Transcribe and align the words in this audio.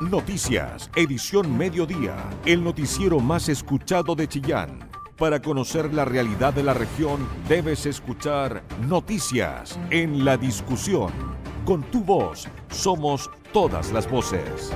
Noticias, 0.00 0.90
edición 0.96 1.56
mediodía, 1.56 2.16
el 2.44 2.64
noticiero 2.64 3.20
más 3.20 3.48
escuchado 3.48 4.16
de 4.16 4.26
Chillán. 4.26 4.90
Para 5.16 5.40
conocer 5.40 5.94
la 5.94 6.04
realidad 6.04 6.52
de 6.52 6.64
la 6.64 6.74
región, 6.74 7.24
debes 7.48 7.86
escuchar 7.86 8.64
Noticias 8.88 9.78
en 9.90 10.24
la 10.24 10.36
discusión. 10.36 11.12
Con 11.64 11.84
tu 11.84 12.02
voz, 12.02 12.48
somos 12.70 13.30
todas 13.52 13.92
las 13.92 14.10
voces. 14.10 14.72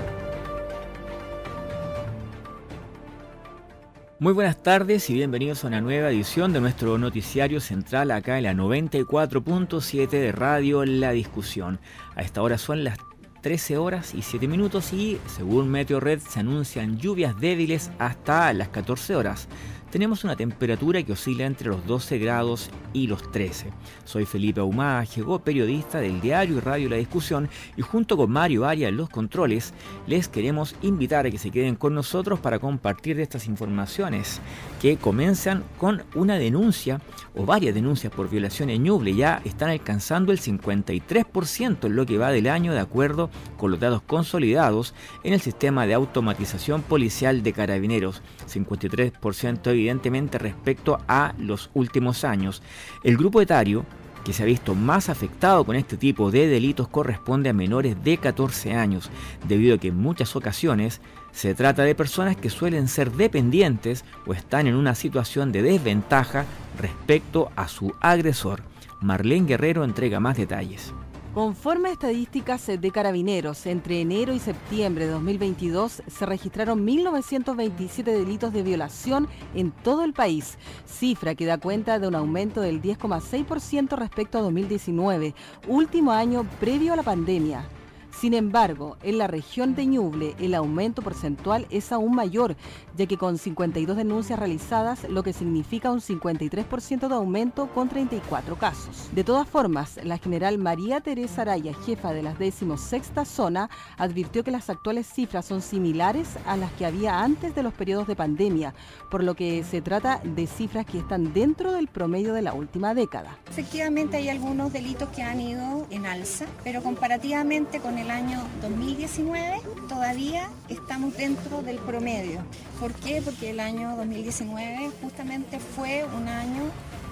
Muy 4.20 4.32
buenas 4.32 4.62
tardes 4.62 5.10
y 5.10 5.14
bienvenidos 5.14 5.64
a 5.64 5.66
una 5.66 5.80
nueva 5.80 6.10
edición 6.10 6.52
de 6.52 6.60
nuestro 6.60 6.96
noticiario 6.96 7.60
central 7.60 8.12
acá 8.12 8.38
en 8.38 8.44
la 8.44 8.52
94.7 8.52 10.10
de 10.10 10.30
Radio 10.30 10.84
La 10.84 11.10
Discusión. 11.10 11.80
A 12.14 12.22
esta 12.22 12.40
hora 12.40 12.56
son 12.56 12.84
las 12.84 12.98
13 13.40 13.78
horas 13.78 14.14
y 14.14 14.22
7 14.22 14.48
minutos 14.48 14.92
y 14.92 15.20
según 15.26 15.68
Meteorred 15.68 16.20
se 16.20 16.40
anuncian 16.40 16.98
lluvias 16.98 17.38
débiles 17.38 17.90
hasta 17.98 18.52
las 18.52 18.68
14 18.68 19.16
horas 19.16 19.48
tenemos 19.90 20.24
una 20.24 20.36
temperatura 20.36 21.02
que 21.02 21.12
oscila 21.12 21.46
entre 21.46 21.68
los 21.68 21.86
12 21.86 22.18
grados 22.18 22.70
y 22.92 23.06
los 23.06 23.30
13. 23.30 23.72
Soy 24.04 24.24
Felipe 24.26 24.60
Ahumada, 24.60 25.04
llegó 25.04 25.38
periodista 25.38 26.00
del 26.00 26.20
diario 26.20 26.56
y 26.56 26.60
radio 26.60 26.88
La 26.88 26.96
Discusión 26.96 27.48
y 27.76 27.82
junto 27.82 28.16
con 28.16 28.30
Mario 28.30 28.66
Aria 28.66 28.88
en 28.88 28.96
los 28.96 29.08
controles 29.08 29.72
les 30.06 30.28
queremos 30.28 30.74
invitar 30.82 31.26
a 31.26 31.30
que 31.30 31.38
se 31.38 31.50
queden 31.50 31.76
con 31.76 31.94
nosotros 31.94 32.40
para 32.40 32.58
compartir 32.58 33.18
estas 33.20 33.46
informaciones 33.46 34.40
que 34.80 34.96
comienzan 34.96 35.64
con 35.78 36.02
una 36.14 36.38
denuncia 36.38 37.00
o 37.34 37.44
varias 37.44 37.74
denuncias 37.74 38.12
por 38.12 38.30
violación 38.30 38.70
en 38.70 38.82
Ñuble. 38.82 39.14
Ya 39.14 39.40
están 39.44 39.70
alcanzando 39.70 40.32
el 40.32 40.40
53% 40.40 41.86
en 41.86 41.96
lo 41.96 42.06
que 42.06 42.18
va 42.18 42.30
del 42.30 42.48
año 42.48 42.72
de 42.72 42.80
acuerdo 42.80 43.30
con 43.56 43.70
los 43.70 43.80
datos 43.80 44.02
consolidados 44.02 44.94
en 45.24 45.32
el 45.32 45.40
sistema 45.40 45.86
de 45.86 45.94
automatización 45.94 46.82
policial 46.82 47.42
de 47.42 47.52
carabineros. 47.52 48.22
53% 48.48 49.70
evidentemente 49.70 50.38
respecto 50.38 50.98
a 51.06 51.34
los 51.38 51.70
últimos 51.74 52.24
años. 52.24 52.62
El 53.04 53.16
grupo 53.16 53.40
etario 53.40 53.84
que 54.24 54.32
se 54.32 54.42
ha 54.42 54.46
visto 54.46 54.74
más 54.74 55.08
afectado 55.08 55.64
con 55.64 55.74
este 55.74 55.96
tipo 55.96 56.30
de 56.30 56.48
delitos 56.48 56.88
corresponde 56.88 57.48
a 57.48 57.54
menores 57.54 57.96
de 58.04 58.18
14 58.18 58.74
años, 58.74 59.10
debido 59.46 59.76
a 59.76 59.78
que 59.78 59.88
en 59.88 59.96
muchas 59.96 60.36
ocasiones 60.36 61.00
se 61.32 61.54
trata 61.54 61.82
de 61.84 61.94
personas 61.94 62.36
que 62.36 62.50
suelen 62.50 62.88
ser 62.88 63.12
dependientes 63.12 64.04
o 64.26 64.34
están 64.34 64.66
en 64.66 64.74
una 64.74 64.94
situación 64.94 65.50
de 65.50 65.62
desventaja 65.62 66.44
respecto 66.78 67.50
a 67.56 67.68
su 67.68 67.94
agresor. 68.00 68.62
Marlene 69.00 69.46
Guerrero 69.46 69.84
entrega 69.84 70.20
más 70.20 70.36
detalles. 70.36 70.92
Conforme 71.34 71.90
a 71.90 71.92
estadísticas 71.92 72.66
de 72.66 72.90
carabineros, 72.90 73.66
entre 73.66 74.00
enero 74.00 74.32
y 74.32 74.38
septiembre 74.38 75.04
de 75.06 75.12
2022 75.12 76.02
se 76.06 76.26
registraron 76.26 76.86
1.927 76.86 78.02
delitos 78.02 78.52
de 78.52 78.62
violación 78.62 79.28
en 79.54 79.70
todo 79.70 80.04
el 80.04 80.14
país, 80.14 80.56
cifra 80.86 81.34
que 81.34 81.44
da 81.44 81.58
cuenta 81.58 81.98
de 81.98 82.08
un 82.08 82.14
aumento 82.14 82.62
del 82.62 82.80
10,6% 82.80 83.96
respecto 83.96 84.38
a 84.38 84.42
2019, 84.42 85.34
último 85.68 86.12
año 86.12 86.44
previo 86.60 86.94
a 86.94 86.96
la 86.96 87.02
pandemia. 87.02 87.68
Sin 88.10 88.34
embargo, 88.34 88.96
en 89.02 89.18
la 89.18 89.26
región 89.26 89.74
de 89.74 89.86
Ñuble 89.86 90.34
el 90.40 90.54
aumento 90.54 91.02
porcentual 91.02 91.66
es 91.70 91.92
aún 91.92 92.14
mayor, 92.14 92.56
ya 92.96 93.06
que 93.06 93.16
con 93.16 93.38
52 93.38 93.96
denuncias 93.96 94.38
realizadas, 94.38 95.08
lo 95.08 95.22
que 95.22 95.32
significa 95.32 95.92
un 95.92 96.00
53% 96.00 97.08
de 97.08 97.14
aumento 97.14 97.68
con 97.68 97.88
34 97.88 98.56
casos. 98.56 99.08
De 99.12 99.22
todas 99.22 99.48
formas, 99.48 100.00
la 100.02 100.18
general 100.18 100.58
María 100.58 101.00
Teresa 101.00 101.42
Araya, 101.42 101.74
jefa 101.86 102.12
de 102.12 102.22
la 102.22 102.34
16 102.34 103.12
zona, 103.24 103.70
advirtió 103.96 104.42
que 104.42 104.50
las 104.50 104.70
actuales 104.70 105.06
cifras 105.06 105.44
son 105.44 105.62
similares 105.62 106.28
a 106.46 106.56
las 106.56 106.72
que 106.72 106.86
había 106.86 107.20
antes 107.20 107.54
de 107.54 107.62
los 107.62 107.72
periodos 107.72 108.06
de 108.08 108.16
pandemia, 108.16 108.74
por 109.10 109.22
lo 109.22 109.34
que 109.34 109.62
se 109.64 109.80
trata 109.80 110.20
de 110.24 110.46
cifras 110.46 110.86
que 110.86 110.98
están 110.98 111.32
dentro 111.32 111.72
del 111.72 111.88
promedio 111.88 112.34
de 112.34 112.42
la 112.42 112.52
última 112.52 112.94
década. 112.94 113.38
Efectivamente 113.50 114.16
hay 114.16 114.28
algunos 114.28 114.72
delitos 114.72 115.08
que 115.10 115.22
han 115.22 115.40
ido 115.40 115.86
en 115.90 116.06
alza, 116.06 116.46
pero 116.64 116.82
comparativamente 116.82 117.80
con 117.80 117.98
el 117.98 118.07
año 118.10 118.46
2019 118.62 119.60
todavía 119.88 120.50
estamos 120.68 121.16
dentro 121.16 121.62
del 121.62 121.78
promedio. 121.78 122.40
¿Por 122.80 122.92
qué? 122.94 123.22
Porque 123.22 123.50
el 123.50 123.60
año 123.60 123.96
2019 123.96 124.90
justamente 125.02 125.58
fue 125.58 126.04
un 126.16 126.28
año 126.28 126.62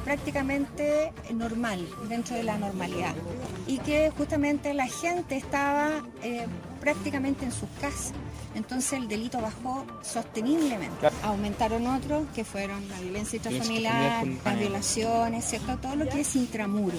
prácticamente 0.04 1.12
normal, 1.34 1.84
dentro 2.08 2.36
de 2.36 2.44
la 2.44 2.58
normalidad. 2.58 3.14
Y 3.66 3.78
que 3.78 4.10
justamente 4.16 4.72
la 4.72 4.86
gente 4.86 5.36
estaba 5.36 5.90
eh, 6.22 6.46
prácticamente 6.80 7.44
en 7.44 7.52
sus 7.52 7.68
casas. 7.80 8.12
Entonces 8.54 8.92
el 8.94 9.08
delito 9.08 9.40
bajó 9.40 9.84
sosteniblemente. 10.02 11.08
Aumentaron 11.24 11.86
otros 11.88 12.24
que 12.34 12.44
fueron 12.44 12.88
la 12.88 13.00
violencia 13.00 13.36
intrafamiliar, 13.36 14.26
las 14.44 14.58
violaciones, 14.58 15.44
¿cierto? 15.44 15.76
Todo 15.78 15.96
lo 15.96 16.08
que 16.08 16.20
es 16.20 16.36
intramuro. 16.36 16.96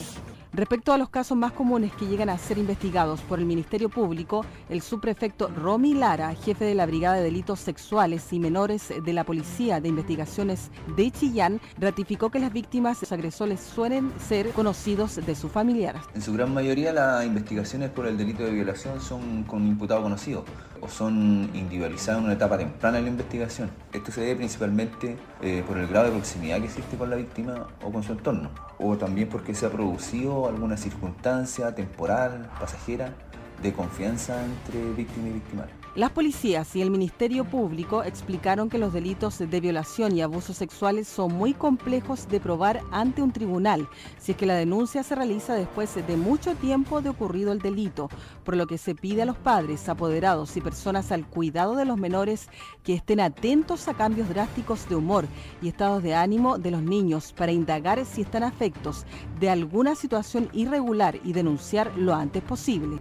Respecto 0.57 0.91
a 0.91 0.97
los 0.97 1.09
casos 1.09 1.38
más 1.38 1.51
comunes 1.51 1.94
que 1.94 2.07
llegan 2.07 2.29
a 2.29 2.38
ser 2.40 2.57
investigados 2.57 3.22
por 3.22 3.38
el 3.38 3.45
Ministerio 3.45 3.90
Público, 3.90 4.44
el 4.69 4.81
subprefecto 4.81 5.50
Romy 5.50 5.94
Lara, 5.94 6.34
jefe 6.34 6.66
de 6.66 6.73
la 6.73 6.88
Brigada 6.88 7.18
de 7.18 7.22
Delitos 7.22 7.59
Sexuales 7.59 8.34
y 8.34 8.40
Menores 8.40 8.91
de 9.06 9.13
la 9.13 9.23
Policía 9.23 9.79
de 9.79 9.90
Investigaciones 9.90 10.72
de 10.96 11.12
Chillán, 11.12 11.62
ratificó 11.78 12.31
que 12.31 12.40
las 12.40 12.51
víctimas 12.51 13.00
de 13.00 13.07
agresores 13.16 13.59
suelen 13.59 14.12
ser 14.19 14.50
conocidos 14.50 15.23
de 15.23 15.35
sus 15.35 15.51
familiares. 15.51 16.01
En 16.16 16.23
su 16.23 16.34
gran 16.34 16.51
mayoría 16.51 16.91
las 16.91 17.23
investigaciones 17.23 17.91
por 17.91 18.07
el 18.07 18.17
delito 18.17 18.44
de 18.44 18.50
violación 18.50 19.00
son 19.00 19.44
con 19.44 19.67
imputado 19.67 20.01
conocido 20.01 20.44
o 20.81 20.88
son 20.88 21.49
individualizadas 21.53 22.19
en 22.19 22.25
una 22.25 22.33
etapa 22.33 22.57
temprana 22.57 22.97
de 22.97 23.03
la 23.03 23.09
investigación. 23.09 23.69
Esto 23.93 24.11
se 24.11 24.21
debe 24.21 24.38
principalmente 24.38 25.17
eh, 25.41 25.63
por 25.67 25.77
el 25.77 25.88
grado 25.88 26.05
de 26.07 26.11
proximidad 26.11 26.59
que 26.59 26.65
existe 26.65 26.97
con 26.97 27.09
la 27.09 27.15
víctima 27.15 27.67
o 27.83 27.91
con 27.91 28.03
su 28.03 28.13
entorno, 28.13 28.49
o 28.77 28.97
también 28.97 29.29
porque 29.29 29.53
se 29.55 29.66
ha 29.66 29.69
producido 29.69 30.47
alguna 30.47 30.77
circunstancia 30.77 31.73
temporal, 31.73 32.49
pasajera, 32.59 33.13
de 33.61 33.73
confianza 33.73 34.43
entre 34.43 34.93
víctima 34.93 35.29
y 35.29 35.33
victimario. 35.33 35.86
Las 35.97 36.12
policías 36.12 36.75
y 36.75 36.84
el 36.84 36.91
Ministerio 36.91 37.44
Público 37.44 38.03
explicaron 38.03 38.69
que 38.69 38.78
los 38.78 38.94
delitos 38.94 39.40
de 39.40 39.59
violación 39.59 40.16
y 40.16 40.22
abusos 40.22 40.56
sexuales 40.56 41.08
son 41.08 41.34
muy 41.34 41.56
complejos 41.56 42.28
de 42.30 42.40
probar 42.40 42.81
ante 42.91 43.24
un 43.24 43.31
tribunal, 43.31 43.90
si 44.19 44.34
es 44.34 44.38
que 44.38 44.46
la 44.46 44.53
denuncia 44.53 45.02
se 45.02 45.16
realiza 45.16 45.56
después 45.56 45.96
de 45.96 46.16
mucho 46.16 46.53
tiempo 46.53 47.02
de 47.02 47.09
ocurrido 47.09 47.52
el 47.52 47.63
delito, 47.63 48.12
por 48.44 48.56
lo 48.56 48.68
que 48.68 48.78
se 48.78 48.94
pide 48.94 49.24
a 49.24 49.25
los 49.25 49.38
padres, 49.38 49.90
apoderados 49.90 50.56
y 50.56 50.62
personas 50.62 51.12
al 51.12 51.25
cuidado 51.25 51.75
de 51.75 51.85
los 51.85 51.97
menores 51.97 52.47
que 52.84 52.94
estén 52.94 53.19
atentos 53.19 53.88
a 53.88 53.96
cambios 53.96 54.29
drásticos 54.29 54.88
de 54.88 54.97
humor 54.97 55.25
y 55.64 55.68
estados 55.68 56.03
de 56.03 56.14
ánimo 56.14 56.59
de 56.59 56.69
los 56.69 56.84
niños 56.84 57.34
para 57.35 57.52
indagar 57.52 58.06
si 58.06 58.22
están 58.22 58.44
afectos 58.44 59.03
de 59.40 59.50
alguna 59.50 59.96
situación 59.96 60.47
irregular 60.53 61.19
y 61.24 61.34
denunciar 61.34 61.91
lo 61.97 62.14
antes 62.14 62.44
posible. 62.44 63.00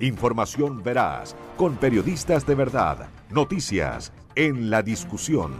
Información 0.00 0.82
veraz, 0.82 1.36
con 1.58 1.76
periodistas 1.76 2.46
de 2.46 2.54
verdad. 2.54 3.08
Noticias 3.30 4.12
en 4.34 4.70
la 4.70 4.82
discusión. 4.82 5.52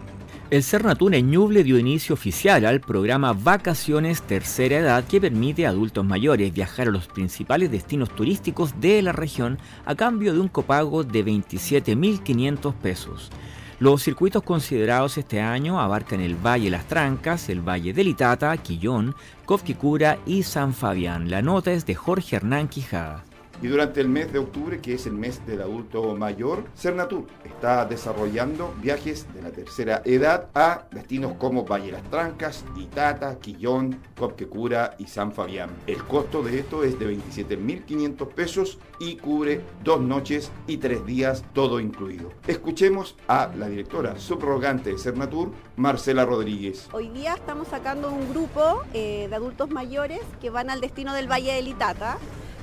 El 0.48 0.64
Cernatún 0.64 1.12
en 1.12 1.30
Ñuble 1.30 1.62
dio 1.62 1.78
inicio 1.78 2.14
oficial 2.14 2.64
al 2.64 2.80
programa 2.80 3.34
Vacaciones 3.34 4.22
Tercera 4.22 4.78
Edad 4.78 5.04
que 5.04 5.20
permite 5.20 5.66
a 5.66 5.68
adultos 5.68 6.06
mayores 6.06 6.54
viajar 6.54 6.88
a 6.88 6.90
los 6.90 7.06
principales 7.06 7.70
destinos 7.70 8.08
turísticos 8.08 8.80
de 8.80 9.02
la 9.02 9.12
región 9.12 9.58
a 9.84 9.94
cambio 9.94 10.32
de 10.32 10.40
un 10.40 10.48
copago 10.48 11.04
de 11.04 11.22
27.500 11.22 12.72
pesos. 12.74 13.30
Los 13.78 14.02
circuitos 14.02 14.42
considerados 14.42 15.18
este 15.18 15.40
año 15.42 15.78
abarcan 15.78 16.20
el 16.20 16.34
Valle 16.34 16.70
Las 16.70 16.86
Trancas, 16.86 17.50
el 17.50 17.60
Valle 17.60 17.92
del 17.92 18.08
Itata, 18.08 18.56
Quillón, 18.56 19.14
Cofquicura 19.44 20.18
y 20.24 20.44
San 20.44 20.72
Fabián. 20.72 21.30
La 21.30 21.42
nota 21.42 21.72
es 21.72 21.84
de 21.84 21.94
Jorge 21.94 22.36
Hernán 22.36 22.68
Quijada. 22.68 23.24
Y 23.62 23.66
durante 23.66 24.00
el 24.00 24.08
mes 24.08 24.32
de 24.32 24.38
octubre, 24.38 24.80
que 24.80 24.94
es 24.94 25.06
el 25.06 25.12
mes 25.12 25.44
del 25.46 25.60
adulto 25.60 26.16
mayor, 26.16 26.64
Cernatur 26.74 27.26
está 27.44 27.84
desarrollando 27.84 28.74
viajes 28.80 29.26
de 29.34 29.42
la 29.42 29.50
tercera 29.50 30.00
edad 30.06 30.48
a 30.54 30.86
destinos 30.90 31.34
como 31.34 31.64
Valle 31.66 31.92
Las 31.92 32.02
Trancas, 32.04 32.64
Itata, 32.76 33.38
Quillón, 33.38 34.00
Copquecura 34.18 34.94
y 34.98 35.06
San 35.06 35.32
Fabián. 35.32 35.70
El 35.86 36.02
costo 36.04 36.42
de 36.42 36.60
esto 36.60 36.84
es 36.84 36.98
de 36.98 37.14
27.500 37.14 38.28
pesos 38.28 38.78
y 38.98 39.16
cubre 39.16 39.60
dos 39.84 40.00
noches 40.00 40.50
y 40.66 40.78
tres 40.78 41.04
días, 41.04 41.44
todo 41.52 41.80
incluido. 41.80 42.32
Escuchemos 42.46 43.16
a 43.28 43.50
la 43.58 43.68
directora 43.68 44.18
subrogante 44.18 44.90
de 44.90 44.98
Cernatur, 44.98 45.52
Marcela 45.76 46.24
Rodríguez. 46.24 46.88
Hoy 46.92 47.08
día 47.10 47.34
estamos 47.34 47.68
sacando 47.68 48.10
un 48.10 48.30
grupo 48.30 48.82
eh, 48.94 49.26
de 49.28 49.36
adultos 49.36 49.68
mayores 49.70 50.20
que 50.40 50.48
van 50.48 50.70
al 50.70 50.80
destino 50.80 51.12
del 51.12 51.30
Valle 51.30 51.52
del 51.52 51.68
Itata 51.68 52.18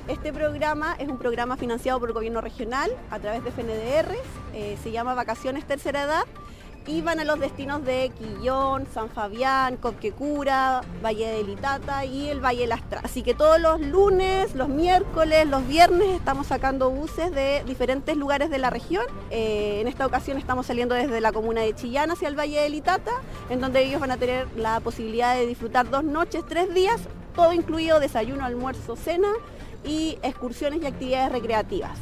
este 0.08 0.32
programa 0.32 0.96
es 0.98 1.08
un 1.08 1.18
programa 1.18 1.56
financiado 1.56 2.00
por 2.00 2.08
el 2.08 2.14
gobierno 2.14 2.40
regional 2.40 2.90
a 3.10 3.18
través 3.18 3.44
de 3.44 3.50
FNDR, 3.50 4.14
eh, 4.54 4.78
se 4.82 4.90
llama 4.90 5.14
Vacaciones 5.14 5.66
Tercera 5.66 6.02
Edad 6.02 6.24
y 6.86 7.02
van 7.02 7.20
a 7.20 7.24
los 7.24 7.38
destinos 7.38 7.84
de 7.84 8.10
Quillón, 8.16 8.86
San 8.94 9.10
Fabián, 9.10 9.76
Copquecura, 9.76 10.80
Valle 11.04 11.26
de 11.26 11.44
Litata 11.44 12.06
y 12.06 12.30
el 12.30 12.42
Valle 12.42 12.66
Lastra. 12.66 13.02
Así 13.04 13.22
que 13.22 13.34
todos 13.34 13.60
los 13.60 13.78
lunes, 13.82 14.54
los 14.54 14.70
miércoles, 14.70 15.46
los 15.46 15.68
viernes 15.68 16.08
estamos 16.08 16.46
sacando 16.46 16.88
buses 16.90 17.30
de 17.30 17.62
diferentes 17.66 18.16
lugares 18.16 18.48
de 18.48 18.56
la 18.56 18.70
región. 18.70 19.04
Eh, 19.30 19.82
en 19.82 19.88
esta 19.88 20.06
ocasión 20.06 20.38
estamos 20.38 20.64
saliendo 20.64 20.94
desde 20.94 21.20
la 21.20 21.30
comuna 21.30 21.60
de 21.60 21.74
Chillán 21.74 22.10
hacia 22.10 22.28
el 22.28 22.38
Valle 22.38 22.62
de 22.62 22.70
Litata, 22.70 23.12
en 23.50 23.60
donde 23.60 23.82
ellos 23.82 24.00
van 24.00 24.12
a 24.12 24.16
tener 24.16 24.48
la 24.56 24.80
posibilidad 24.80 25.34
de 25.34 25.44
disfrutar 25.46 25.90
dos 25.90 26.04
noches, 26.04 26.42
tres 26.48 26.72
días, 26.72 27.02
todo 27.36 27.52
incluido 27.52 28.00
desayuno, 28.00 28.46
almuerzo, 28.46 28.96
cena 28.96 29.28
y 29.84 30.18
excursiones 30.22 30.82
y 30.82 30.86
actividades 30.86 31.32
recreativas 31.32 31.98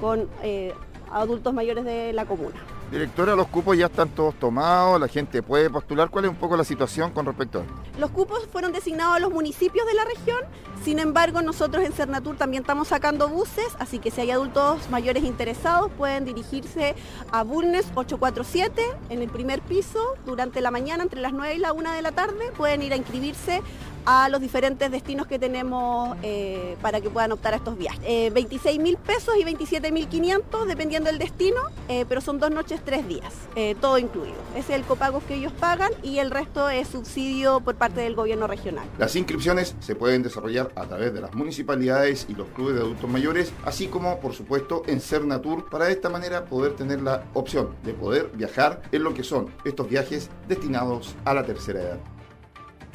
con 0.00 0.28
eh, 0.42 0.74
adultos 1.10 1.54
mayores 1.54 1.84
de 1.84 2.12
la 2.12 2.24
comuna. 2.26 2.56
Directora, 2.90 3.34
los 3.34 3.48
cupos 3.48 3.76
ya 3.76 3.86
están 3.86 4.08
todos 4.10 4.36
tomados, 4.36 5.00
la 5.00 5.08
gente 5.08 5.42
puede 5.42 5.68
postular. 5.68 6.08
¿Cuál 6.08 6.26
es 6.26 6.30
un 6.30 6.36
poco 6.36 6.56
la 6.56 6.62
situación 6.62 7.10
con 7.10 7.26
respecto 7.26 7.58
a 7.58 7.62
esto? 7.62 7.74
Los 7.98 8.10
cupos 8.10 8.46
fueron 8.46 8.72
designados 8.72 9.16
a 9.16 9.18
los 9.18 9.32
municipios 9.32 9.84
de 9.86 9.94
la 9.94 10.04
región, 10.04 10.38
sin 10.84 11.00
embargo 11.00 11.42
nosotros 11.42 11.84
en 11.84 11.92
Cernatur 11.92 12.36
también 12.36 12.62
estamos 12.62 12.86
sacando 12.86 13.28
buses, 13.28 13.74
así 13.80 13.98
que 13.98 14.12
si 14.12 14.20
hay 14.20 14.30
adultos 14.30 14.88
mayores 14.88 15.24
interesados 15.24 15.90
pueden 15.98 16.24
dirigirse 16.24 16.94
a 17.32 17.42
Bulnes 17.42 17.86
847 17.96 18.80
en 19.08 19.20
el 19.20 19.30
primer 19.30 19.62
piso 19.62 20.14
durante 20.24 20.60
la 20.60 20.70
mañana 20.70 21.02
entre 21.02 21.20
las 21.20 21.32
9 21.32 21.56
y 21.56 21.58
la 21.58 21.72
1 21.72 21.90
de 21.90 22.02
la 22.02 22.12
tarde, 22.12 22.52
pueden 22.56 22.82
ir 22.82 22.92
a 22.92 22.96
inscribirse 22.96 23.62
a 24.06 24.28
los 24.28 24.40
diferentes 24.40 24.90
destinos 24.90 25.26
que 25.26 25.38
tenemos 25.38 26.16
eh, 26.22 26.76
para 26.80 27.00
que 27.00 27.10
puedan 27.10 27.32
optar 27.32 27.52
a 27.52 27.56
estos 27.56 27.76
viajes. 27.76 28.32
26 28.32 28.76
eh, 28.78 28.80
mil 28.80 28.96
pesos 28.96 29.34
y 29.38 29.44
27 29.44 29.90
mil 29.92 30.06
500 30.06 30.66
dependiendo 30.68 31.10
del 31.10 31.18
destino, 31.18 31.60
eh, 31.88 32.06
pero 32.08 32.20
son 32.20 32.38
dos 32.38 32.50
noches, 32.50 32.80
tres 32.84 33.06
días, 33.08 33.34
todo 33.80 33.98
incluido. 33.98 34.36
Ese 34.54 34.74
es 34.74 34.80
el 34.80 34.84
copago 34.84 35.20
que 35.26 35.34
ellos 35.34 35.52
pagan 35.52 35.90
y 36.02 36.18
el 36.18 36.30
resto 36.30 36.70
es 36.70 36.88
subsidio 36.88 37.60
por 37.60 37.74
parte 37.74 38.00
del 38.00 38.14
gobierno 38.14 38.46
regional. 38.46 38.86
Las 38.98 39.16
inscripciones 39.16 39.74
se 39.80 39.96
pueden 39.96 40.22
desarrollar 40.22 40.70
a 40.76 40.84
través 40.86 41.12
de 41.12 41.20
las 41.20 41.34
municipalidades 41.34 42.26
y 42.28 42.34
los 42.34 42.48
clubes 42.48 42.76
de 42.76 42.82
adultos 42.82 43.10
mayores, 43.10 43.52
así 43.64 43.88
como 43.88 44.20
por 44.20 44.34
supuesto 44.34 44.82
en 44.86 45.00
Cernatur, 45.00 45.68
para 45.68 45.86
de 45.86 45.92
esta 45.92 46.08
manera 46.08 46.44
poder 46.44 46.76
tener 46.76 47.02
la 47.02 47.24
opción 47.34 47.74
de 47.82 47.92
poder 47.92 48.30
viajar 48.34 48.82
en 48.92 49.02
lo 49.02 49.14
que 49.14 49.24
son 49.24 49.48
estos 49.64 49.88
viajes 49.88 50.30
destinados 50.46 51.16
a 51.24 51.34
la 51.34 51.44
tercera 51.44 51.80
edad. 51.80 52.15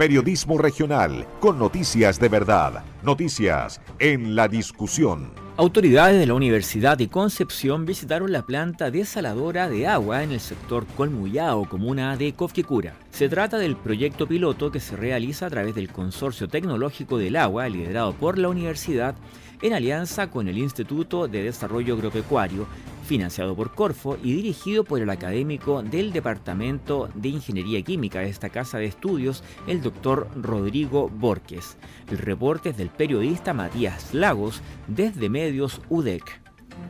Periodismo 0.01 0.57
regional 0.57 1.27
con 1.39 1.59
noticias 1.59 2.19
de 2.19 2.27
verdad. 2.27 2.83
Noticias 3.03 3.80
en 4.00 4.36
la 4.36 4.48
discusión. 4.48 5.30
Autoridades 5.57 6.19
de 6.19 6.25
la 6.25 6.33
Universidad 6.33 6.98
de 6.98 7.07
Concepción 7.07 7.86
visitaron 7.86 8.31
la 8.31 8.42
planta 8.42 8.89
desaladora 8.89 9.69
de 9.69 9.86
agua 9.86 10.24
en 10.24 10.31
el 10.31 10.39
sector 10.39 10.88
Colmuyao, 10.98 11.69
comuna 11.69 12.18
de 12.18 12.33
Cofquecura. 12.33 12.95
Se 13.12 13.30
trata 13.30 13.59
del 13.59 13.75
proyecto 13.75 14.25
piloto 14.25 14.71
que 14.71 14.80
se 14.80 14.95
realiza 14.95 15.45
a 15.45 15.51
través 15.51 15.75
del 15.75 15.92
Consorcio 15.92 16.47
Tecnológico 16.47 17.19
del 17.19 17.36
Agua, 17.36 17.69
liderado 17.69 18.13
por 18.13 18.39
la 18.39 18.50
universidad, 18.50 19.13
en 19.62 19.75
alianza 19.75 20.31
con 20.31 20.47
el 20.47 20.57
Instituto 20.57 21.27
de 21.27 21.44
Desarrollo 21.44 21.94
Agropecuario 21.94 22.65
financiado 23.11 23.57
por 23.57 23.73
Corfo 23.73 24.17
y 24.23 24.33
dirigido 24.35 24.85
por 24.85 25.01
el 25.01 25.09
académico 25.09 25.83
del 25.83 26.13
Departamento 26.13 27.09
de 27.13 27.27
Ingeniería 27.27 27.81
Química 27.81 28.19
de 28.19 28.29
esta 28.29 28.49
casa 28.49 28.77
de 28.77 28.85
estudios, 28.85 29.43
el 29.67 29.81
doctor 29.81 30.29
Rodrigo 30.33 31.09
Borges. 31.09 31.77
El 32.09 32.19
reporte 32.19 32.69
es 32.69 32.77
del 32.77 32.89
periodista 32.89 33.53
Matías 33.53 34.13
Lagos 34.13 34.61
desde 34.87 35.27
Medios 35.27 35.81
UDEC. 35.89 36.23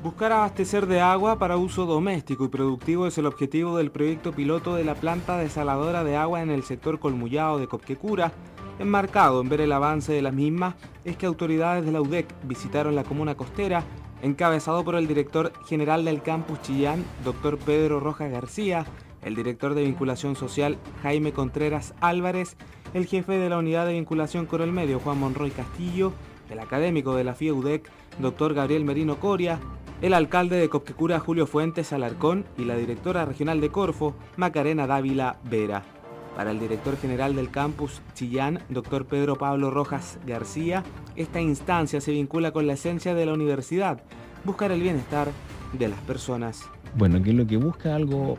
Buscar 0.03 0.31
abastecer 0.31 0.85
de 0.85 1.01
agua 1.01 1.39
para 1.39 1.57
uso 1.57 1.87
doméstico 1.87 2.45
y 2.45 2.49
productivo 2.49 3.07
es 3.07 3.17
el 3.17 3.25
objetivo 3.25 3.77
del 3.79 3.89
proyecto 3.89 4.31
piloto 4.31 4.75
de 4.75 4.83
la 4.83 4.93
planta 4.93 5.39
desaladora 5.39 6.03
de 6.03 6.17
agua 6.17 6.43
en 6.43 6.51
el 6.51 6.61
sector 6.61 6.99
Colmullado 6.99 7.57
de 7.57 7.65
Copquecura. 7.65 8.31
Enmarcado 8.77 9.41
en 9.41 9.49
ver 9.49 9.61
el 9.61 9.71
avance 9.71 10.13
de 10.13 10.21
la 10.21 10.31
misma 10.31 10.75
es 11.03 11.17
que 11.17 11.25
autoridades 11.25 11.83
de 11.83 11.91
la 11.91 12.01
UDEC 12.01 12.27
visitaron 12.43 12.95
la 12.95 13.03
comuna 13.03 13.33
costera 13.33 13.83
encabezado 14.21 14.83
por 14.83 14.95
el 14.95 15.07
director 15.07 15.51
general 15.67 16.05
del 16.05 16.21
campus 16.21 16.61
Chillán, 16.61 17.03
doctor 17.23 17.57
Pedro 17.57 17.99
Rojas 17.99 18.31
García, 18.31 18.85
el 19.23 19.35
director 19.35 19.73
de 19.73 19.83
vinculación 19.83 20.35
social 20.35 20.77
Jaime 21.03 21.33
Contreras 21.33 21.93
Álvarez, 22.01 22.55
el 22.93 23.05
jefe 23.05 23.33
de 23.33 23.49
la 23.49 23.57
unidad 23.57 23.85
de 23.85 23.93
vinculación 23.93 24.45
con 24.45 24.61
el 24.61 24.71
medio 24.71 24.99
Juan 24.99 25.19
Monroy 25.19 25.51
Castillo, 25.51 26.13
el 26.49 26.59
académico 26.59 27.15
de 27.15 27.23
la 27.23 27.35
FIEUDEC, 27.35 27.89
doctor 28.19 28.53
Gabriel 28.53 28.83
Merino 28.83 29.17
Coria, 29.19 29.59
el 30.01 30.13
alcalde 30.13 30.57
de 30.57 30.69
Copquecura 30.69 31.19
Julio 31.19 31.45
Fuentes 31.45 31.93
Alarcón 31.93 32.45
y 32.57 32.65
la 32.65 32.75
directora 32.75 33.25
regional 33.25 33.61
de 33.61 33.69
Corfo 33.69 34.15
Macarena 34.35 34.87
Dávila 34.87 35.37
Vera. 35.43 36.00
Para 36.35 36.51
el 36.51 36.59
director 36.59 36.97
general 36.97 37.35
del 37.35 37.51
campus 37.51 38.01
Chillán, 38.13 38.59
doctor 38.69 39.05
Pedro 39.05 39.37
Pablo 39.37 39.69
Rojas 39.69 40.17
García, 40.25 40.83
esta 41.15 41.41
instancia 41.41 41.99
se 42.01 42.11
vincula 42.11 42.51
con 42.51 42.67
la 42.67 42.73
esencia 42.73 43.13
de 43.13 43.25
la 43.25 43.33
universidad, 43.33 44.01
buscar 44.43 44.71
el 44.71 44.81
bienestar 44.81 45.29
de 45.73 45.87
las 45.87 45.99
personas. 46.01 46.63
Bueno, 46.95 47.17
aquí 47.17 47.31
lo 47.33 47.45
que 47.45 47.57
busca 47.57 47.95
algo 47.95 48.37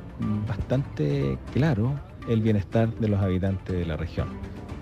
bastante 0.49 1.39
claro, 1.53 1.95
el 2.29 2.41
bienestar 2.41 2.93
de 2.95 3.09
los 3.09 3.21
habitantes 3.21 3.77
de 3.77 3.87
la 3.87 3.97
región 3.97 4.29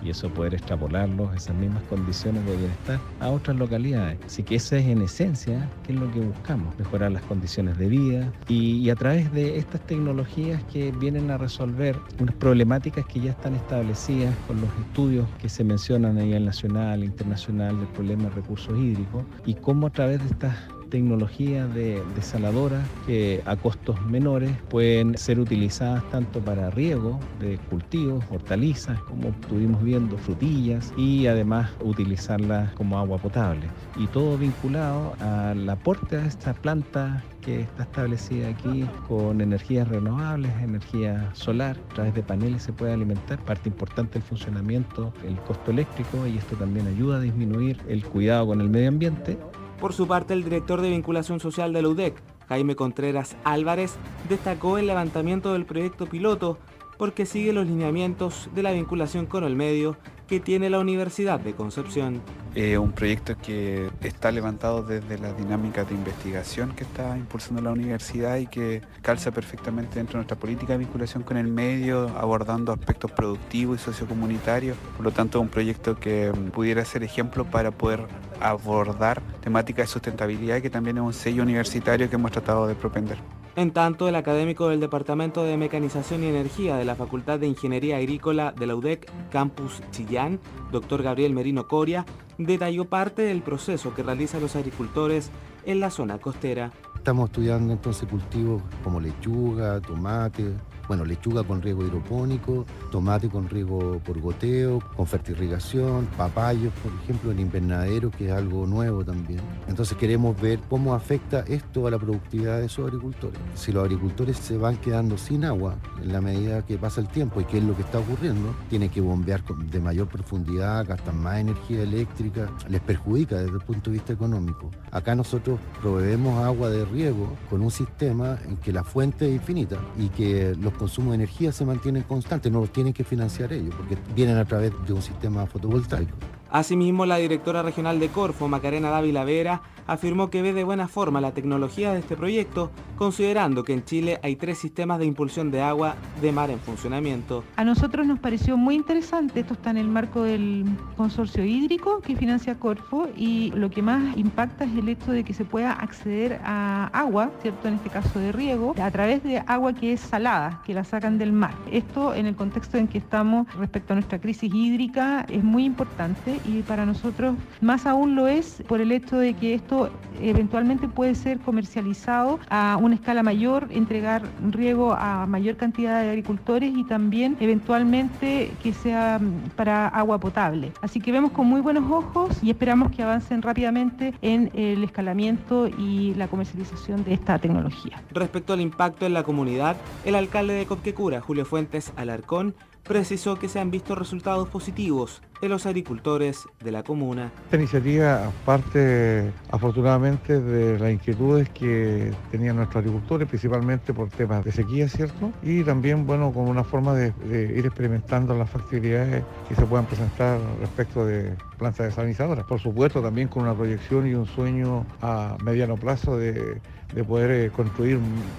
y 0.02 0.10
eso 0.10 0.28
poder 0.30 0.54
extrapolarlos, 0.54 1.34
esas 1.34 1.56
mismas 1.56 1.82
condiciones 1.84 2.44
de 2.46 2.56
bienestar, 2.56 3.00
a 3.20 3.28
otras 3.30 3.56
localidades. 3.56 4.18
Así 4.24 4.42
que 4.42 4.56
esa 4.56 4.78
es 4.78 4.86
en 4.86 5.02
esencia 5.02 5.70
qué 5.84 5.92
es 5.92 5.98
lo 5.98 6.10
que 6.10 6.20
buscamos, 6.20 6.78
mejorar 6.78 7.12
las 7.12 7.22
condiciones 7.22 7.78
de 7.78 7.88
vida 7.88 8.32
y, 8.48 8.88
a 8.90 8.94
través 8.96 9.32
de 9.32 9.58
estas 9.58 9.80
tecnologías 9.82 10.62
que 10.64 10.92
vienen 10.92 11.30
a 11.30 11.38
resolver 11.38 11.96
unas 12.18 12.34
problemáticas 12.36 13.06
que 13.06 13.20
ya 13.20 13.30
están 13.30 13.54
establecidas 13.54 14.36
con 14.46 14.60
los 14.60 14.70
estudios 14.78 15.28
que 15.38 15.48
se 15.48 15.64
mencionan 15.64 16.18
a 16.18 16.22
nivel 16.22 16.44
nacional, 16.44 17.04
internacional 17.04 17.78
del 17.78 17.88
problema 17.88 18.24
de 18.24 18.30
recursos 18.30 18.76
hídricos 18.78 19.24
y 19.44 19.54
cómo 19.54 19.86
a 19.86 19.90
través 19.90 20.20
de 20.20 20.26
estas 20.26 20.56
tecnología 20.90 21.66
de 21.66 22.02
desaladoras 22.14 22.86
que 23.06 23.42
a 23.46 23.56
costos 23.56 24.00
menores 24.06 24.50
pueden 24.68 25.16
ser 25.16 25.40
utilizadas 25.40 26.02
tanto 26.10 26.40
para 26.40 26.70
riego 26.70 27.18
de 27.40 27.58
cultivos, 27.70 28.24
hortalizas, 28.30 29.00
como 29.02 29.28
estuvimos 29.28 29.82
viendo, 29.82 30.18
frutillas 30.18 30.92
y 30.96 31.26
además 31.26 31.70
utilizarlas 31.82 32.72
como 32.74 32.98
agua 32.98 33.18
potable. 33.18 33.66
Y 33.96 34.06
todo 34.08 34.36
vinculado 34.36 35.14
al 35.20 35.68
aporte 35.68 36.16
a 36.16 36.26
esta 36.26 36.52
planta 36.52 37.22
que 37.40 37.60
está 37.60 37.84
establecida 37.84 38.48
aquí 38.48 38.84
con 39.08 39.40
energías 39.40 39.88
renovables, 39.88 40.52
energía 40.62 41.30
solar, 41.32 41.78
a 41.90 41.94
través 41.94 42.14
de 42.14 42.22
paneles 42.22 42.62
se 42.64 42.72
puede 42.72 42.92
alimentar, 42.92 43.38
parte 43.44 43.68
importante 43.68 44.14
del 44.14 44.22
funcionamiento, 44.22 45.12
el 45.26 45.36
costo 45.36 45.70
eléctrico 45.70 46.26
y 46.26 46.36
esto 46.36 46.56
también 46.56 46.86
ayuda 46.86 47.16
a 47.16 47.20
disminuir 47.20 47.78
el 47.88 48.04
cuidado 48.04 48.48
con 48.48 48.60
el 48.60 48.68
medio 48.68 48.88
ambiente 48.88 49.38
por 49.80 49.94
su 49.94 50.06
parte, 50.06 50.34
el 50.34 50.44
director 50.44 50.80
de 50.82 50.90
vinculación 50.90 51.40
social 51.40 51.72
de 51.72 51.82
la 51.82 51.88
UDEC, 51.88 52.14
Jaime 52.48 52.76
Contreras 52.76 53.36
Álvarez, 53.44 53.96
destacó 54.28 54.76
el 54.76 54.86
levantamiento 54.86 55.54
del 55.54 55.64
proyecto 55.64 56.06
piloto 56.06 56.58
porque 56.98 57.24
sigue 57.24 57.54
los 57.54 57.66
lineamientos 57.66 58.50
de 58.54 58.62
la 58.62 58.72
vinculación 58.72 59.24
con 59.24 59.42
el 59.44 59.56
medio 59.56 59.96
que 60.28 60.38
tiene 60.38 60.68
la 60.70 60.78
Universidad 60.78 61.40
de 61.40 61.54
Concepción. 61.54 62.20
Eh, 62.54 62.78
un 62.78 62.92
proyecto 62.92 63.36
que 63.36 63.90
está 64.02 64.30
levantado 64.30 64.82
desde 64.82 65.18
la 65.18 65.32
dinámica 65.32 65.84
de 65.84 65.94
investigación 65.94 66.72
que 66.72 66.84
está 66.84 67.16
impulsando 67.16 67.62
la 67.62 67.72
universidad 67.72 68.36
y 68.36 68.46
que 68.46 68.82
calza 69.02 69.30
perfectamente 69.30 69.96
dentro 69.96 70.12
de 70.12 70.18
nuestra 70.18 70.36
política 70.36 70.74
de 70.74 70.80
vinculación 70.80 71.22
con 71.22 71.36
el 71.36 71.48
medio, 71.48 72.08
abordando 72.18 72.70
aspectos 72.70 73.10
productivos 73.10 73.80
y 73.80 73.84
sociocomunitarios. 73.84 74.76
Por 74.96 75.04
lo 75.04 75.10
tanto, 75.10 75.40
un 75.40 75.48
proyecto 75.48 75.96
que 75.96 76.30
pudiera 76.52 76.84
ser 76.84 77.02
ejemplo 77.02 77.44
para 77.44 77.70
poder 77.70 78.06
abordar 78.40 79.22
temáticas 79.40 79.88
de 79.88 79.92
sustentabilidad, 79.92 80.60
que 80.60 80.70
también 80.70 80.98
es 80.98 81.02
un 81.02 81.12
sello 81.12 81.42
universitario 81.42 82.08
que 82.08 82.16
hemos 82.16 82.32
tratado 82.32 82.66
de 82.66 82.74
propender. 82.74 83.18
En 83.56 83.72
tanto, 83.72 84.08
el 84.08 84.14
académico 84.14 84.68
del 84.68 84.80
Departamento 84.80 85.42
de 85.42 85.56
Mecanización 85.56 86.22
y 86.22 86.28
Energía 86.28 86.76
de 86.76 86.84
la 86.84 86.94
Facultad 86.94 87.40
de 87.40 87.48
Ingeniería 87.48 87.96
Agrícola 87.96 88.54
de 88.56 88.66
la 88.66 88.76
UDEC, 88.76 89.10
Campus 89.30 89.82
Chillán, 89.90 90.38
doctor 90.70 91.02
Gabriel 91.02 91.34
Merino 91.34 91.66
Coria, 91.66 92.06
detalló 92.38 92.84
parte 92.84 93.22
del 93.22 93.42
proceso 93.42 93.92
que 93.92 94.02
realizan 94.02 94.40
los 94.40 94.54
agricultores 94.54 95.30
en 95.64 95.80
la 95.80 95.90
zona 95.90 96.18
costera. 96.18 96.70
Estamos 96.94 97.30
estudiando 97.30 97.72
entonces 97.72 98.08
cultivos 98.08 98.62
como 98.84 99.00
lechuga, 99.00 99.80
tomate, 99.80 100.54
bueno, 100.90 101.04
lechuga 101.04 101.44
con 101.44 101.62
riego 101.62 101.84
hidropónico, 101.84 102.66
tomate 102.90 103.28
con 103.28 103.48
riego 103.48 104.00
por 104.04 104.20
goteo, 104.20 104.80
con 104.96 105.06
fertirrigación, 105.06 106.06
papayos, 106.16 106.72
por 106.82 106.90
ejemplo, 107.04 107.30
en 107.30 107.38
invernadero, 107.38 108.10
que 108.10 108.26
es 108.26 108.32
algo 108.32 108.66
nuevo 108.66 109.04
también. 109.04 109.40
Entonces 109.68 109.96
queremos 109.96 110.40
ver 110.40 110.58
cómo 110.68 110.92
afecta 110.92 111.44
esto 111.46 111.86
a 111.86 111.92
la 111.92 111.98
productividad 112.00 112.58
de 112.58 112.66
esos 112.66 112.88
agricultores. 112.88 113.38
Si 113.54 113.70
los 113.70 113.84
agricultores 113.84 114.36
se 114.36 114.56
van 114.56 114.78
quedando 114.78 115.16
sin 115.16 115.44
agua 115.44 115.76
en 116.02 116.12
la 116.12 116.20
medida 116.20 116.66
que 116.66 116.76
pasa 116.76 117.00
el 117.00 117.06
tiempo 117.06 117.40
y 117.40 117.44
qué 117.44 117.58
es 117.58 117.64
lo 117.64 117.76
que 117.76 117.82
está 117.82 118.00
ocurriendo, 118.00 118.52
tienen 118.68 118.90
que 118.90 119.00
bombear 119.00 119.44
de 119.44 119.78
mayor 119.78 120.08
profundidad, 120.08 120.88
gastan 120.88 121.22
más 121.22 121.38
energía 121.38 121.84
eléctrica, 121.84 122.50
les 122.68 122.80
perjudica 122.80 123.36
desde 123.36 123.54
el 123.54 123.62
punto 123.62 123.90
de 123.90 123.94
vista 123.94 124.12
económico. 124.12 124.72
Acá 124.90 125.14
nosotros 125.14 125.60
proveemos 125.80 126.44
agua 126.44 126.68
de 126.68 126.84
riego 126.84 127.36
con 127.48 127.62
un 127.62 127.70
sistema 127.70 128.38
en 128.44 128.56
que 128.56 128.72
la 128.72 128.82
fuente 128.82 129.28
es 129.28 129.36
infinita 129.36 129.78
y 129.96 130.08
que 130.08 130.56
los 130.60 130.79
consumos 130.80 131.10
de 131.10 131.16
energía 131.16 131.52
se 131.52 131.66
mantienen 131.66 132.04
constantes, 132.04 132.50
no 132.50 132.60
los 132.60 132.72
tienen 132.72 132.94
que 132.94 133.04
financiar 133.04 133.52
ellos, 133.52 133.74
porque 133.76 133.98
vienen 134.14 134.38
a 134.38 134.46
través 134.46 134.72
de 134.86 134.94
un 134.94 135.02
sistema 135.02 135.46
fotovoltaico. 135.46 136.16
Asimismo, 136.52 137.06
la 137.06 137.16
directora 137.16 137.62
regional 137.62 138.00
de 138.00 138.08
Corfo, 138.08 138.48
Macarena 138.48 138.90
Dávila 138.90 139.24
Vera, 139.24 139.62
afirmó 139.86 140.30
que 140.30 140.42
ve 140.42 140.52
de 140.52 140.64
buena 140.64 140.88
forma 140.88 141.20
la 141.20 141.32
tecnología 141.32 141.92
de 141.92 142.00
este 142.00 142.16
proyecto, 142.16 142.70
considerando 142.96 143.62
que 143.64 143.72
en 143.72 143.84
Chile 143.84 144.18
hay 144.22 144.36
tres 144.36 144.58
sistemas 144.58 144.98
de 144.98 145.06
impulsión 145.06 145.50
de 145.50 145.62
agua 145.62 145.94
de 146.20 146.32
mar 146.32 146.50
en 146.50 146.58
funcionamiento. 146.58 147.44
A 147.56 147.64
nosotros 147.64 148.06
nos 148.06 148.18
pareció 148.18 148.56
muy 148.56 148.74
interesante, 148.74 149.40
esto 149.40 149.54
está 149.54 149.70
en 149.70 149.78
el 149.78 149.88
marco 149.88 150.22
del 150.22 150.64
consorcio 150.96 151.44
hídrico 151.44 152.00
que 152.00 152.16
financia 152.16 152.56
Corfo 152.56 153.08
y 153.16 153.52
lo 153.52 153.70
que 153.70 153.82
más 153.82 154.16
impacta 154.16 154.64
es 154.64 154.76
el 154.76 154.88
hecho 154.88 155.12
de 155.12 155.24
que 155.24 155.34
se 155.34 155.44
pueda 155.44 155.72
acceder 155.72 156.40
a 156.44 156.86
agua, 156.92 157.30
¿cierto? 157.42 157.68
En 157.68 157.74
este 157.74 157.90
caso 157.90 158.18
de 158.18 158.32
riego, 158.32 158.74
a 158.80 158.90
través 158.90 159.22
de 159.22 159.38
agua 159.46 159.72
que 159.72 159.92
es 159.92 160.00
salada, 160.00 160.62
que 160.66 160.74
la 160.74 160.84
sacan 160.84 161.18
del 161.18 161.32
mar. 161.32 161.54
Esto 161.70 162.14
en 162.14 162.26
el 162.26 162.34
contexto 162.34 162.76
en 162.76 162.88
que 162.88 162.98
estamos 162.98 163.52
respecto 163.54 163.92
a 163.92 163.96
nuestra 163.96 164.20
crisis 164.20 164.52
hídrica 164.52 165.26
es 165.28 165.44
muy 165.44 165.64
importante 165.64 166.39
y 166.46 166.62
para 166.62 166.86
nosotros 166.86 167.36
más 167.60 167.86
aún 167.86 168.14
lo 168.14 168.28
es 168.28 168.62
por 168.68 168.80
el 168.80 168.92
hecho 168.92 169.18
de 169.18 169.34
que 169.34 169.54
esto 169.54 169.90
eventualmente 170.20 170.88
puede 170.88 171.14
ser 171.14 171.38
comercializado 171.38 172.38
a 172.48 172.78
una 172.80 172.94
escala 172.94 173.22
mayor, 173.22 173.68
entregar 173.70 174.22
riego 174.50 174.92
a 174.92 175.26
mayor 175.26 175.56
cantidad 175.56 176.02
de 176.02 176.10
agricultores 176.10 176.72
y 176.74 176.84
también 176.84 177.36
eventualmente 177.40 178.52
que 178.62 178.72
sea 178.72 179.18
mm, 179.18 179.50
para 179.56 179.88
agua 179.88 180.18
potable. 180.18 180.72
Así 180.82 181.00
que 181.00 181.12
vemos 181.12 181.32
con 181.32 181.46
muy 181.46 181.60
buenos 181.60 181.90
ojos 181.90 182.38
y 182.42 182.50
esperamos 182.50 182.92
que 182.92 183.02
avancen 183.02 183.42
rápidamente 183.42 184.14
en 184.22 184.50
el 184.54 184.84
escalamiento 184.84 185.68
y 185.68 186.14
la 186.14 186.28
comercialización 186.28 187.04
de 187.04 187.14
esta 187.14 187.38
tecnología. 187.38 188.02
Respecto 188.12 188.52
al 188.52 188.60
impacto 188.60 189.06
en 189.06 189.14
la 189.14 189.22
comunidad, 189.22 189.76
el 190.04 190.14
alcalde 190.14 190.54
de 190.54 190.66
Copquecura, 190.66 191.20
Julio 191.20 191.44
Fuentes 191.44 191.92
Alarcón, 191.96 192.54
precisó 192.82 193.38
que 193.38 193.48
se 193.48 193.60
han 193.60 193.70
visto 193.70 193.94
resultados 193.94 194.48
positivos 194.48 195.22
de 195.40 195.48
los 195.48 195.64
agricultores 195.66 196.46
de 196.62 196.70
la 196.70 196.82
comuna. 196.82 197.30
Esta 197.44 197.56
iniciativa 197.56 198.30
parte 198.44 199.32
afortunadamente 199.50 200.40
de 200.40 200.78
las 200.78 200.92
inquietudes 200.92 201.48
que 201.50 202.12
tenían 202.30 202.56
nuestros 202.56 202.82
agricultores, 202.82 203.28
principalmente 203.28 203.94
por 203.94 204.08
temas 204.10 204.44
de 204.44 204.52
sequía, 204.52 204.88
¿cierto? 204.88 205.32
Y 205.42 205.62
también, 205.64 206.06
bueno, 206.06 206.32
como 206.32 206.50
una 206.50 206.64
forma 206.64 206.94
de, 206.94 207.12
de 207.12 207.58
ir 207.58 207.64
experimentando 207.64 208.36
las 208.36 208.50
factibilidades 208.50 209.24
que 209.48 209.54
se 209.54 209.64
puedan 209.64 209.86
presentar 209.86 210.38
respecto 210.60 211.06
de 211.06 211.34
plantas 211.58 211.86
desalinizadoras. 211.86 212.44
Por 212.44 212.60
supuesto, 212.60 213.00
también 213.00 213.28
con 213.28 213.44
una 213.44 213.54
proyección 213.54 214.06
y 214.06 214.14
un 214.14 214.26
sueño 214.26 214.84
a 215.00 215.36
mediano 215.42 215.76
plazo 215.76 216.18
de 216.18 216.60
de 216.92 217.04
poder 217.04 217.30
eh, 217.30 217.50
construir 217.50 217.98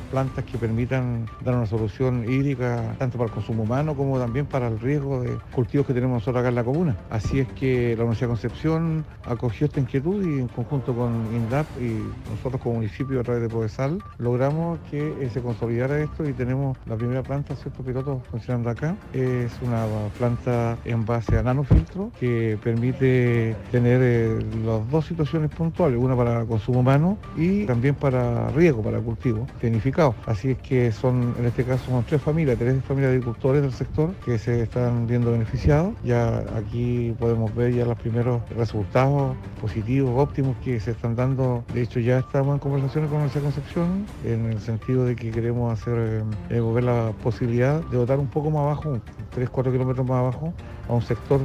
plantas 0.09 0.45
que 0.45 0.57
permitan 0.57 1.25
dar 1.43 1.55
una 1.55 1.65
solución 1.65 2.25
hídrica 2.29 2.95
tanto 2.97 3.17
para 3.17 3.27
el 3.29 3.33
consumo 3.33 3.63
humano 3.63 3.95
como 3.95 4.19
también 4.19 4.45
para 4.45 4.67
el 4.67 4.79
riesgo 4.79 5.21
de 5.21 5.37
cultivos 5.53 5.87
que 5.87 5.93
tenemos 5.93 6.15
nosotros 6.15 6.41
acá 6.41 6.49
en 6.49 6.55
la 6.55 6.63
comuna. 6.63 6.95
Así 7.09 7.39
es 7.39 7.47
que 7.49 7.95
la 7.95 8.03
Universidad 8.03 8.27
de 8.27 8.31
Concepción 8.31 9.05
acogió 9.25 9.67
esta 9.67 9.79
inquietud 9.79 10.25
y 10.25 10.39
en 10.39 10.47
conjunto 10.47 10.93
con 10.93 11.27
INDAP 11.33 11.65
y 11.79 12.03
nosotros 12.29 12.61
como 12.61 12.75
municipio 12.75 13.19
a 13.19 13.23
través 13.23 13.41
de 13.41 13.49
Provesal 13.49 13.99
logramos 14.17 14.79
que 14.89 15.15
eh, 15.21 15.29
se 15.33 15.41
consolidara 15.41 15.99
esto 16.01 16.27
y 16.27 16.33
tenemos 16.33 16.77
la 16.85 16.95
primera 16.95 17.23
planta, 17.23 17.55
cierto 17.55 17.83
piloto 17.83 18.21
funcionando 18.29 18.69
acá. 18.69 18.95
Es 19.13 19.51
una 19.61 19.85
planta 20.17 20.77
en 20.85 21.05
base 21.05 21.37
a 21.37 21.43
nanofiltro 21.43 22.11
que 22.19 22.57
permite 22.63 23.55
tener 23.71 24.01
eh, 24.03 24.39
las 24.65 24.89
dos 24.89 25.05
situaciones 25.05 25.51
puntuales, 25.51 25.99
una 25.99 26.15
para 26.15 26.45
consumo 26.45 26.79
humano 26.79 27.17
y 27.37 27.65
también 27.65 27.95
para 27.95 28.40
riego, 28.49 28.81
para 28.81 28.99
cultivo, 28.99 29.47
tecnificado. 29.59 30.15
Así 30.25 30.51
es 30.51 30.57
que 30.59 30.91
son, 30.91 31.35
en 31.39 31.45
este 31.45 31.63
caso, 31.63 31.85
son 31.85 32.03
tres 32.03 32.21
familias, 32.21 32.57
tres 32.57 32.83
familias 32.83 33.11
de 33.11 33.17
agricultores 33.17 33.61
del 33.61 33.73
sector 33.73 34.13
que 34.25 34.37
se 34.37 34.61
están 34.61 35.07
viendo 35.07 35.31
beneficiados. 35.31 35.93
Ya 36.03 36.43
aquí 36.55 37.15
podemos 37.19 37.53
ver 37.55 37.73
ya 37.73 37.85
los 37.85 37.97
primeros 37.97 38.41
resultados 38.49 39.35
positivos, 39.59 40.11
óptimos 40.17 40.55
que 40.63 40.79
se 40.79 40.91
están 40.91 41.15
dando. 41.15 41.63
De 41.73 41.81
hecho, 41.81 41.99
ya 41.99 42.19
estamos 42.19 42.53
en 42.53 42.59
conversaciones 42.59 43.09
con 43.09 43.21
la 43.21 43.31
Concepción 43.41 44.05
en 44.23 44.45
el 44.45 44.59
sentido 44.59 45.05
de 45.05 45.15
que 45.15 45.31
queremos 45.31 45.73
hacer, 45.73 46.23
eh, 46.49 46.59
ver 46.59 46.83
la 46.83 47.11
posibilidad 47.23 47.81
de 47.81 47.97
dotar 47.97 48.19
un 48.19 48.27
poco 48.27 48.49
más 48.49 48.61
abajo, 48.61 48.99
3-4 49.35 49.71
kilómetros 49.71 50.05
más 50.05 50.19
abajo, 50.19 50.53
a 50.87 50.93
un 50.93 51.01
sector 51.01 51.41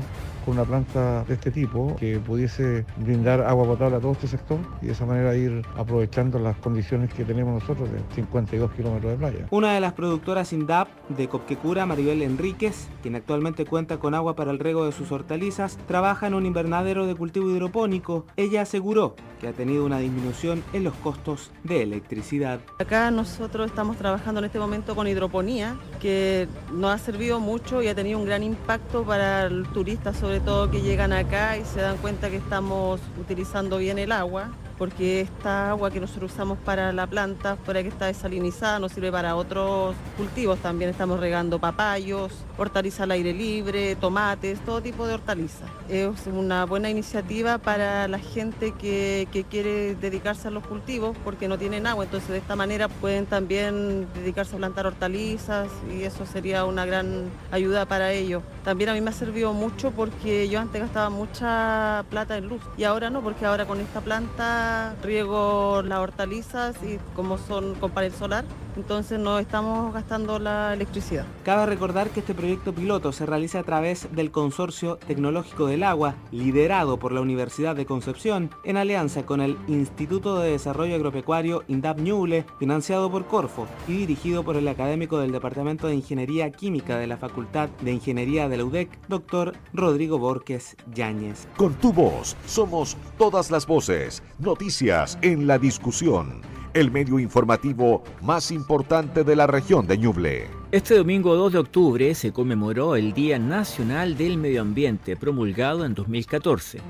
una 0.47 0.65
planta 0.65 1.25
de 1.25 1.35
este 1.35 1.51
tipo 1.51 1.97
que 1.97 2.19
pudiese 2.19 2.85
brindar 2.97 3.41
agua 3.43 3.67
potable 3.67 3.97
a 3.97 4.01
todo 4.01 4.13
este 4.13 4.29
sector 4.29 4.59
y 4.81 4.87
de 4.87 4.93
esa 4.93 5.07
manera 5.07 5.37
ir 5.37 5.63
aprovechando 5.77 6.39
las 6.39 6.57
condiciones 6.59 7.13
que 7.13 7.25
tenemos 7.25 7.61
nosotros 7.61 7.91
de 7.91 7.99
52 8.15 8.73
kilómetros 8.73 9.13
de 9.13 9.19
playa. 9.19 9.47
Una 9.51 9.73
de 9.73 9.81
las 9.81 9.93
productoras 9.93 10.53
INDAP 10.53 10.89
de 11.09 11.29
Copquecura, 11.29 11.87
Maribel 11.87 12.23
Enríquez, 12.23 12.89
quien 13.03 13.17
actualmente 13.17 13.65
cuenta 13.65 13.99
con 13.99 14.15
agua 14.15 14.37
para 14.37 14.51
el 14.51 14.59
riego 14.59 14.87
de 14.87 14.93
sus 14.93 15.13
hortalizas, 15.13 15.79
trabaja 15.87 16.27
en 16.27 16.35
un 16.35 16.47
invernadero 16.47 17.07
de 17.07 17.15
cultivo 17.15 17.51
hidropónico. 17.51 18.27
Ella 18.37 18.63
aseguró 18.63 19.17
que 19.41 19.49
ha 19.49 19.53
tenido 19.53 19.85
una 19.85 19.99
disminución 19.99 20.63
en 20.73 20.85
los 20.85 20.95
costos 20.95 21.51
de 21.65 21.83
electricidad. 21.83 22.61
Acá 22.79 23.11
nosotros 23.11 23.67
estamos 23.67 23.97
trabajando 23.97 24.41
en 24.41 24.47
este 24.47 24.59
momento 24.59 24.95
con 24.95 25.07
hidroponía, 25.07 25.77
que 26.01 26.49
nos 26.73 26.95
ha 26.95 26.99
servido 26.99 27.41
mucho 27.41 27.83
y 27.83 27.89
ha 27.89 27.95
tenido 27.95 28.19
un 28.19 28.25
gran 28.25 28.43
impacto 28.43 29.05
para 29.05 29.45
el 29.45 29.67
turista, 29.69 30.15
sobre 30.15 30.36
todo 30.41 30.71
que 30.71 30.83
llegan 30.83 31.13
acá 31.13 31.57
y 31.57 31.65
se 31.65 31.81
dan 31.81 31.97
cuenta 31.99 32.31
que 32.31 32.37
estamos 32.37 33.01
utilizando 33.21 33.79
bien 33.79 33.99
el 33.99 34.13
agua 34.13 34.51
porque 34.79 35.21
esta 35.21 35.71
agua 35.71 35.91
que 35.91 36.01
nosotros 36.01 36.33
usamos 36.33 36.59
para 36.59 36.93
la 36.93 37.07
planta, 37.07 37.57
fuera 37.57 37.83
que 37.83 37.89
está 37.89 38.07
desalinizada, 38.07 38.79
nos 38.79 38.93
sirve 38.93 39.11
para 39.11 39.37
otros 39.37 39.95
cultivos. 40.17 40.59
También 40.59 40.91
estamos 40.91 41.21
regando 41.21 41.59
papayos, 41.59 42.33
hortalizas 42.59 43.03
al 43.03 43.13
aire 43.13 43.33
libre, 43.33 43.97
tomates, 43.97 44.61
todo 44.61 44.81
tipo 44.81 45.07
de 45.07 45.15
hortalizas. 45.15 45.69
Es 45.89 46.27
una 46.27 46.67
buena 46.67 46.91
iniciativa 46.91 47.59
para 47.59 48.09
la 48.09 48.19
gente 48.19 48.73
que, 48.73 49.29
que 49.33 49.45
quiere 49.45 49.95
dedicarse 49.95 50.49
a 50.49 50.51
los 50.51 50.67
cultivos 50.67 51.17
porque 51.25 51.49
no 51.49 51.59
tienen 51.59 51.87
agua, 51.87 52.05
entonces 52.05 52.29
de 52.29 52.39
esta 52.39 52.57
manera 52.57 52.89
pueden 52.89 53.27
también 53.27 54.07
dedicarse 54.15 54.55
a 54.57 54.59
plantar 54.59 54.87
hortalizas 54.87 55.69
y 55.95 56.03
eso 56.03 56.27
sería 56.27 56.65
una 56.65 56.85
gran 56.85 57.31
ayuda 57.51 57.87
para 57.87 58.13
ellos. 58.13 58.43
También 58.65 58.91
a 58.91 58.95
mí 58.95 59.01
me 59.01 59.11
ha 59.11 59.13
servido 59.13 59.53
mucho 59.53 59.91
porque 59.93 60.49
yo 60.49 60.61
antes 60.61 60.81
gastaba 60.81 61.11
mucha 61.11 62.05
plata 62.11 62.37
en 62.37 62.49
luz 62.49 62.63
y 62.77 62.85
ahora 62.85 63.11
no, 63.11 63.23
porque 63.23 63.47
ahora 63.47 63.67
con 63.67 63.81
esta 63.81 64.01
planta 64.01 64.66
riego 65.03 65.83
las 65.83 65.99
hortalizas 65.99 66.77
y 66.83 66.99
como 67.15 67.39
son 67.39 67.75
con 67.75 67.91
panel 67.91 68.13
solar, 68.13 68.45
entonces 68.77 69.19
no 69.19 69.39
estamos 69.39 69.93
gastando 69.93 70.39
la 70.39 70.75
electricidad. 70.75 71.27
Cabe 71.45 71.67
recordar 71.67 72.11
que 72.11 72.21
este 72.21 72.35
proyecto 72.35 72.73
piloto 72.73 73.13
se 73.13 73.27
realiza 73.27 73.61
a 73.61 73.65
través 73.65 74.09
del 74.13 74.31
Consorcio 74.31 74.97
Tecnológico 74.97 75.67
del 75.67 75.83
Agua, 75.83 76.15
liderado 76.31 76.99
por 76.99 77.13
la 77.13 77.21
Universidad 77.21 77.75
de 77.75 77.87
Concepción, 77.87 78.51
en 78.65 78.77
alianza 78.77 79.25
con 79.25 79.41
el 79.41 79.57
Instituto 79.69 80.39
de 80.39 80.53
Desarrollo 80.53 80.95
Agropecuario 80.95 81.65
INDAP 81.69 82.01
Ñuble, 82.01 82.45
financiado 82.59 83.11
por 83.11 83.27
Corfo 83.27 83.67
y 83.89 83.93
dirigido 83.93 84.45
por 84.45 84.57
el 84.57 84.69
académico 84.69 85.19
del 85.19 85.33
Departamento 85.33 85.87
de 85.89 85.95
Ingeniería 85.95 86.51
Química 86.51 86.99
de 86.99 87.07
la 87.07 87.17
Facultad 87.17 87.69
de 87.81 87.93
Ingeniería 87.93 88.49
de 88.49 88.57
la 88.57 88.65
UDEC, 88.65 88.91
doctor 89.09 89.55
Rodrigo 89.73 90.19
Borges 90.19 90.77
Yáñez. 90.95 91.49
Con 91.57 91.75
tu 91.75 91.93
voz 91.93 92.37
somos 92.47 92.97
todas 93.19 93.51
las 93.51 93.67
voces, 93.67 94.23
noticias 94.39 95.19
en 95.23 95.47
la 95.47 95.59
discusión 95.59 96.56
el 96.77 96.91
medio 96.91 97.19
informativo 97.19 98.05
más 98.21 98.51
importante 98.51 99.25
de 99.25 99.35
la 99.35 99.47
región 99.47 99.87
de 99.87 99.97
Ñuble. 99.97 100.47
Este 100.71 100.95
domingo 100.95 101.35
2 101.35 101.55
de 101.55 101.59
octubre 101.59 102.15
se 102.15 102.35
conmemoró 102.35 102.97
el 102.97 103.15
Día 103.15 103.39
Nacional 103.39 104.19
del 104.19 104.37
Medio 104.37 104.61
Ambiente 104.61 105.17
promulgado 105.17 105.87
en 105.87 105.95
2014, 105.95 106.81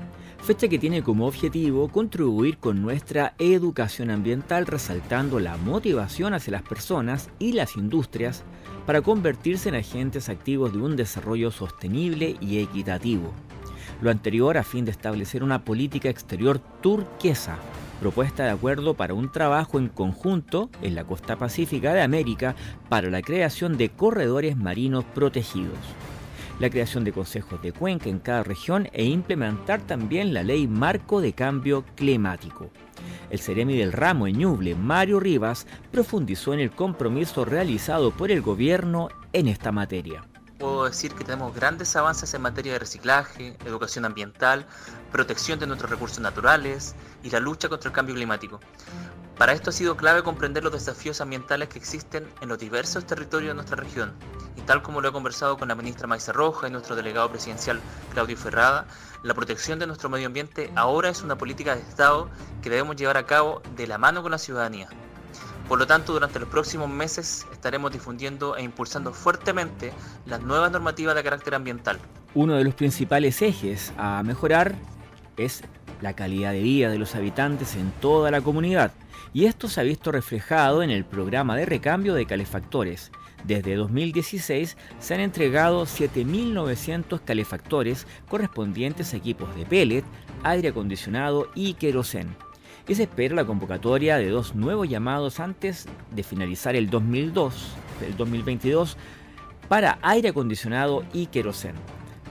fecha 0.43 0.67
que 0.67 0.77
tiene 0.77 1.03
como 1.03 1.25
objetivo 1.25 1.87
contribuir 1.87 2.57
con 2.57 2.81
nuestra 2.81 3.33
educación 3.39 4.09
ambiental 4.09 4.65
resaltando 4.65 5.39
la 5.39 5.55
motivación 5.55 6.33
hacia 6.33 6.51
las 6.51 6.63
personas 6.63 7.29
y 7.39 7.53
las 7.53 7.77
industrias 7.77 8.43
para 8.85 9.01
convertirse 9.01 9.69
en 9.69 9.75
agentes 9.75 10.27
activos 10.27 10.73
de 10.73 10.79
un 10.79 10.97
desarrollo 10.97 11.49
sostenible 11.49 12.35
y 12.41 12.59
equitativo. 12.59 13.31
Lo 14.01 14.11
anterior 14.11 14.57
a 14.57 14.63
fin 14.63 14.83
de 14.83 14.91
establecer 14.91 15.43
una 15.43 15.63
política 15.63 16.09
exterior 16.09 16.59
turquesa 16.81 17.57
propuesta 17.99 18.43
de 18.43 18.51
acuerdo 18.51 18.93
para 18.93 19.13
un 19.13 19.31
trabajo 19.31 19.79
en 19.79 19.89
conjunto 19.89 20.69
en 20.81 20.95
la 20.95 21.03
costa 21.03 21.35
pacífica 21.35 21.93
de 21.93 22.01
América 22.01 22.55
para 22.89 23.09
la 23.09 23.21
creación 23.21 23.77
de 23.77 23.89
corredores 23.89 24.55
marinos 24.55 25.03
protegidos, 25.03 25.77
la 26.59 26.69
creación 26.69 27.03
de 27.03 27.11
consejos 27.11 27.61
de 27.61 27.71
cuenca 27.71 28.09
en 28.09 28.19
cada 28.19 28.43
región 28.43 28.87
e 28.93 29.05
implementar 29.05 29.81
también 29.81 30.33
la 30.33 30.43
ley 30.43 30.67
marco 30.67 31.21
de 31.21 31.33
cambio 31.33 31.83
climático. 31.95 32.69
El 33.29 33.39
Ceremi 33.39 33.77
del 33.77 33.91
Ramo 33.91 34.27
en 34.27 34.37
Ñuble, 34.39 34.75
Mario 34.75 35.19
Rivas, 35.19 35.67
profundizó 35.91 36.53
en 36.53 36.59
el 36.59 36.71
compromiso 36.71 37.45
realizado 37.45 38.11
por 38.11 38.31
el 38.31 38.41
gobierno 38.41 39.09
en 39.33 39.47
esta 39.47 39.71
materia 39.71 40.23
puedo 40.57 40.85
decir 40.85 41.13
que 41.13 41.23
tenemos 41.23 41.53
grandes 41.53 41.95
avances 41.95 42.33
en 42.33 42.41
materia 42.41 42.73
de 42.73 42.79
reciclaje, 42.79 43.55
educación 43.65 44.05
ambiental, 44.05 44.65
protección 45.11 45.59
de 45.59 45.67
nuestros 45.67 45.91
recursos 45.91 46.19
naturales 46.19 46.95
y 47.23 47.29
la 47.29 47.39
lucha 47.39 47.69
contra 47.69 47.89
el 47.89 47.95
cambio 47.95 48.15
climático. 48.15 48.59
Para 49.37 49.53
esto 49.53 49.69
ha 49.69 49.73
sido 49.73 49.95
clave 49.95 50.23
comprender 50.23 50.63
los 50.63 50.73
desafíos 50.73 51.21
ambientales 51.21 51.69
que 51.69 51.77
existen 51.77 52.27
en 52.41 52.49
los 52.49 52.57
diversos 52.57 53.05
territorios 53.05 53.51
de 53.51 53.55
nuestra 53.55 53.77
región. 53.77 54.13
Y 54.55 54.61
tal 54.61 54.81
como 54.81 54.99
lo 54.99 55.09
he 55.09 55.11
conversado 55.11 55.57
con 55.57 55.67
la 55.67 55.75
ministra 55.75 56.07
Maisa 56.07 56.33
Roja 56.33 56.67
y 56.67 56.71
nuestro 56.71 56.95
delegado 56.95 57.29
presidencial 57.29 57.79
Claudio 58.13 58.35
Ferrada, 58.35 58.87
la 59.21 59.35
protección 59.35 59.77
de 59.77 59.85
nuestro 59.85 60.09
medio 60.09 60.25
ambiente 60.25 60.71
ahora 60.75 61.09
es 61.09 61.21
una 61.21 61.37
política 61.37 61.75
de 61.75 61.81
Estado 61.81 62.29
que 62.63 62.71
debemos 62.71 62.95
llevar 62.95 63.17
a 63.17 63.27
cabo 63.27 63.61
de 63.75 63.85
la 63.85 63.99
mano 63.99 64.23
con 64.23 64.31
la 64.31 64.39
ciudadanía. 64.39 64.89
Por 65.67 65.79
lo 65.79 65.87
tanto, 65.87 66.13
durante 66.13 66.39
los 66.39 66.47
próximos 66.47 66.89
meses 66.89 67.45
estaremos 67.51 67.91
difundiendo 67.91 68.55
e 68.55 68.63
impulsando 68.63 69.13
fuertemente 69.13 69.91
las 70.25 70.41
nuevas 70.41 70.71
normativas 70.71 71.13
de 71.15 71.23
carácter 71.23 71.55
ambiental. 71.55 71.99
Uno 72.33 72.55
de 72.55 72.63
los 72.63 72.73
principales 72.73 73.41
ejes 73.41 73.91
a 73.97 74.23
mejorar 74.23 74.75
es 75.35 75.63
la 76.01 76.13
calidad 76.13 76.53
de 76.53 76.61
vida 76.61 76.89
de 76.89 76.97
los 76.97 77.15
habitantes 77.15 77.75
en 77.75 77.91
toda 77.99 78.31
la 78.31 78.41
comunidad 78.41 78.91
y 79.33 79.45
esto 79.45 79.67
se 79.67 79.81
ha 79.81 79.83
visto 79.83 80.11
reflejado 80.11 80.83
en 80.83 80.89
el 80.89 81.03
programa 81.03 81.57
de 81.57 81.65
recambio 81.65 82.13
de 82.13 82.25
calefactores. 82.25 83.11
Desde 83.43 83.75
2016 83.75 84.77
se 84.99 85.13
han 85.13 85.19
entregado 85.19 85.83
7.900 85.83 87.21
calefactores 87.23 88.07
correspondientes 88.29 89.13
a 89.13 89.17
equipos 89.17 89.53
de 89.55 89.65
pellet, 89.65 90.05
aire 90.43 90.69
acondicionado 90.69 91.49
y 91.55 91.73
querosén. 91.73 92.35
Y 92.87 92.95
se 92.95 93.03
espera 93.03 93.35
la 93.35 93.45
convocatoria 93.45 94.17
de 94.17 94.29
dos 94.29 94.55
nuevos 94.55 94.87
llamados 94.87 95.39
antes 95.39 95.87
de 96.11 96.23
finalizar 96.23 96.75
el 96.75 96.89
2002, 96.89 97.73
el 98.07 98.15
2022 98.15 98.97
para 99.67 99.99
aire 100.01 100.29
acondicionado 100.29 101.03
y 101.13 101.25
querosén. 101.25 101.75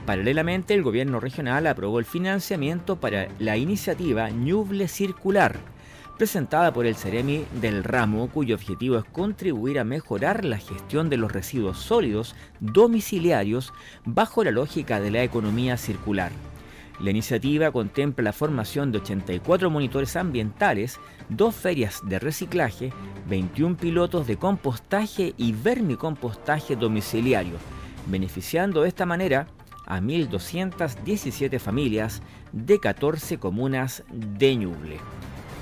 Paralelamente, 0.07 0.73
el 0.73 0.83
gobierno 0.83 1.19
regional 1.19 1.67
aprobó 1.67 1.99
el 1.99 2.05
financiamiento 2.05 2.95
para 2.95 3.27
la 3.39 3.57
iniciativa 3.57 4.29
Ñuble 4.29 4.87
Circular, 4.87 5.57
presentada 6.17 6.73
por 6.73 6.85
el 6.85 6.95
Ceremi 6.95 7.45
del 7.61 7.83
ramo, 7.83 8.29
cuyo 8.29 8.55
objetivo 8.55 8.97
es 8.97 9.03
contribuir 9.03 9.79
a 9.79 9.83
mejorar 9.83 10.45
la 10.45 10.57
gestión 10.57 11.09
de 11.09 11.17
los 11.17 11.31
residuos 11.31 11.77
sólidos 11.77 12.35
domiciliarios 12.59 13.73
bajo 14.05 14.43
la 14.43 14.51
lógica 14.51 14.99
de 14.99 15.11
la 15.11 15.23
economía 15.23 15.77
circular. 15.77 16.31
La 16.99 17.11
iniciativa 17.11 17.71
contempla 17.71 18.23
la 18.23 18.33
formación 18.33 18.91
de 18.91 18.97
84 18.97 19.69
monitores 19.69 20.15
ambientales, 20.15 20.99
dos 21.29 21.55
ferias 21.55 22.01
de 22.03 22.17
reciclaje, 22.17 22.91
21 23.29 23.77
pilotos 23.77 24.25
de 24.25 24.37
compostaje 24.37 25.33
y 25.37 25.51
vermicompostaje 25.51 26.75
domiciliario, 26.75 27.57
beneficiando 28.07 28.81
de 28.81 28.89
esta 28.89 29.05
manera 29.05 29.47
a 29.85 29.99
1.217 30.01 31.59
familias 31.59 32.23
de 32.51 32.79
14 32.79 33.37
comunas 33.37 34.03
de 34.11 34.55
Ñuble. 34.55 34.97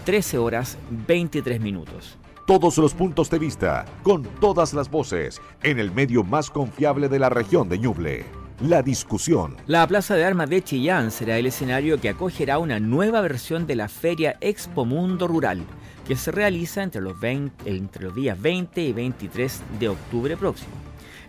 13 0.06 0.38
horas 0.38 0.78
23 1.08 1.60
minutos. 1.60 2.18
Todos 2.48 2.78
los 2.78 2.94
puntos 2.94 3.30
de 3.30 3.40
vista, 3.40 3.86
con 4.04 4.24
todas 4.40 4.74
las 4.74 4.90
voces, 4.90 5.42
en 5.64 5.80
el 5.80 5.92
medio 5.92 6.24
más 6.24 6.50
confiable 6.50 7.10
de 7.10 7.20
la 7.20 7.30
región 7.30 7.68
de 7.68 7.80
Ñuble. 7.80 8.45
La 8.62 8.82
discusión. 8.82 9.58
La 9.68 9.86
Plaza 9.86 10.16
de 10.16 10.24
Armas 10.24 10.50
de 10.50 10.64
Chillán 10.64 11.12
será 11.12 11.38
el 11.38 11.46
escenario 11.46 12.00
que 12.00 12.08
acogerá 12.08 12.58
una 12.58 12.80
nueva 12.80 13.20
versión 13.20 13.68
de 13.68 13.76
la 13.76 13.90
Feria 13.90 14.38
Expo 14.40 14.86
Mundo 14.86 15.28
Rural, 15.28 15.62
que 16.08 16.16
se 16.16 16.32
realiza 16.32 16.82
entre 16.82 17.02
los, 17.02 17.20
20, 17.20 17.70
entre 17.70 18.06
los 18.06 18.16
días 18.16 18.42
20 18.42 18.82
y 18.82 18.94
23 18.94 19.62
de 19.78 19.90
octubre 19.90 20.38
próximo. 20.38 20.72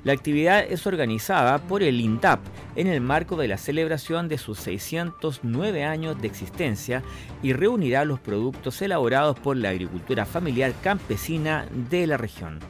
La 0.05 0.13
actividad 0.13 0.61
es 0.61 0.87
organizada 0.87 1.59
por 1.59 1.83
el 1.83 2.01
INDAP 2.01 2.39
en 2.77 2.87
el 2.87 3.01
marco 3.01 3.35
de 3.35 3.49
la 3.49 3.59
celebración 3.59 4.29
de 4.29 4.39
sus 4.39 4.61
609 4.61 5.83
años 5.83 6.23
de 6.23 6.29
existencia 6.29 7.03
y 7.43 7.55
reunirá 7.55 8.05
los 8.05 8.21
productos 8.21 8.81
elaborados 8.83 9.37
por 9.37 9.57
la 9.57 9.71
agricultura 9.71 10.27
familiar 10.27 10.73
campesina 10.81 11.67
de 11.91 12.07
la 12.07 12.19
región. 12.19 12.61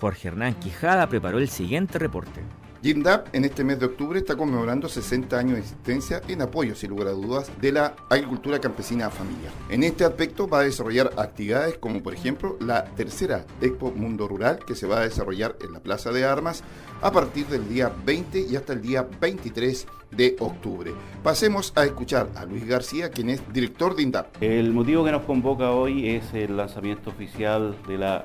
Jorge 0.00 0.28
Hernán 0.28 0.54
Quijada 0.54 1.06
preparó 1.06 1.36
el 1.36 1.50
siguiente 1.50 1.98
reporte. 1.98 2.40
GINDAP 2.86 3.34
en 3.34 3.44
este 3.44 3.64
mes 3.64 3.80
de 3.80 3.86
octubre 3.86 4.16
está 4.16 4.36
conmemorando 4.36 4.88
60 4.88 5.36
años 5.36 5.54
de 5.54 5.62
existencia 5.62 6.22
en 6.28 6.40
apoyo, 6.40 6.76
sin 6.76 6.90
lugar 6.90 7.08
a 7.08 7.10
dudas, 7.10 7.50
de 7.60 7.72
la 7.72 7.96
agricultura 8.08 8.60
campesina 8.60 9.10
familiar. 9.10 9.52
En 9.68 9.82
este 9.82 10.04
aspecto 10.04 10.46
va 10.46 10.60
a 10.60 10.62
desarrollar 10.62 11.10
actividades 11.16 11.78
como 11.78 12.00
por 12.00 12.14
ejemplo 12.14 12.56
la 12.60 12.84
tercera 12.84 13.44
Expo 13.60 13.90
Mundo 13.90 14.28
Rural 14.28 14.60
que 14.64 14.76
se 14.76 14.86
va 14.86 15.00
a 15.00 15.02
desarrollar 15.02 15.56
en 15.62 15.72
la 15.72 15.80
Plaza 15.80 16.12
de 16.12 16.26
Armas 16.26 16.62
a 17.02 17.10
partir 17.10 17.46
del 17.46 17.68
día 17.68 17.92
20 18.04 18.46
y 18.48 18.54
hasta 18.54 18.74
el 18.74 18.82
día 18.82 19.04
23 19.20 19.84
de 20.12 20.36
octubre. 20.38 20.92
Pasemos 21.24 21.72
a 21.74 21.84
escuchar 21.84 22.28
a 22.36 22.44
Luis 22.44 22.64
García, 22.68 23.10
quien 23.10 23.30
es 23.30 23.42
director 23.52 23.96
de 23.96 24.04
INDAP. 24.04 24.40
El 24.40 24.72
motivo 24.72 25.04
que 25.04 25.10
nos 25.10 25.24
convoca 25.24 25.72
hoy 25.72 26.10
es 26.10 26.32
el 26.34 26.56
lanzamiento 26.56 27.10
oficial 27.10 27.76
de 27.88 27.98
la 27.98 28.24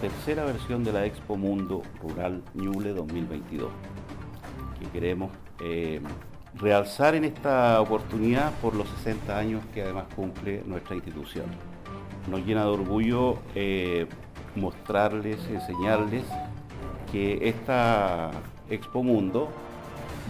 tercera 0.00 0.44
versión 0.44 0.82
de 0.82 0.92
la 0.92 1.04
Expo 1.04 1.36
Mundo 1.36 1.82
Rural 2.00 2.42
Ñuble 2.54 2.94
2022, 2.94 3.68
que 4.80 4.86
queremos 4.88 5.30
eh, 5.62 6.00
realzar 6.54 7.14
en 7.14 7.24
esta 7.24 7.78
oportunidad 7.82 8.52
por 8.62 8.74
los 8.74 8.88
60 8.88 9.36
años 9.36 9.62
que 9.74 9.82
además 9.82 10.04
cumple 10.16 10.62
nuestra 10.64 10.96
institución. 10.96 11.46
Nos 12.30 12.46
llena 12.46 12.64
de 12.64 12.70
orgullo 12.70 13.38
eh, 13.54 14.06
mostrarles, 14.56 15.38
enseñarles 15.48 16.24
que 17.12 17.48
esta 17.48 18.30
Expo 18.70 19.02
Mundo 19.02 19.50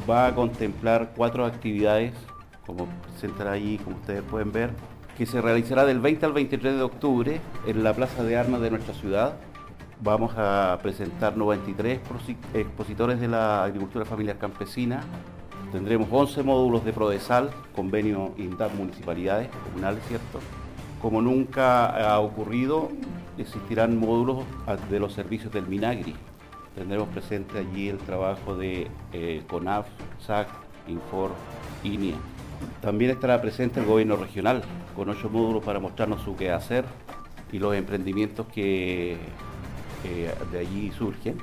va 0.09 0.27
a 0.27 0.35
contemplar 0.35 1.13
cuatro 1.17 1.45
actividades, 1.45 2.13
como 2.67 2.87
presentará 3.03 3.53
allí, 3.53 3.79
como 3.79 3.97
ustedes 3.97 4.23
pueden 4.23 4.51
ver, 4.51 4.71
que 5.17 5.27
se 5.27 5.41
realizará 5.41 5.85
del 5.85 6.01
20 6.01 6.27
al 6.27 6.33
23 6.33 6.75
de 6.75 6.83
octubre 6.83 7.41
en 7.67 7.85
la 7.85 7.95
Plaza 7.95 8.25
de 8.25 8.37
Armas 8.37 8.61
de 8.63 8.71
nuestra 8.71 8.95
ciudad, 8.95 9.35
vamos 10.03 10.33
a 10.37 10.79
presentar 10.83 11.37
93 11.37 12.01
expositores 12.55 13.21
de 13.21 13.29
la 13.29 13.65
agricultura 13.65 14.05
familiar 14.05 14.39
campesina. 14.39 15.03
Tendremos 15.73 16.09
11 16.11 16.43
módulos 16.43 16.85
de 16.85 16.93
Prodesal, 16.93 17.51
convenio 17.77 18.33
INDAP 18.39 18.75
municipalidades 18.75 19.49
comunales, 19.65 20.03
¿cierto? 20.09 20.41
Como 21.01 21.23
nunca 21.23 21.87
ha 21.87 22.19
ocurrido, 22.19 22.91
existirán 23.39 23.99
módulos 23.99 24.45
de 24.91 24.99
los 24.99 25.13
servicios 25.13 25.53
del 25.53 25.67
Minagri. 25.67 26.15
Tendremos 26.75 27.09
presente 27.09 27.59
allí 27.59 27.89
el 27.89 27.99
trabajo 27.99 28.57
de 28.57 28.89
eh, 29.13 29.43
CONAF, 29.49 29.87
SAC, 30.19 30.49
Infor, 30.89 31.31
INIA. 31.85 32.17
También 32.81 33.11
estará 33.13 33.41
presente 33.41 33.81
el 33.81 33.87
gobierno 33.87 34.17
regional, 34.17 34.63
con 34.97 35.09
ocho 35.09 35.31
módulos 35.31 35.65
para 35.65 35.79
mostrarnos 35.79 36.23
su 36.23 36.37
quehacer 36.37 36.85
y 37.53 37.59
los 37.59 37.75
emprendimientos 37.75 38.47
que 38.49 39.17
de 40.03 40.59
allí 40.59 40.91
surgen. 40.93 41.39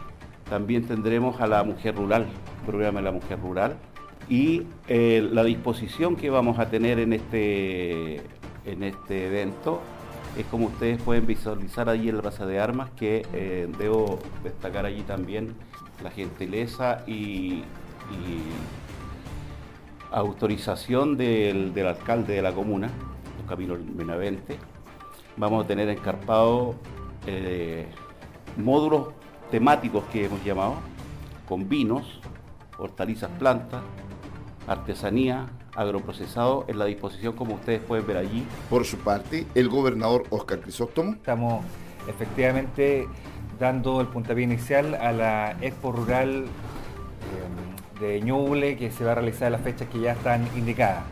También 0.50 0.88
tendremos 0.88 1.41
a 1.41 1.48
la 1.48 1.63
mujer 1.63 1.96
rural, 1.96 2.26
programa 2.65 3.00
de 3.00 3.06
la 3.06 3.12
mujer 3.12 3.39
rural, 3.39 3.78
y 4.30 4.63
eh, 4.88 5.28
la 5.32 5.43
disposición 5.43 6.15
que 6.15 6.30
vamos 6.30 6.60
a 6.60 6.70
tener 6.70 7.00
en 7.00 7.13
este, 7.13 8.17
en 8.65 8.84
este 8.84 9.28
evento 9.28 9.82
es 10.38 10.46
como 10.48 10.67
ustedes 10.67 11.02
pueden 11.02 11.26
visualizar 11.26 11.89
allí 11.89 12.10
en 12.10 12.17
la 12.17 12.30
de 12.30 12.60
Armas, 12.60 12.91
que 12.91 13.26
eh, 13.34 13.67
debo 13.80 14.20
destacar 14.43 14.86
allí 14.86 15.02
también 15.02 15.56
la 16.04 16.12
gentileza 16.12 17.04
y, 17.08 17.63
autorización 20.12 21.17
del, 21.17 21.74
alcalde 21.86 22.36
de 22.36 22.41
la 22.41 22.54
comuna, 22.54 22.89
los 23.39 23.50
Caminos 23.50 23.80
Benavente. 23.84 24.58
Vamos 25.36 25.65
a 25.65 25.67
tener 25.67 25.89
encarpado 25.89 26.76
eh, 27.26 27.88
módulos 28.58 29.10
temáticos 29.52 30.04
que 30.12 30.26
hemos 30.26 30.43
llamado, 30.43 30.76
con 31.48 31.70
vinos, 31.70 32.20
hortalizas, 32.78 33.30
plantas, 33.39 33.82
artesanía, 34.67 35.48
agroprocesado 35.76 36.65
en 36.67 36.80
la 36.80 36.86
disposición 36.86 37.34
como 37.34 37.56
ustedes 37.56 37.82
pueden 37.82 38.06
ver 38.06 38.17
allí. 38.17 38.46
Por 38.70 38.86
su 38.86 38.98
parte, 38.98 39.46
el 39.56 39.70
gobernador 39.70 40.24
Oscar 40.30 40.60
Crisóstomo. 40.60 41.13
Estamos 41.13 41.63
efectivamente 42.08 43.08
dando 43.60 44.02
el 44.02 44.08
puntapié 44.08 44.43
inicial 44.43 44.96
a 44.96 45.12
la 45.12 45.52
Expo 45.62 45.91
Rural 45.91 46.46
eh, 46.46 48.00
de 48.00 48.22
Ñuble 48.22 48.78
que 48.78 48.91
se 48.91 49.04
va 49.04 49.13
a 49.13 49.15
realizar 49.15 49.48
en 49.48 49.54
las 49.54 49.62
fechas 49.62 49.88
que 49.89 50.00
ya 50.00 50.13
están 50.13 50.48
indicadas. 50.56 51.04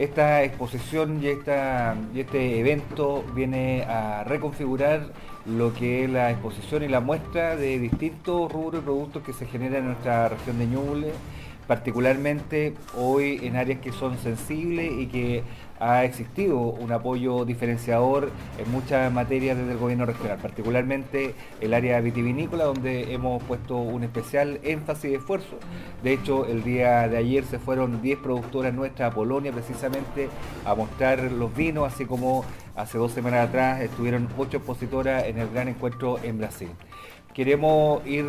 Esta 0.00 0.42
exposición 0.44 1.22
y, 1.22 1.26
este 1.26 2.58
evento 2.58 3.22
viene 3.34 3.82
a 3.82 4.24
reconfigurar 4.24 5.12
lo 5.44 5.74
que 5.74 6.04
es 6.04 6.10
la 6.10 6.30
exposición 6.30 6.82
y 6.82 6.88
la 6.88 7.00
muestra 7.00 7.54
de 7.54 7.78
distintos 7.78 8.50
rubros 8.50 8.80
y 8.80 8.84
productos 8.86 9.22
que 9.22 9.34
se 9.34 9.44
generan 9.44 9.80
en 9.80 9.84
nuestra 9.88 10.30
región 10.30 10.58
de 10.58 10.68
Ñuble, 10.68 11.12
particularmente 11.66 12.72
hoy 12.96 13.40
en 13.42 13.56
áreas 13.56 13.80
que 13.80 13.92
son 13.92 14.16
sensibles 14.16 14.90
y 14.90 15.06
que 15.08 15.42
ha 15.80 16.04
existido 16.04 16.58
un 16.58 16.92
apoyo 16.92 17.44
diferenciador 17.46 18.30
en 18.58 18.70
muchas 18.70 19.10
materias 19.12 19.56
desde 19.56 19.72
el 19.72 19.78
gobierno 19.78 20.04
regional, 20.04 20.38
particularmente 20.40 21.34
el 21.60 21.72
área 21.72 22.00
vitivinícola, 22.00 22.64
donde 22.64 23.12
hemos 23.14 23.42
puesto 23.44 23.76
un 23.78 24.04
especial 24.04 24.60
énfasis 24.62 25.10
y 25.10 25.14
esfuerzo. 25.14 25.58
De 26.02 26.12
hecho, 26.12 26.46
el 26.46 26.62
día 26.62 27.08
de 27.08 27.16
ayer 27.16 27.44
se 27.44 27.58
fueron 27.58 28.02
10 28.02 28.18
productoras 28.18 28.74
nuestras 28.74 29.10
a 29.10 29.14
Polonia 29.14 29.52
precisamente 29.52 30.28
a 30.66 30.74
mostrar 30.74 31.32
los 31.32 31.54
vinos, 31.56 31.90
así 31.90 32.04
como 32.04 32.44
hace 32.76 32.98
dos 32.98 33.12
semanas 33.12 33.48
atrás 33.48 33.80
estuvieron 33.80 34.28
ocho 34.36 34.58
expositoras 34.58 35.24
en 35.24 35.38
el 35.38 35.48
gran 35.50 35.68
encuentro 35.68 36.18
en 36.22 36.38
Brasil 36.38 36.68
queremos 37.34 38.04
ir 38.06 38.26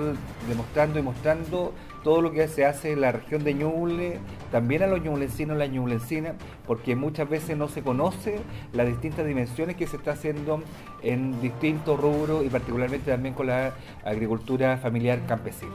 demostrando 0.47 0.99
y 0.99 1.01
mostrando 1.01 1.73
todo 2.03 2.21
lo 2.21 2.31
que 2.31 2.47
se 2.47 2.65
hace 2.65 2.91
en 2.91 3.01
la 3.01 3.11
región 3.11 3.43
de 3.43 3.53
Ñuble, 3.53 4.19
también 4.51 4.83
a 4.83 4.87
los 4.87 5.01
ñublencinos, 5.01 5.57
la 5.57 5.67
ñublencina, 5.67 6.35
porque 6.65 6.95
muchas 6.95 7.29
veces 7.29 7.57
no 7.57 7.67
se 7.67 7.81
conoce 7.81 8.39
las 8.73 8.87
distintas 8.87 9.25
dimensiones 9.25 9.75
que 9.75 9.87
se 9.87 9.97
está 9.97 10.11
haciendo 10.11 10.61
en 11.03 11.39
distintos 11.41 11.99
rubros 11.99 12.45
y 12.45 12.49
particularmente 12.49 13.11
también 13.11 13.33
con 13.33 13.47
la 13.47 13.73
agricultura 14.03 14.77
familiar 14.77 15.25
campesina. 15.27 15.71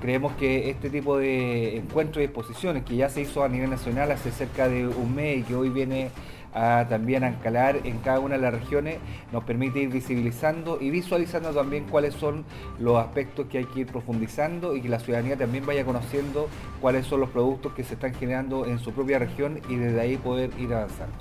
Creemos 0.00 0.32
que 0.34 0.70
este 0.70 0.90
tipo 0.90 1.18
de 1.18 1.76
encuentros 1.76 2.22
y 2.22 2.24
exposiciones 2.24 2.84
que 2.84 2.94
ya 2.94 3.08
se 3.08 3.22
hizo 3.22 3.42
a 3.42 3.48
nivel 3.48 3.70
nacional 3.70 4.12
hace 4.12 4.30
cerca 4.30 4.68
de 4.68 4.86
un 4.86 5.14
mes 5.14 5.38
y 5.38 5.42
que 5.42 5.56
hoy 5.56 5.70
viene 5.70 6.10
a 6.54 6.86
también 6.88 7.24
anclar 7.24 7.80
en 7.84 7.98
cada 7.98 8.20
una 8.20 8.36
de 8.36 8.42
las 8.42 8.54
regiones, 8.54 8.98
nos 9.32 9.44
permite 9.44 9.80
ir 9.80 9.90
visibilizando 9.90 10.78
y 10.80 10.90
visualizando 10.90 11.50
también 11.50 11.84
cuáles 11.84 12.14
son 12.14 12.44
los 12.78 12.98
aspectos 12.98 13.46
que 13.46 13.58
hay 13.58 13.64
que 13.66 13.80
ir 13.80 13.86
profundizando 13.86 14.74
y 14.74 14.82
que 14.82 14.88
la 14.88 15.00
ciudadanía 15.00 15.36
también 15.36 15.66
vaya 15.66 15.84
conociendo 15.84 16.48
cuáles 16.80 17.06
son 17.06 17.20
los 17.20 17.30
productos 17.30 17.72
que 17.72 17.84
se 17.84 17.94
están 17.94 18.14
generando 18.14 18.66
en 18.66 18.78
su 18.78 18.92
propia 18.92 19.18
región 19.18 19.60
y 19.68 19.76
desde 19.76 20.00
ahí 20.00 20.16
poder 20.16 20.50
ir 20.58 20.72
avanzando. 20.72 21.16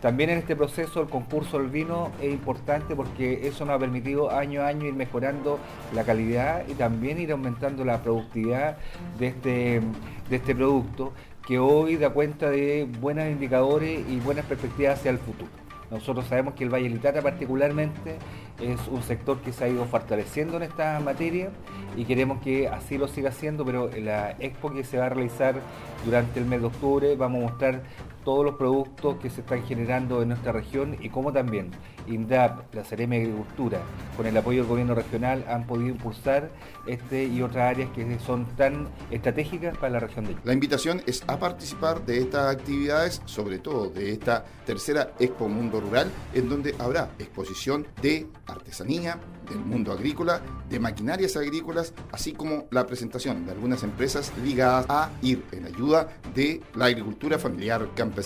También 0.00 0.30
en 0.30 0.38
este 0.38 0.54
proceso 0.54 1.02
el 1.02 1.08
concurso 1.08 1.58
del 1.58 1.70
vino 1.70 2.12
es 2.22 2.32
importante 2.32 2.94
porque 2.94 3.48
eso 3.48 3.64
nos 3.64 3.74
ha 3.74 3.78
permitido 3.80 4.30
año 4.30 4.62
a 4.62 4.68
año 4.68 4.86
ir 4.86 4.94
mejorando 4.94 5.58
la 5.92 6.04
calidad 6.04 6.62
y 6.68 6.74
también 6.74 7.18
ir 7.18 7.32
aumentando 7.32 7.84
la 7.84 8.00
productividad 8.00 8.76
de 9.18 9.26
este, 9.26 9.80
de 10.30 10.36
este 10.36 10.54
producto 10.54 11.12
que 11.48 11.58
hoy 11.58 11.96
da 11.96 12.10
cuenta 12.10 12.50
de 12.50 12.86
buenos 13.00 13.26
indicadores 13.26 14.06
y 14.06 14.20
buenas 14.20 14.44
perspectivas 14.44 14.98
hacia 14.98 15.10
el 15.10 15.16
futuro. 15.16 15.50
Nosotros 15.90 16.26
sabemos 16.26 16.52
que 16.52 16.62
el 16.64 16.68
Valle 16.68 16.90
Litata 16.90 17.22
particularmente 17.22 18.18
es 18.60 18.86
un 18.86 19.02
sector 19.02 19.38
que 19.38 19.54
se 19.54 19.64
ha 19.64 19.68
ido 19.68 19.86
fortaleciendo 19.86 20.58
en 20.58 20.64
esta 20.64 21.00
materia 21.00 21.48
y 21.96 22.04
queremos 22.04 22.42
que 22.42 22.68
así 22.68 22.98
lo 22.98 23.08
siga 23.08 23.30
haciendo, 23.30 23.64
pero 23.64 23.90
en 23.90 24.04
la 24.04 24.32
expo 24.40 24.70
que 24.70 24.84
se 24.84 24.98
va 24.98 25.06
a 25.06 25.08
realizar 25.08 25.54
durante 26.04 26.38
el 26.38 26.44
mes 26.44 26.60
de 26.60 26.66
octubre 26.66 27.16
vamos 27.16 27.42
a 27.42 27.46
mostrar 27.46 27.80
todos 28.28 28.44
los 28.44 28.56
productos 28.56 29.16
que 29.22 29.30
se 29.30 29.40
están 29.40 29.62
generando 29.64 30.20
en 30.20 30.28
nuestra 30.28 30.52
región 30.52 30.98
y 31.00 31.08
cómo 31.08 31.32
también 31.32 31.70
INDAP, 32.06 32.74
la 32.74 32.84
Seremi 32.84 33.16
Agricultura, 33.16 33.80
con 34.18 34.26
el 34.26 34.36
apoyo 34.36 34.58
del 34.60 34.68
gobierno 34.68 34.94
regional, 34.94 35.46
han 35.48 35.66
podido 35.66 35.88
impulsar 35.88 36.50
este 36.86 37.24
y 37.24 37.40
otras 37.40 37.70
áreas 37.70 37.90
que 37.92 38.18
son 38.18 38.44
tan 38.54 38.88
estratégicas 39.10 39.78
para 39.78 39.94
la 39.94 40.00
región 40.00 40.26
de 40.26 40.32
Chile. 40.32 40.42
La 40.44 40.52
invitación 40.52 41.00
es 41.06 41.24
a 41.26 41.38
participar 41.38 42.04
de 42.04 42.18
estas 42.18 42.54
actividades, 42.54 43.22
sobre 43.24 43.60
todo 43.60 43.88
de 43.88 44.12
esta 44.12 44.44
tercera 44.66 45.12
Expo 45.18 45.48
Mundo 45.48 45.80
Rural, 45.80 46.10
en 46.34 46.50
donde 46.50 46.74
habrá 46.78 47.08
exposición 47.18 47.86
de 48.02 48.26
artesanía, 48.46 49.18
del 49.48 49.60
mundo 49.60 49.92
agrícola, 49.92 50.42
de 50.68 50.78
maquinarias 50.78 51.34
agrícolas, 51.38 51.94
así 52.12 52.32
como 52.32 52.66
la 52.70 52.86
presentación 52.86 53.46
de 53.46 53.52
algunas 53.52 53.82
empresas 53.82 54.30
ligadas 54.44 54.84
a 54.90 55.10
ir 55.22 55.42
en 55.52 55.64
ayuda 55.64 56.08
de 56.34 56.60
la 56.74 56.84
agricultura 56.84 57.38
familiar 57.38 57.88
campesina. 57.94 58.17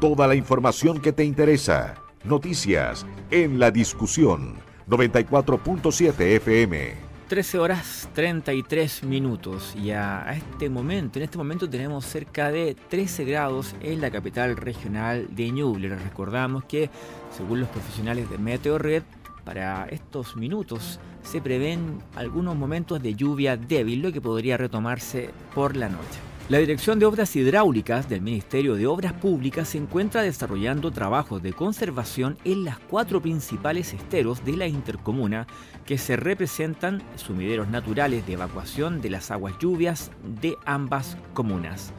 Toda 0.00 0.26
la 0.26 0.34
información 0.34 1.00
que 1.00 1.12
te 1.12 1.24
interesa. 1.24 1.94
Noticias 2.24 3.06
en 3.30 3.58
la 3.58 3.70
discusión 3.70 4.56
94.7 4.88 6.20
FM. 6.36 7.10
13 7.28 7.58
horas 7.60 8.08
33 8.12 9.04
minutos 9.04 9.76
y 9.76 9.92
a, 9.92 10.32
este 10.32 10.68
momento, 10.68 11.20
en 11.20 11.22
este 11.22 11.38
momento 11.38 11.70
tenemos 11.70 12.04
cerca 12.04 12.50
de 12.50 12.74
13 12.88 13.24
grados 13.24 13.76
en 13.80 14.00
la 14.00 14.10
capital 14.10 14.56
regional 14.56 15.28
de 15.30 15.50
Ñuble. 15.52 15.94
recordamos 15.96 16.64
que 16.64 16.90
según 17.30 17.60
los 17.60 17.68
profesionales 17.68 18.28
de 18.28 18.36
Meteorred, 18.36 19.04
para 19.44 19.86
estos 19.86 20.36
minutos 20.36 20.98
se 21.22 21.40
prevén 21.40 22.02
algunos 22.16 22.56
momentos 22.56 23.00
de 23.00 23.14
lluvia 23.14 23.56
débil, 23.56 24.02
lo 24.02 24.12
que 24.12 24.20
podría 24.20 24.56
retomarse 24.56 25.30
por 25.54 25.76
la 25.76 25.88
noche. 25.88 26.29
La 26.50 26.58
Dirección 26.58 26.98
de 26.98 27.06
Obras 27.06 27.36
Hidráulicas 27.36 28.08
del 28.08 28.22
Ministerio 28.22 28.74
de 28.74 28.88
Obras 28.88 29.12
Públicas 29.12 29.68
se 29.68 29.78
encuentra 29.78 30.22
desarrollando 30.22 30.90
trabajos 30.90 31.40
de 31.44 31.52
conservación 31.52 32.38
en 32.42 32.64
las 32.64 32.80
cuatro 32.80 33.22
principales 33.22 33.94
esteros 33.94 34.44
de 34.44 34.56
la 34.56 34.66
intercomuna 34.66 35.46
que 35.86 35.96
se 35.96 36.16
representan 36.16 37.04
sumideros 37.14 37.68
naturales 37.68 38.26
de 38.26 38.32
evacuación 38.32 39.00
de 39.00 39.10
las 39.10 39.30
aguas 39.30 39.54
lluvias 39.60 40.10
de 40.24 40.56
ambas 40.64 41.16
comunas. 41.34 41.92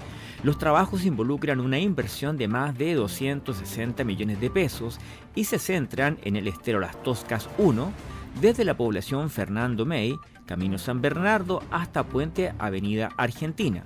Los 0.44 0.58
trabajos 0.58 1.06
involucran 1.06 1.62
una 1.62 1.80
inversión 1.80 2.36
de 2.36 2.50
más 2.50 2.78
de 2.78 2.96
260 2.96 4.04
millones 4.04 4.42
de 4.42 4.50
pesos 4.50 5.00
y 5.34 5.46
se 5.46 5.60
centran 5.60 6.18
en 6.24 6.36
el 6.36 6.50
estero 6.50 6.82
Las 6.82 7.02
Toscas 7.04 7.48
1, 7.58 7.90
desde 8.42 8.66
la 8.66 8.76
población 8.76 9.30
Fernando 9.30 9.86
May, 9.86 10.18
Camino 10.46 10.78
San 10.78 11.00
Bernardo 11.00 11.64
hasta 11.72 12.04
Puente 12.04 12.54
Avenida 12.60 13.12
Argentina. 13.16 13.86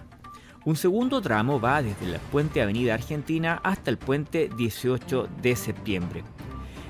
Un 0.66 0.76
segundo 0.76 1.22
tramo 1.22 1.60
va 1.60 1.84
desde 1.84 2.06
el 2.12 2.20
puente 2.32 2.60
Avenida 2.60 2.96
Argentina 2.96 3.62
hasta 3.64 3.92
el 3.92 4.00
puente 4.00 4.50
18 4.58 5.30
de 5.40 5.56
septiembre. 5.56 6.24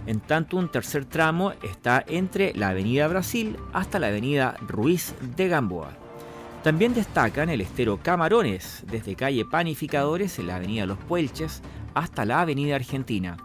En 0.07 0.21
tanto, 0.21 0.55
un 0.55 0.69
tercer 0.69 1.03
tramo 1.03 1.51
está 1.61 2.01
entre 2.07 2.53
la 2.53 2.69
Avenida 2.69 3.05
Brasil 3.09 3.57
hasta 3.73 3.99
la 3.99 4.07
Avenida 4.07 4.55
Ruiz 4.65 5.13
de 5.35 5.49
Gamboa. 5.49 5.91
También 6.63 6.93
destacan 6.93 7.49
el 7.49 7.59
estero 7.59 7.99
Camarones, 8.01 8.85
desde 8.89 9.15
calle 9.15 9.43
Panificadores 9.43 10.39
en 10.39 10.47
la 10.47 10.55
Avenida 10.55 10.85
Los 10.85 10.97
Puelches 10.99 11.61
hasta 11.93 12.23
la 12.23 12.39
Avenida 12.39 12.75
Argentina. 12.75 13.35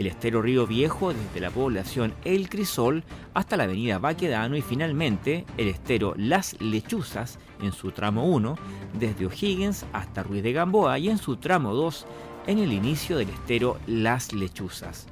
El 0.00 0.06
estero 0.06 0.40
Río 0.40 0.66
Viejo 0.66 1.12
desde 1.12 1.40
la 1.40 1.50
población 1.50 2.14
El 2.24 2.48
Crisol 2.48 3.04
hasta 3.34 3.58
la 3.58 3.64
avenida 3.64 3.98
Baquedano 3.98 4.56
y 4.56 4.62
finalmente 4.62 5.44
el 5.58 5.68
estero 5.68 6.14
Las 6.16 6.58
Lechuzas 6.58 7.38
en 7.60 7.72
su 7.72 7.92
tramo 7.92 8.24
1 8.24 8.56
desde 8.98 9.26
O'Higgins 9.26 9.84
hasta 9.92 10.22
Ruiz 10.22 10.42
de 10.42 10.54
Gamboa 10.54 10.98
y 10.98 11.10
en 11.10 11.18
su 11.18 11.36
tramo 11.36 11.74
2 11.74 12.06
en 12.46 12.60
el 12.60 12.72
inicio 12.72 13.18
del 13.18 13.28
estero 13.28 13.76
Las 13.86 14.32
Lechuzas. 14.32 15.06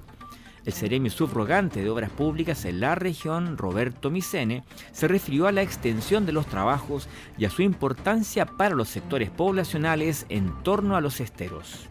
El 0.65 0.73
seremio 0.73 1.11
subrogante 1.11 1.83
de 1.83 1.91
Obras 1.91 2.11
Públicas 2.11 2.65
en 2.65 2.81
la 2.81 2.95
región, 2.95 3.59
Roberto 3.59 4.11
Micene, 4.11 4.65
se 4.93 5.07
refirió 5.07 5.49
a 5.49 5.53
la 5.53 5.61
extensión 5.61 6.25
de 6.25 6.33
los 6.33 6.47
trabajos 6.47 7.11
y 7.37 7.45
a 7.45 7.51
su 7.51 7.61
importancia 7.61 8.47
para 8.47 8.75
los 8.75 8.89
sectores 8.89 9.29
poblacionales 9.29 10.25
en 10.31 10.51
torno 10.63 10.97
a 10.97 11.03
los 11.03 11.21
esteros. 11.21 11.91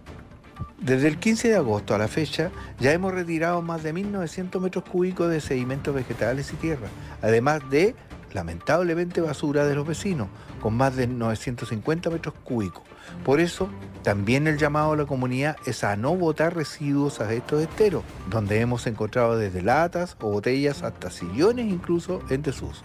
Desde 0.80 1.08
el 1.08 1.18
15 1.18 1.50
de 1.50 1.56
agosto 1.56 1.96
a 1.96 1.98
la 1.98 2.08
fecha 2.08 2.52
ya 2.80 2.94
hemos 2.94 3.12
retirado 3.12 3.64
más 3.64 3.82
de 3.82 3.94
1.900 3.94 4.60
metros 4.62 4.84
cúbicos 4.84 5.30
de 5.30 5.42
sedimentos 5.42 5.94
vegetales 5.94 6.54
y 6.54 6.56
tierra, 6.56 6.88
además 7.22 7.62
de, 7.72 7.96
lamentablemente, 8.32 9.20
basura 9.20 9.66
de 9.66 9.74
los 9.74 9.88
vecinos, 9.88 10.28
con 10.62 10.76
más 10.76 10.96
de 10.96 11.08
950 11.08 12.12
metros 12.12 12.36
cúbicos. 12.44 12.84
Por 13.26 13.40
eso, 13.40 13.70
también 14.04 14.46
el 14.46 14.60
llamado 14.60 14.92
a 14.92 14.98
la 14.98 15.06
comunidad 15.06 15.58
es 15.66 15.84
a 15.84 15.96
no 15.96 16.16
botar 16.16 16.56
residuos 16.56 17.22
a 17.22 17.34
estos 17.34 17.64
esteros, 17.64 18.04
donde 18.30 18.60
hemos 18.60 18.86
encontrado 18.86 19.36
desde 19.36 19.64
latas 19.64 20.16
o 20.22 20.30
botellas 20.30 20.84
hasta 20.84 21.10
sillones 21.10 21.66
incluso 21.66 22.22
en 22.30 22.44
desuso. 22.44 22.84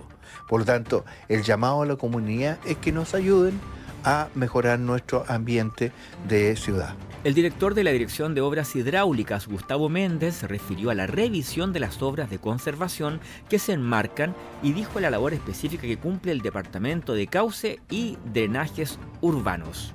Por 0.48 0.60
lo 0.60 0.66
tanto, 0.66 1.04
el 1.28 1.42
llamado 1.42 1.82
a 1.82 1.86
la 1.86 1.96
comunidad 1.96 2.58
es 2.64 2.78
que 2.78 2.90
nos 2.90 3.14
ayuden 3.14 3.60
a 4.02 4.28
mejorar 4.34 4.78
nuestro 4.78 5.24
ambiente 5.28 5.92
de 6.26 6.56
ciudad. 6.56 6.94
El 7.24 7.34
director 7.34 7.74
de 7.74 7.84
la 7.84 7.92
Dirección 7.92 8.34
de 8.34 8.40
Obras 8.40 8.74
Hidráulicas, 8.74 9.46
Gustavo 9.46 9.88
Méndez, 9.88 10.34
se 10.34 10.48
refirió 10.48 10.90
a 10.90 10.94
la 10.96 11.06
revisión 11.06 11.72
de 11.72 11.78
las 11.78 12.02
obras 12.02 12.28
de 12.30 12.40
conservación 12.40 13.20
que 13.48 13.60
se 13.60 13.74
enmarcan 13.74 14.34
y 14.60 14.72
dijo 14.72 14.98
la 14.98 15.08
labor 15.08 15.32
específica 15.32 15.82
que 15.82 16.00
cumple 16.00 16.32
el 16.32 16.40
Departamento 16.40 17.12
de 17.14 17.28
Cauce 17.28 17.78
y 17.88 18.18
Drenajes 18.32 18.98
Urbanos. 19.20 19.94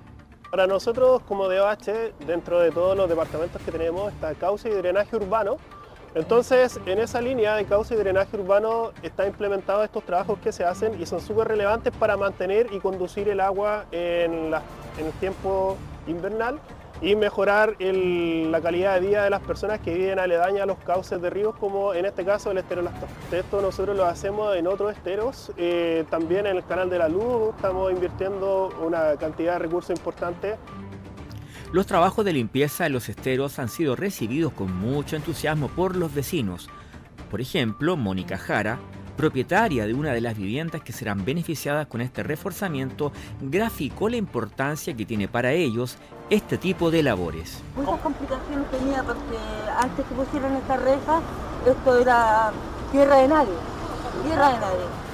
Para 0.49 0.67
nosotros 0.67 1.21
como 1.27 1.49
DOH, 1.49 2.13
dentro 2.25 2.61
de 2.61 2.71
todos 2.71 2.95
los 2.95 3.09
departamentos 3.09 3.61
que 3.61 3.73
tenemos, 3.73 4.13
está 4.13 4.33
Cauce 4.33 4.69
y 4.69 4.71
Drenaje 4.71 5.17
Urbano. 5.17 5.57
Entonces, 6.15 6.79
en 6.85 6.99
esa 6.99 7.19
línea 7.19 7.55
de 7.57 7.65
cauce 7.65 7.93
y 7.93 7.97
drenaje 7.97 8.37
urbano 8.37 8.91
está 9.03 9.27
implementado 9.27 9.83
estos 9.83 10.03
trabajos 10.03 10.39
que 10.39 10.51
se 10.51 10.63
hacen 10.63 10.99
y 10.99 11.05
son 11.05 11.19
súper 11.19 11.49
relevantes 11.49 11.93
para 11.93 12.17
mantener 12.17 12.67
y 12.71 12.79
conducir 12.79 13.27
el 13.27 13.39
agua 13.39 13.85
en 13.91 14.53
el 14.97 15.11
tiempo 15.19 15.77
invernal 16.07 16.59
y 17.01 17.15
mejorar 17.15 17.75
la 17.79 18.61
calidad 18.61 18.95
de 18.95 19.07
vida 19.07 19.23
de 19.23 19.29
las 19.29 19.41
personas 19.41 19.79
que 19.79 19.93
viven 19.93 20.19
aledañas 20.19 20.61
a 20.61 20.65
los 20.65 20.77
cauces 20.79 21.21
de 21.21 21.29
ríos, 21.29 21.55
como 21.55 21.93
en 21.93 22.05
este 22.05 22.25
caso 22.25 22.51
el 22.51 22.57
estero 22.57 22.83
Esto 23.31 23.61
nosotros 23.61 23.95
lo 23.95 24.05
hacemos 24.05 24.55
en 24.55 24.67
otros 24.67 24.91
esteros, 24.93 25.51
eh, 25.57 26.05
también 26.09 26.47
en 26.47 26.57
el 26.57 26.65
canal 26.65 26.89
de 26.89 26.97
la 26.97 27.07
luz. 27.07 27.55
Estamos 27.55 27.91
invirtiendo 27.91 28.69
una 28.83 29.15
cantidad 29.17 29.53
de 29.53 29.59
recursos 29.59 29.97
importantes. 29.97 30.57
Los 31.71 31.85
trabajos 31.85 32.23
de 32.23 32.33
limpieza 32.33 32.85
de 32.85 32.89
los 32.89 33.09
esteros 33.09 33.59
han 33.59 33.69
sido 33.69 33.95
recibidos 33.95 34.53
con 34.53 34.73
mucho 34.73 35.15
entusiasmo 35.15 35.67
por 35.67 35.95
los 35.95 36.13
vecinos. 36.13 36.69
Por 37.29 37.41
ejemplo, 37.41 37.97
Mónica 37.97 38.37
Jara, 38.37 38.79
propietaria 39.17 39.85
de 39.85 39.93
una 39.93 40.13
de 40.13 40.21
las 40.21 40.37
viviendas 40.37 40.81
que 40.81 40.93
serán 40.93 41.25
beneficiadas 41.25 41.87
con 41.87 41.99
este 41.99 42.23
reforzamiento, 42.23 43.11
graficó 43.41 44.07
la 44.07 44.17
importancia 44.17 44.93
que 44.93 45.05
tiene 45.05 45.27
para 45.27 45.51
ellos 45.51 45.97
este 46.29 46.57
tipo 46.57 46.91
de 46.91 47.03
labores. 47.03 47.61
Muchas 47.75 47.99
complicaciones 47.99 48.71
tenía 48.71 49.03
porque 49.03 49.37
antes 49.77 50.05
que 50.05 50.15
pusieran 50.15 50.55
esta 50.55 50.77
reja, 50.77 51.21
esto 51.65 51.99
era 51.99 52.51
tierra 52.91 53.17
de 53.17 53.27
nadie, 53.27 53.53
tierra 54.23 54.49
de 54.53 54.59
nadie. 54.59 55.07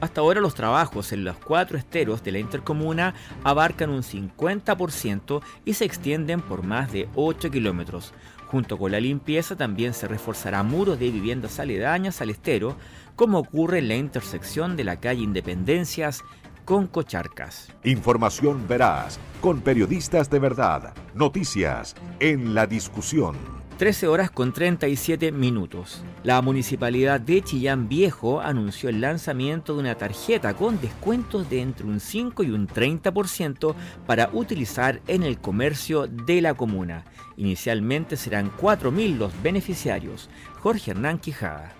Hasta 0.00 0.20
ahora 0.20 0.40
los 0.40 0.54
trabajos 0.54 1.12
en 1.12 1.24
los 1.24 1.36
cuatro 1.38 1.78
esteros 1.78 2.22
de 2.22 2.32
la 2.32 2.38
intercomuna 2.38 3.14
abarcan 3.42 3.90
un 3.90 4.02
50% 4.02 5.40
y 5.64 5.74
se 5.74 5.84
extienden 5.84 6.42
por 6.42 6.62
más 6.62 6.92
de 6.92 7.08
8 7.14 7.50
kilómetros. 7.50 8.12
Junto 8.54 8.78
con 8.78 8.92
la 8.92 9.00
limpieza 9.00 9.56
también 9.56 9.94
se 9.94 10.06
reforzará 10.06 10.62
muros 10.62 10.96
de 11.00 11.10
viviendas 11.10 11.58
aledañas 11.58 12.20
al 12.20 12.30
estero, 12.30 12.76
como 13.16 13.40
ocurre 13.40 13.80
en 13.80 13.88
la 13.88 13.96
intersección 13.96 14.76
de 14.76 14.84
la 14.84 15.00
calle 15.00 15.22
Independencias 15.22 16.22
con 16.64 16.86
Cocharcas. 16.86 17.72
Información 17.82 18.68
veraz, 18.68 19.18
con 19.40 19.60
periodistas 19.60 20.30
de 20.30 20.38
verdad, 20.38 20.94
noticias 21.14 21.96
en 22.20 22.54
la 22.54 22.68
discusión. 22.68 23.63
13 23.76 24.06
horas 24.06 24.30
con 24.30 24.52
37 24.52 25.32
minutos. 25.32 26.04
La 26.22 26.40
municipalidad 26.42 27.20
de 27.20 27.42
Chillán 27.42 27.88
Viejo 27.88 28.40
anunció 28.40 28.88
el 28.88 29.00
lanzamiento 29.00 29.74
de 29.74 29.80
una 29.80 29.96
tarjeta 29.96 30.54
con 30.54 30.80
descuentos 30.80 31.50
de 31.50 31.60
entre 31.60 31.86
un 31.86 31.98
5 31.98 32.44
y 32.44 32.50
un 32.50 32.68
30% 32.68 33.74
para 34.06 34.30
utilizar 34.32 35.00
en 35.08 35.24
el 35.24 35.38
comercio 35.38 36.06
de 36.06 36.40
la 36.40 36.54
comuna. 36.54 37.04
Inicialmente 37.36 38.16
serán 38.16 38.52
4.000 38.56 39.18
los 39.18 39.32
beneficiarios. 39.42 40.30
Jorge 40.60 40.92
Hernán 40.92 41.18
Quijada 41.18 41.74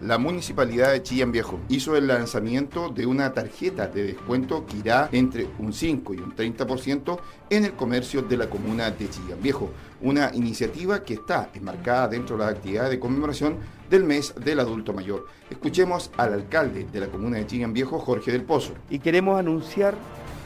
la 0.00 0.16
Municipalidad 0.16 0.92
de 0.92 1.02
Chillán 1.02 1.30
Viejo 1.30 1.60
hizo 1.68 1.94
el 1.94 2.06
lanzamiento 2.06 2.88
de 2.88 3.04
una 3.04 3.34
tarjeta 3.34 3.86
de 3.86 4.04
descuento 4.04 4.64
que 4.64 4.78
irá 4.78 5.10
entre 5.12 5.46
un 5.58 5.74
5 5.74 6.14
y 6.14 6.18
un 6.18 6.34
30% 6.34 7.18
en 7.50 7.66
el 7.66 7.72
comercio 7.72 8.22
de 8.22 8.38
la 8.38 8.48
comuna 8.48 8.90
de 8.90 9.10
Chillán 9.10 9.42
Viejo, 9.42 9.70
una 10.00 10.30
iniciativa 10.34 11.02
que 11.02 11.14
está 11.14 11.50
enmarcada 11.52 12.08
dentro 12.08 12.38
de 12.38 12.44
las 12.44 12.54
actividades 12.54 12.90
de 12.92 12.98
conmemoración 12.98 13.56
del 13.90 14.04
mes 14.04 14.34
del 14.42 14.60
adulto 14.60 14.94
mayor. 14.94 15.26
Escuchemos 15.50 16.10
al 16.16 16.32
alcalde 16.32 16.86
de 16.90 17.00
la 17.00 17.08
comuna 17.08 17.36
de 17.36 17.46
Chillán 17.46 17.74
Viejo, 17.74 17.98
Jorge 17.98 18.32
del 18.32 18.44
Pozo. 18.44 18.72
Y 18.88 19.00
queremos 19.00 19.38
anunciar 19.38 19.94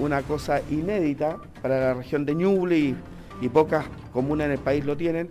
una 0.01 0.23
cosa 0.23 0.63
inédita 0.69 1.39
para 1.63 1.79
la 1.79 1.95
región 1.95 2.27
de 2.27 2.35
Ñuble 2.35 2.77
y, 2.77 2.97
y 3.41 3.49
pocas 3.49 3.85
comunas 4.13 4.47
en 4.47 4.53
el 4.53 4.59
país 4.59 4.85
lo 4.85 4.97
tienen, 4.97 5.29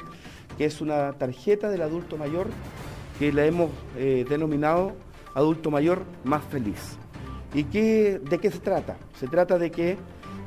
que 0.58 0.64
es 0.64 0.80
una 0.80 1.12
tarjeta 1.12 1.70
del 1.70 1.82
adulto 1.82 2.16
mayor 2.16 2.48
que 3.20 3.32
la 3.32 3.46
hemos 3.46 3.70
eh, 3.98 4.26
denominado 4.28 4.94
adulto 5.36 5.72
mayor 5.72 6.04
más 6.24 6.44
feliz. 6.44 6.98
¿Y 7.54 7.66
qué, 7.66 8.20
de 8.20 8.40
qué 8.40 8.50
se 8.52 8.60
trata? 8.60 8.98
Se 9.20 9.28
trata 9.28 9.58
de 9.60 9.72
que 9.72 9.98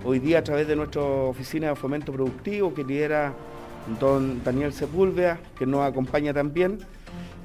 hoy 0.05 0.19
día 0.19 0.41
a 0.41 0.45
través 0.45 0.67
de 0.67 0.77
nuestra 0.77 1.03
oficina 1.03 1.69
de 1.69 1.77
fomento 1.77 2.13
productivo 2.13 2.75
que 2.75 2.85
lidera 2.85 3.33
don 4.01 4.43
Daniel 4.43 4.73
Sepúlveda, 4.73 5.39
que 5.57 5.67
nos 5.67 5.81
acompaña 5.83 6.35
también, 6.35 6.79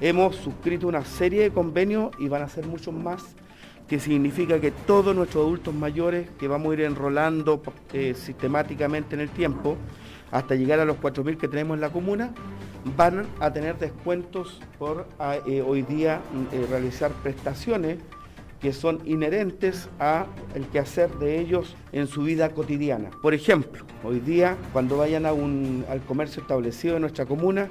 hemos 0.00 0.36
suscrito 0.36 0.88
una 0.88 1.04
serie 1.04 1.42
de 1.42 1.50
convenios 1.50 2.10
y 2.18 2.28
van 2.28 2.42
a 2.42 2.48
ser 2.48 2.66
muchos 2.66 2.92
más, 2.92 3.36
que 3.86 4.00
significa 4.00 4.60
que 4.60 4.70
todos 4.70 5.14
nuestros 5.14 5.44
adultos 5.44 5.74
mayores 5.74 6.28
que 6.38 6.48
vamos 6.48 6.70
a 6.70 6.74
ir 6.74 6.80
enrolando 6.82 7.62
eh, 7.92 8.14
sistemáticamente 8.14 9.14
en 9.14 9.20
el 9.20 9.30
tiempo, 9.30 9.76
hasta 10.30 10.54
llegar 10.54 10.80
a 10.80 10.84
los 10.84 10.96
4.000 10.96 11.36
que 11.36 11.46
tenemos 11.46 11.76
en 11.76 11.82
la 11.82 11.90
comuna, 11.90 12.32
van 12.96 13.26
a 13.40 13.52
tener 13.52 13.78
descuentos 13.78 14.60
por 14.78 15.06
eh, 15.46 15.62
hoy 15.62 15.82
día 15.82 16.20
eh, 16.52 16.66
realizar 16.68 17.12
prestaciones 17.22 17.98
que 18.60 18.72
son 18.72 19.00
inherentes 19.04 19.88
a 19.98 20.26
el 20.54 20.66
quehacer 20.68 21.10
de 21.18 21.40
ellos 21.40 21.74
en 21.90 22.06
su 22.06 22.22
vida 22.22 22.50
cotidiana. 22.50 23.10
Por 23.20 23.34
ejemplo, 23.34 23.84
hoy 24.04 24.20
día 24.20 24.56
cuando 24.72 24.96
vayan 24.96 25.26
a 25.26 25.32
un, 25.32 25.84
al 25.88 26.00
comercio 26.02 26.42
establecido 26.42 26.94
de 26.94 27.00
nuestra 27.00 27.26
comuna, 27.26 27.68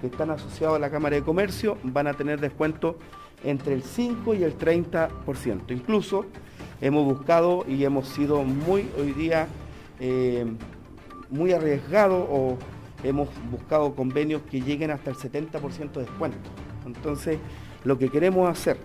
que 0.00 0.08
están 0.08 0.30
asociados 0.30 0.76
a 0.76 0.78
la 0.78 0.90
Cámara 0.90 1.16
de 1.16 1.22
Comercio, 1.22 1.78
van 1.82 2.06
a 2.06 2.12
tener 2.12 2.38
descuento 2.38 2.98
entre 3.44 3.72
el 3.72 3.82
5 3.82 4.34
y 4.34 4.42
el 4.42 4.58
30%. 4.58 5.70
Incluso 5.70 6.26
hemos 6.82 7.04
buscado 7.04 7.64
y 7.66 7.84
hemos 7.84 8.08
sido 8.08 8.42
muy 8.44 8.90
hoy 8.98 9.12
día 9.12 9.46
eh, 10.00 10.44
muy 11.30 11.52
arriesgados 11.52 12.26
o 12.30 12.58
hemos 13.02 13.28
buscado 13.50 13.94
convenios 13.94 14.42
que 14.50 14.60
lleguen 14.60 14.90
hasta 14.90 15.10
el 15.10 15.16
70% 15.16 15.92
de 15.92 16.00
descuento. 16.00 16.38
Entonces, 16.84 17.38
lo 17.84 17.98
que 17.98 18.08
queremos 18.08 18.48
hacer, 18.48 18.78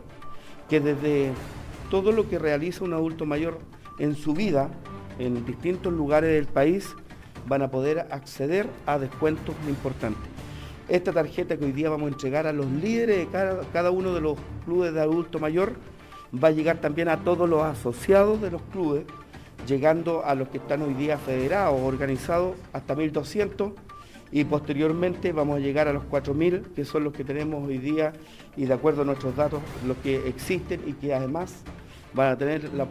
que 0.70 0.80
desde 0.80 1.32
todo 1.90 2.12
lo 2.12 2.30
que 2.30 2.40
realiza 2.40 2.84
un 2.84 2.94
adulto 2.94 3.26
mayor 3.26 3.60
en 4.00 4.16
su 4.16 4.34
vida, 4.34 4.70
en 5.20 5.46
distintos 5.46 5.94
lugares 5.94 6.32
del 6.32 6.48
país, 6.48 6.96
van 7.48 7.62
a 7.62 7.72
poder 7.72 8.08
acceder 8.12 8.68
a 8.86 8.98
descuentos 8.98 9.56
importantes. 9.68 10.30
Esta 10.90 11.14
tarjeta 11.14 11.58
que 11.58 11.66
hoy 11.66 11.72
día 11.72 11.90
vamos 11.90 12.10
a 12.10 12.14
entregar 12.14 12.48
a 12.48 12.54
los 12.54 12.66
líderes 12.66 13.18
de 13.18 13.28
cada, 13.28 13.62
cada 13.72 13.92
uno 13.92 14.14
de 14.14 14.22
los 14.22 14.38
clubes 14.66 14.94
de 14.94 15.02
adulto 15.02 15.40
mayor 15.40 15.74
va 16.32 16.50
a 16.50 16.52
llegar 16.52 16.78
también 16.78 17.10
a 17.10 17.24
todos 17.24 17.50
los 17.50 17.64
asociados 17.64 18.42
de 18.42 18.52
los 18.52 18.62
clubes, 18.64 19.06
llegando 19.68 20.24
a 20.26 20.36
los 20.36 20.50
que 20.50 20.58
están 20.58 20.82
hoy 20.82 20.94
día 20.94 21.18
federados, 21.18 21.80
organizados, 21.82 22.56
hasta 22.74 22.96
1.200 22.96 23.74
y 24.32 24.46
posteriormente 24.46 25.34
vamos 25.34 25.58
a 25.58 25.60
llegar 25.60 25.88
a 25.88 25.94
los 25.94 26.04
4.000, 26.04 26.74
que 26.74 26.86
son 26.86 27.04
los 27.04 27.14
que 27.14 27.24
tenemos 27.24 27.68
hoy 27.68 27.78
día 27.78 28.14
y 28.56 28.66
de 28.66 28.74
acuerdo 28.74 29.02
a 29.02 29.06
nuestros 29.06 29.36
datos, 29.36 29.62
los 29.86 29.98
que 29.98 30.28
existen 30.28 30.82
y 30.88 30.94
que 30.94 31.14
además 31.14 31.64
van 32.14 32.32
a 32.32 32.38
tener 32.38 32.74
la, 32.74 32.88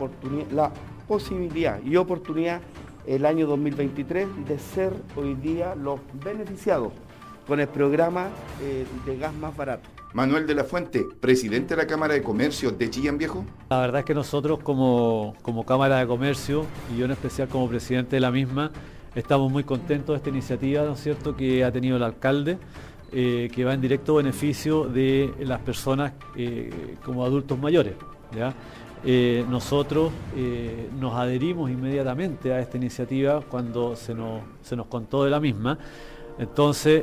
posibilidad 1.08 1.82
y 1.82 1.96
oportunidad 1.96 2.60
el 3.04 3.26
año 3.26 3.48
2023 3.48 4.28
de 4.46 4.58
ser 4.60 4.92
hoy 5.16 5.34
día 5.34 5.74
los 5.74 5.98
beneficiados 6.24 6.92
con 7.48 7.58
el 7.58 7.66
programa 7.66 8.28
eh, 8.62 8.86
de 9.04 9.16
gas 9.16 9.34
más 9.34 9.56
barato. 9.56 9.88
Manuel 10.12 10.46
de 10.46 10.54
la 10.54 10.62
Fuente, 10.62 11.04
presidente 11.20 11.74
de 11.74 11.82
la 11.82 11.88
Cámara 11.88 12.14
de 12.14 12.22
Comercio 12.22 12.70
de 12.70 12.90
Chillán 12.90 13.18
Viejo. 13.18 13.44
La 13.70 13.80
verdad 13.80 14.00
es 14.00 14.04
que 14.04 14.14
nosotros 14.14 14.60
como, 14.60 15.34
como 15.42 15.66
Cámara 15.66 15.98
de 15.98 16.06
Comercio 16.06 16.64
y 16.94 16.98
yo 16.98 17.06
en 17.06 17.10
especial 17.10 17.48
como 17.48 17.68
presidente 17.68 18.14
de 18.14 18.20
la 18.20 18.30
misma, 18.30 18.70
Estamos 19.14 19.50
muy 19.50 19.64
contentos 19.64 20.14
de 20.14 20.16
esta 20.18 20.28
iniciativa, 20.30 20.84
¿no 20.84 20.92
es 20.92 21.00
cierto?, 21.00 21.34
que 21.34 21.64
ha 21.64 21.72
tenido 21.72 21.96
el 21.96 22.02
alcalde, 22.04 22.58
eh, 23.10 23.50
que 23.52 23.64
va 23.64 23.74
en 23.74 23.80
directo 23.80 24.14
beneficio 24.14 24.84
de 24.84 25.34
las 25.40 25.58
personas 25.62 26.12
eh, 26.36 26.96
como 27.04 27.24
adultos 27.24 27.58
mayores. 27.58 27.94
Eh, 29.04 29.44
nosotros 29.50 30.12
nos 31.00 31.14
adherimos 31.14 31.70
inmediatamente 31.70 32.52
a 32.52 32.60
esta 32.60 32.76
iniciativa 32.76 33.40
cuando 33.40 33.96
se 33.96 34.14
nos, 34.14 34.42
se 34.62 34.76
nos 34.76 34.86
contó 34.86 35.24
de 35.24 35.30
la 35.30 35.40
misma. 35.40 35.76
Entonces, 36.38 37.02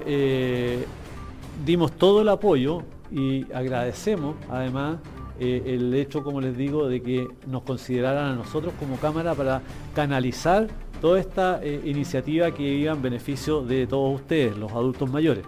dimos 1.65 1.91
todo 1.91 2.21
el 2.21 2.29
apoyo 2.29 2.83
y 3.11 3.51
agradecemos 3.51 4.35
además 4.49 4.99
el 5.39 5.93
hecho, 5.93 6.23
como 6.23 6.39
les 6.39 6.55
digo, 6.55 6.87
de 6.87 7.01
que 7.01 7.27
nos 7.47 7.63
consideraran 7.63 8.31
a 8.31 8.35
nosotros 8.35 8.73
como 8.79 8.95
Cámara 8.95 9.35
para 9.35 9.61
canalizar 9.93 10.67
toda 11.01 11.19
esta 11.19 11.59
eh, 11.63 11.81
iniciativa 11.85 12.51
que 12.51 12.63
iba 12.63 12.93
en 12.93 13.01
beneficio 13.01 13.61
de 13.61 13.87
todos 13.87 14.15
ustedes, 14.15 14.57
los 14.57 14.71
adultos 14.71 15.09
mayores. 15.09 15.45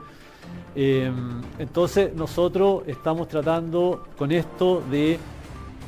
Em, 0.75 1.41
entonces 1.57 2.13
nosotros 2.13 2.83
estamos 2.87 3.27
tratando 3.27 4.07
con 4.17 4.31
esto 4.31 4.83
de 4.89 5.19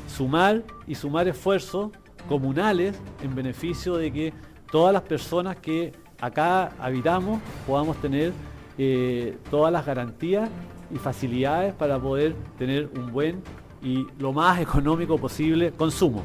sumar 0.08 0.62
y 0.86 0.94
sumar 0.94 1.28
esfuerzos 1.28 1.90
comunales 2.28 2.98
en 3.22 3.34
beneficio 3.34 3.96
de 3.96 4.12
que 4.12 4.32
todas 4.70 4.92
las 4.92 5.02
personas 5.02 5.56
que 5.56 5.92
acá 6.20 6.72
habitamos 6.78 7.40
podamos 7.66 7.96
tener 8.00 8.32
eh, 8.78 9.36
todas 9.50 9.72
las 9.72 9.84
garantías 9.84 10.48
y 10.90 10.96
facilidades 10.96 11.74
para 11.74 11.98
poder 11.98 12.34
tener 12.58 12.90
un 12.96 13.12
buen 13.12 13.42
y 13.82 14.06
lo 14.18 14.32
más 14.32 14.60
económico 14.60 15.18
posible 15.18 15.72
consumo. 15.72 16.22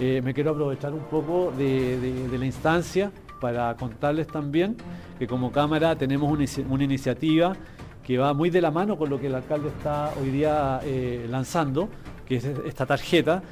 Eh, 0.00 0.22
me 0.22 0.32
quiero 0.32 0.52
aprovechar 0.52 0.92
un 0.92 1.04
poco 1.04 1.52
de, 1.58 2.28
la 2.38 2.46
instancia 2.46 3.10
para 3.40 3.76
contarles 3.76 4.28
también 4.28 4.76
que 5.18 5.26
como 5.26 5.50
Cámara 5.50 5.96
tenemos 5.96 6.30
una, 6.30 6.84
iniciativa 6.84 7.56
que 8.04 8.16
va 8.16 8.32
muy 8.32 8.50
de 8.50 8.60
la 8.60 8.70
mano 8.70 8.96
con 8.96 9.10
lo 9.10 9.20
que 9.20 9.26
el 9.26 9.34
alcalde 9.34 9.68
está 9.68 10.12
hoy 10.20 10.30
día 10.30 10.80
eh, 10.84 11.26
lanzando, 11.28 11.88
que 12.26 12.36
es 12.36 12.44
esta 12.44 12.86
tarjeta, 12.86 13.42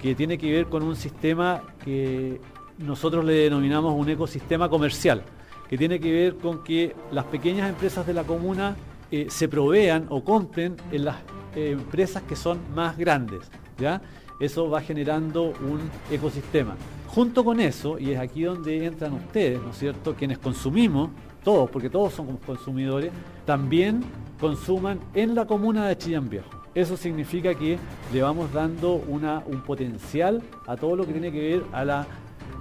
que 0.00 0.14
tiene 0.14 0.38
que 0.38 0.52
ver 0.52 0.66
con 0.66 0.84
un 0.84 0.94
sistema 0.94 1.62
que 1.84 2.40
nosotros 2.78 3.24
le 3.24 3.32
denominamos 3.32 3.92
un 3.94 4.08
ecosistema 4.08 4.68
comercial, 4.68 5.22
que 5.68 5.76
tiene 5.76 5.98
que 5.98 6.12
ver 6.12 6.36
con 6.36 6.62
que 6.62 6.94
las 7.10 7.24
pequeñas 7.24 7.68
empresas 7.68 8.06
de 8.06 8.14
la 8.14 8.22
comuna 8.22 8.76
eh, 9.10 9.26
se 9.30 9.48
provean 9.48 10.06
o 10.10 10.22
compren 10.22 10.76
en 10.92 11.06
las 11.06 11.16
empresas 11.56 12.22
que 12.22 12.36
son 12.36 12.60
más 12.72 12.96
grandes. 12.96 13.50
¿ya? 13.78 14.00
Eso 14.40 14.68
va 14.70 14.80
generando 14.80 15.44
un 15.44 15.80
ecosistema. 16.10 16.76
Junto 17.06 17.44
con 17.44 17.58
eso, 17.60 17.98
y 17.98 18.12
es 18.12 18.18
aquí 18.18 18.42
donde 18.42 18.84
entran 18.84 19.14
ustedes, 19.14 19.60
¿no 19.62 19.70
es 19.70 19.78
cierto?, 19.78 20.14
quienes 20.14 20.38
consumimos, 20.38 21.10
todos, 21.42 21.70
porque 21.70 21.88
todos 21.88 22.12
somos 22.12 22.38
consumidores, 22.44 23.10
también 23.46 24.02
consuman 24.38 25.00
en 25.14 25.34
la 25.34 25.46
comuna 25.46 25.88
de 25.88 25.96
Chillán 25.96 26.28
Viejo. 26.28 26.50
Eso 26.74 26.96
significa 26.96 27.54
que 27.54 27.78
le 28.12 28.22
vamos 28.22 28.52
dando 28.52 28.92
un 28.94 29.62
potencial 29.62 30.42
a 30.66 30.76
todo 30.76 30.94
lo 30.94 31.06
que 31.06 31.12
tiene 31.12 31.32
que 31.32 31.40
ver 31.40 31.62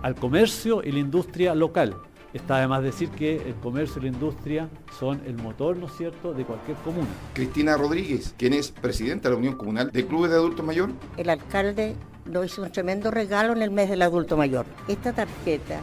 al 0.01 0.15
comercio 0.15 0.81
y 0.83 0.91
la 0.91 0.99
industria 0.99 1.53
local. 1.53 1.95
Está 2.37 2.57
además 2.57 2.83
decir 2.83 3.09
que 3.09 3.37
el 3.37 3.55
comercio 3.55 3.99
y 3.99 4.03
la 4.03 4.09
industria 4.09 4.69
son 4.99 5.23
el 5.25 5.37
motor, 5.37 5.75
¿no 5.75 5.87
es 5.87 5.93
cierto?, 5.97 6.35
de 6.35 6.45
cualquier 6.45 6.77
comuna. 6.77 7.07
Cristina 7.33 7.75
Rodríguez, 7.75 8.35
quien 8.37 8.53
es 8.53 8.69
presidenta 8.69 9.27
de 9.27 9.33
la 9.33 9.39
Unión 9.39 9.55
Comunal 9.55 9.91
de 9.91 10.05
Clubes 10.05 10.29
de 10.29 10.37
Adultos 10.37 10.63
Mayor. 10.63 10.91
El 11.17 11.31
alcalde 11.31 11.95
nos 12.25 12.45
hizo 12.45 12.61
un 12.61 12.71
tremendo 12.71 13.09
regalo 13.09 13.53
en 13.53 13.63
el 13.63 13.71
mes 13.71 13.89
del 13.89 14.03
adulto 14.03 14.37
mayor. 14.37 14.67
Esta 14.87 15.13
tarjeta 15.13 15.79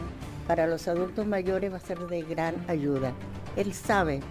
para 0.47 0.65
los 0.65 0.87
adultos 0.87 1.27
mayores 1.27 1.73
va 1.73 1.77
a 1.77 1.81
ser 1.81 1.99
de 2.07 2.21
gran 2.21 2.55
ayuda. 2.69 3.11
Él 3.57 3.73
sabe, 3.73 4.21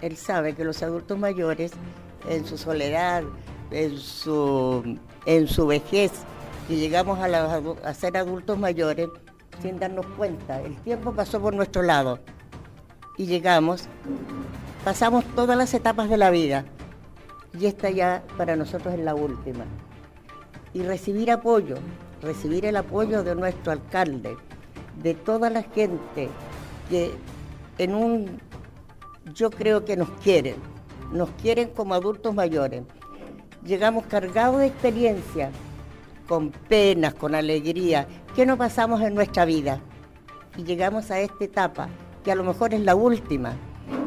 él 0.00 0.16
sabe 0.16 0.54
que 0.54 0.64
los 0.64 0.82
adultos 0.82 1.18
mayores 1.18 1.72
en 2.30 2.46
su 2.46 2.56
soledad, 2.56 3.24
en 3.70 3.98
su, 3.98 4.98
en 5.26 5.48
su 5.48 5.66
vejez, 5.66 6.12
que 6.66 6.76
llegamos 6.76 7.18
a, 7.18 7.26
a 7.84 7.94
ser 7.94 8.16
adultos 8.16 8.58
mayores 8.58 9.08
sin 9.60 9.78
darnos 9.78 10.06
cuenta. 10.16 10.60
El 10.60 10.76
tiempo 10.76 11.12
pasó 11.12 11.40
por 11.40 11.54
nuestro 11.54 11.82
lado 11.82 12.18
y 13.16 13.26
llegamos, 13.26 13.88
pasamos 14.84 15.24
todas 15.34 15.56
las 15.56 15.72
etapas 15.74 16.08
de 16.08 16.16
la 16.16 16.30
vida 16.30 16.64
y 17.58 17.66
esta 17.66 17.90
ya 17.90 18.22
para 18.36 18.56
nosotros 18.56 18.94
es 18.94 19.00
la 19.00 19.14
última. 19.14 19.64
Y 20.72 20.82
recibir 20.82 21.30
apoyo, 21.30 21.76
recibir 22.20 22.64
el 22.66 22.76
apoyo 22.76 23.22
de 23.22 23.34
nuestro 23.34 23.72
alcalde, 23.72 24.36
de 25.02 25.14
toda 25.14 25.50
la 25.50 25.62
gente 25.62 26.28
que 26.90 27.12
en 27.78 27.94
un, 27.94 28.40
yo 29.34 29.50
creo 29.50 29.84
que 29.84 29.96
nos 29.96 30.10
quieren, 30.22 30.56
nos 31.12 31.30
quieren 31.42 31.70
como 31.70 31.94
adultos 31.94 32.34
mayores. 32.34 32.82
Llegamos 33.64 34.04
cargados 34.06 34.60
de 34.60 34.66
experiencia, 34.66 35.50
con 36.28 36.50
penas, 36.50 37.14
con 37.14 37.34
alegría, 37.34 38.06
que 38.34 38.46
no 38.46 38.56
pasamos 38.56 39.00
en 39.02 39.14
nuestra 39.14 39.44
vida. 39.44 39.80
Y 40.56 40.64
llegamos 40.64 41.10
a 41.10 41.20
esta 41.20 41.44
etapa, 41.44 41.88
que 42.24 42.32
a 42.32 42.34
lo 42.34 42.44
mejor 42.44 42.74
es 42.74 42.80
la 42.80 42.94
última, 42.94 43.54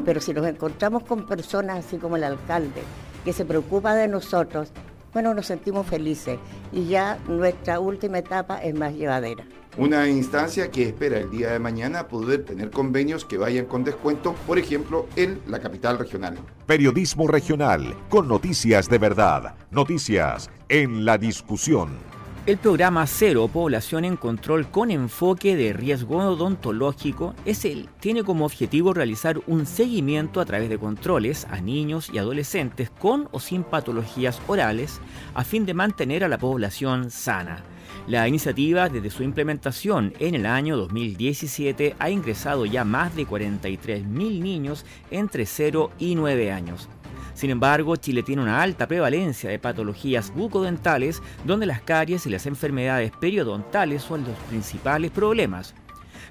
pero 0.06 0.20
si 0.22 0.34
nos 0.34 0.46
encontramos 0.46 1.04
con 1.04 1.26
personas 1.26 1.86
así 1.86 1.98
como 1.98 2.18
el 2.18 2.24
alcalde, 2.24 2.82
que 3.24 3.34
se 3.34 3.46
preocupa 3.46 3.96
de 3.96 4.08
nosotros, 4.08 4.72
bueno, 5.14 5.34
nos 5.34 5.48
sentimos 5.48 5.88
felices 5.88 6.40
y 6.72 6.86
ya 6.88 7.18
nuestra 7.28 7.80
última 7.80 8.20
etapa 8.20 8.58
es 8.58 8.76
más 8.76 8.94
llevadera. 8.94 9.46
Una 9.78 10.08
instancia 10.10 10.72
que 10.72 10.84
espera 10.84 11.20
el 11.20 11.30
día 11.30 11.52
de 11.52 11.60
mañana 11.60 12.08
poder 12.08 12.44
tener 12.44 12.72
convenios 12.72 13.26
que 13.26 13.38
vayan 13.38 13.66
con 13.66 13.84
descuento, 13.84 14.34
por 14.46 14.58
ejemplo, 14.58 15.08
en 15.16 15.40
la 15.48 15.60
capital 15.60 16.00
regional. 16.00 16.38
Periodismo 16.66 17.28
regional, 17.28 17.96
con 18.10 18.28
noticias 18.28 18.90
de 18.90 18.98
verdad, 18.98 19.56
noticias 19.72 20.50
en 20.68 21.06
la 21.06 21.18
discusión. 21.18 22.17
El 22.48 22.58
programa 22.58 23.06
Cero 23.08 23.50
Población 23.52 24.06
en 24.06 24.16
Control 24.16 24.72
con 24.72 24.90
enfoque 24.90 25.58
de 25.58 25.74
riesgo 25.74 26.20
odontológico 26.20 27.36
es 27.44 27.66
el, 27.66 27.90
tiene 28.00 28.24
como 28.24 28.46
objetivo 28.46 28.94
realizar 28.94 29.42
un 29.48 29.66
seguimiento 29.66 30.40
a 30.40 30.46
través 30.46 30.70
de 30.70 30.78
controles 30.78 31.46
a 31.52 31.60
niños 31.60 32.10
y 32.10 32.20
adolescentes 32.20 32.90
con 32.90 33.28
o 33.34 33.42
sin 33.42 33.66
patologías 33.66 34.40
orales 34.48 35.02
a 35.34 35.44
fin 35.44 35.66
de 35.66 35.74
mantener 35.74 36.24
a 36.24 36.30
la 36.30 36.38
población 36.38 37.12
sana. 37.12 37.66
La 38.08 38.26
iniciativa 38.30 38.88
desde 38.88 39.10
su 39.10 39.24
implementación 39.24 40.14
en 40.18 40.34
el 40.34 40.46
año 40.46 40.78
2017 40.78 41.98
ha 42.00 42.10
ingresado 42.10 42.66
ya 42.66 42.86
más 42.86 43.14
de 43.14 43.28
43.000 43.28 44.06
niños 44.40 44.86
entre 45.12 45.46
0 45.46 45.92
y 46.00 46.16
9 46.16 46.54
años. 46.54 46.88
Sin 47.38 47.52
embargo, 47.52 47.96
Chile 47.98 48.24
tiene 48.24 48.42
una 48.42 48.64
alta 48.64 48.88
prevalencia 48.88 49.52
de 49.52 49.60
patologías 49.60 50.34
bucodentales 50.34 51.22
donde 51.46 51.68
las 51.68 51.84
caries 51.84 52.26
y 52.26 52.32
las 52.32 52.48
enfermedades 52.48 53.12
periodontales 53.12 54.02
son 54.02 54.24
los 54.24 54.36
principales 54.50 55.12
problemas. 55.12 55.76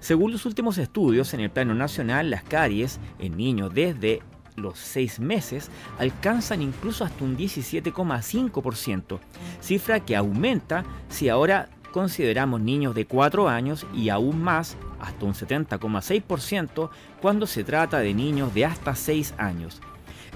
Según 0.01 0.33
los 0.33 0.45
últimos 0.47 0.79
estudios 0.79 1.33
en 1.33 1.39
el 1.39 1.51
plano 1.51 1.77
nacional, 1.77 2.29
las 2.29 2.43
caries 2.43 2.99
en 3.21 3.37
niños 3.37 3.73
desde 3.73 4.21
los 4.57 4.81
6 4.81 5.21
meses 5.21 5.71
alcanzan 6.01 6.61
incluso 6.61 7.05
hasta 7.05 7.23
un 7.23 7.37
17,5%, 7.37 9.21
cifra 9.61 10.01
que 10.01 10.17
aumenta 10.17 10.85
si 11.09 11.29
ahora 11.29 11.69
consideramos 11.93 12.61
niños 12.61 12.97
de 12.97 13.07
4 13.07 13.49
años 13.49 13.87
y 13.95 14.09
aún 14.09 14.43
más, 14.43 14.77
hasta 14.99 15.25
un 15.25 15.35
70,6% 15.35 16.91
cuando 17.23 17.47
se 17.47 17.63
trata 17.63 18.01
de 18.01 18.13
niños 18.13 18.53
de 18.55 18.65
hasta 18.65 18.97
6 18.97 19.35
años. 19.39 19.81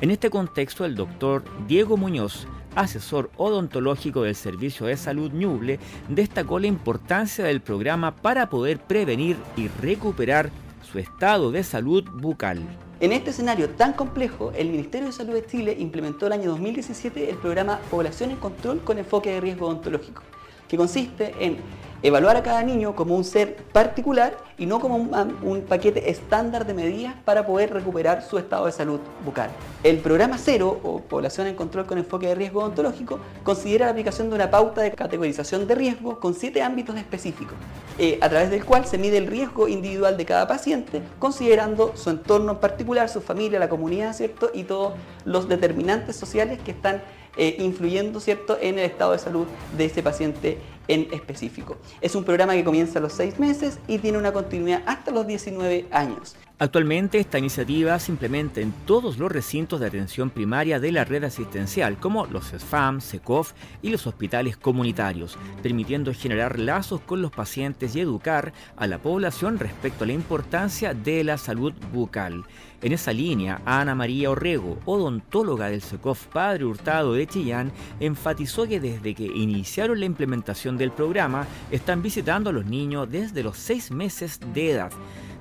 En 0.00 0.10
este 0.10 0.30
contexto, 0.30 0.86
el 0.86 0.94
doctor 0.94 1.44
Diego 1.68 1.98
Muñoz, 1.98 2.46
asesor 2.74 3.30
odontológico 3.36 4.22
del 4.22 4.34
Servicio 4.34 4.86
de 4.86 4.96
Salud 4.96 5.30
Ñuble, 5.30 5.78
destacó 6.08 6.58
la 6.58 6.68
importancia 6.68 7.44
del 7.44 7.60
programa 7.60 8.16
para 8.16 8.48
poder 8.48 8.78
prevenir 8.78 9.36
y 9.58 9.68
recuperar 9.68 10.50
su 10.90 10.98
estado 10.98 11.52
de 11.52 11.62
salud 11.62 12.02
bucal. 12.14 12.62
En 13.00 13.12
este 13.12 13.28
escenario 13.28 13.68
tan 13.68 13.92
complejo, 13.92 14.52
el 14.56 14.70
Ministerio 14.70 15.08
de 15.08 15.12
Salud 15.12 15.34
de 15.34 15.44
Chile 15.44 15.76
implementó 15.78 16.28
el 16.28 16.32
año 16.32 16.48
2017 16.52 17.28
el 17.28 17.36
programa 17.36 17.78
Población 17.90 18.30
en 18.30 18.36
Control 18.36 18.80
con 18.80 18.96
enfoque 18.96 19.32
de 19.32 19.42
riesgo 19.42 19.66
odontológico, 19.66 20.22
que 20.66 20.78
consiste 20.78 21.34
en 21.40 21.58
evaluar 22.02 22.36
a 22.36 22.42
cada 22.42 22.62
niño 22.62 22.94
como 22.94 23.14
un 23.14 23.24
ser 23.24 23.56
particular 23.72 24.36
y 24.56 24.66
no 24.66 24.80
como 24.80 24.96
un, 24.96 25.62
paquete 25.62 26.10
estándar 26.10 26.66
de 26.66 26.74
medidas 26.74 27.14
para 27.24 27.46
poder 27.46 27.72
recuperar 27.72 28.22
su 28.22 28.38
estado 28.38 28.66
de 28.66 28.72
salud 28.72 29.00
bucal. 29.24 29.50
El 29.82 29.98
programa 29.98 30.36
cero, 30.38 30.80
o 30.82 31.00
población 31.00 31.46
en 31.46 31.54
control 31.54 31.86
con 31.86 31.98
enfoque 31.98 32.26
de 32.26 32.34
riesgo 32.34 32.60
odontológico, 32.60 33.18
considera 33.42 33.86
la 33.86 33.92
aplicación 33.92 34.28
de 34.28 34.34
una 34.34 34.50
pauta 34.50 34.82
de 34.82 34.92
categorización 34.92 35.66
de 35.66 35.74
riesgo 35.74 36.20
con 36.20 36.34
siete 36.34 36.62
ámbitos 36.62 36.96
específicos, 36.96 37.54
eh, 37.98 38.18
a 38.20 38.28
través 38.28 38.50
del 38.50 38.64
cual 38.64 38.86
se 38.86 38.98
mide 38.98 39.18
el 39.18 39.26
riesgo 39.26 39.68
individual 39.68 40.16
de 40.16 40.24
cada 40.24 40.46
paciente, 40.46 41.02
considerando 41.18 41.92
su 41.96 42.10
entorno 42.10 42.52
en 42.52 42.58
particular, 42.58 43.08
su 43.08 43.20
familia, 43.20 43.58
la 43.58 43.68
comunidad, 43.68 44.14
¿cierto? 44.14 44.50
Y 44.52 44.64
todos 44.64 44.94
los 45.24 45.48
determinantes 45.48 46.16
sociales 46.16 46.58
que 46.64 46.72
están 46.72 47.02
eh, 47.36 47.56
influyendo 47.60 48.20
¿cierto? 48.20 48.58
en 48.60 48.78
el 48.78 48.84
estado 48.84 49.12
de 49.12 49.18
salud 49.18 49.46
de 49.76 49.84
ese 49.84 50.02
paciente 50.02 50.58
en 50.88 51.08
específico. 51.12 51.76
Es 52.00 52.14
un 52.14 52.24
programa 52.24 52.54
que 52.54 52.64
comienza 52.64 52.98
a 52.98 53.02
los 53.02 53.12
seis 53.12 53.38
meses 53.38 53.78
y 53.86 53.98
tiene 53.98 54.18
una 54.18 54.32
continuidad 54.32 54.82
hasta 54.86 55.12
los 55.12 55.26
19 55.26 55.86
años. 55.92 56.34
Actualmente 56.62 57.18
esta 57.18 57.38
iniciativa 57.38 57.98
se 57.98 58.12
implementa 58.12 58.60
en 58.60 58.72
todos 58.84 59.16
los 59.16 59.32
recintos 59.32 59.80
de 59.80 59.86
atención 59.86 60.28
primaria 60.28 60.78
de 60.78 60.92
la 60.92 61.04
red 61.04 61.24
asistencial, 61.24 61.96
como 61.96 62.26
los 62.26 62.48
SFAM, 62.48 63.00
SECOF 63.00 63.54
y 63.80 63.88
los 63.88 64.06
hospitales 64.06 64.58
comunitarios, 64.58 65.38
permitiendo 65.62 66.12
generar 66.12 66.58
lazos 66.58 67.00
con 67.00 67.22
los 67.22 67.32
pacientes 67.32 67.96
y 67.96 68.00
educar 68.00 68.52
a 68.76 68.86
la 68.86 68.98
población 68.98 69.58
respecto 69.58 70.04
a 70.04 70.08
la 70.08 70.12
importancia 70.12 70.92
de 70.92 71.24
la 71.24 71.38
salud 71.38 71.72
bucal. 71.94 72.44
En 72.82 72.92
esa 72.92 73.12
línea, 73.12 73.60
Ana 73.66 73.94
María 73.94 74.30
Orrego, 74.30 74.78
odontóloga 74.86 75.68
del 75.68 75.82
SECOF 75.82 76.28
Padre 76.28 76.64
Hurtado 76.64 77.12
de 77.12 77.26
Chillán, 77.26 77.72
enfatizó 78.00 78.66
que 78.66 78.80
desde 78.80 79.14
que 79.14 79.24
iniciaron 79.24 80.00
la 80.00 80.06
implementación 80.06 80.78
del 80.78 80.90
programa, 80.90 81.46
están 81.70 82.00
visitando 82.00 82.48
a 82.48 82.52
los 82.54 82.64
niños 82.64 83.10
desde 83.10 83.42
los 83.42 83.58
seis 83.58 83.90
meses 83.90 84.40
de 84.54 84.70
edad. 84.70 84.92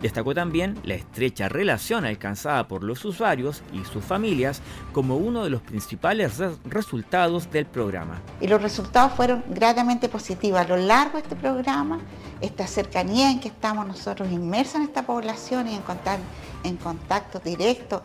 Destacó 0.01 0.33
también 0.33 0.77
la 0.83 0.93
estrecha 0.95 1.49
relación 1.49 2.05
alcanzada 2.05 2.67
por 2.67 2.83
los 2.83 3.03
usuarios 3.03 3.61
y 3.73 3.83
sus 3.83 4.03
familias 4.03 4.61
como 4.93 5.17
uno 5.17 5.43
de 5.43 5.49
los 5.49 5.61
principales 5.61 6.41
resultados 6.65 7.51
del 7.51 7.65
programa. 7.65 8.21
Y 8.39 8.47
los 8.47 8.61
resultados 8.61 9.13
fueron 9.13 9.43
gratamente 9.49 10.07
positivos. 10.07 10.59
A 10.59 10.67
lo 10.67 10.77
largo 10.77 11.17
de 11.17 11.23
este 11.23 11.35
programa, 11.35 11.99
esta 12.39 12.65
cercanía 12.65 13.29
en 13.29 13.41
que 13.41 13.49
estamos 13.49 13.87
nosotros 13.87 14.31
inmersos 14.31 14.75
en 14.75 14.83
esta 14.83 15.05
población 15.05 15.67
y 15.67 15.75
en 15.75 15.81
contar 15.81 16.19
en 16.63 16.77
contacto 16.77 17.39
directo, 17.39 18.01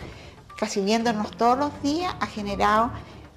casi 0.57 0.81
viéndonos 0.81 1.31
todos 1.33 1.59
los 1.59 1.83
días, 1.83 2.14
ha 2.21 2.27
generado 2.27 2.90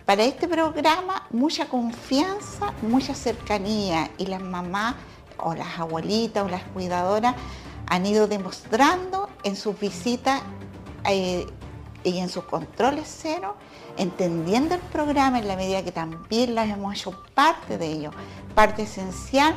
para 0.06 0.24
este 0.24 0.48
programa 0.48 1.28
mucha 1.32 1.68
confianza, 1.68 2.74
mucha 2.82 3.14
cercanía 3.14 4.10
y 4.18 4.28
las 4.28 4.42
mamás 4.42 4.96
o 5.38 5.54
las 5.54 5.80
abuelitas 5.80 6.46
o 6.46 6.48
las 6.48 6.64
cuidadoras 6.64 7.36
han 7.88 8.06
ido 8.06 8.28
demostrando 8.28 9.30
en 9.44 9.56
sus 9.56 9.80
visitas 9.80 10.42
eh, 11.10 11.46
y 12.04 12.20
en 12.20 12.30
sus 12.30 12.46
controles 12.46 13.14
cero, 13.22 13.56
entendiendo 13.98 14.76
el 14.76 14.82
programa 14.82 15.40
en 15.40 15.48
la 15.48 15.56
medida 15.56 15.84
que 15.84 15.92
también 15.92 16.56
las 16.56 16.70
hemos 16.70 16.96
hecho 16.96 17.22
parte 17.34 17.78
de 17.78 17.92
ello, 17.92 18.12
parte 18.56 18.84
esencial 18.84 19.56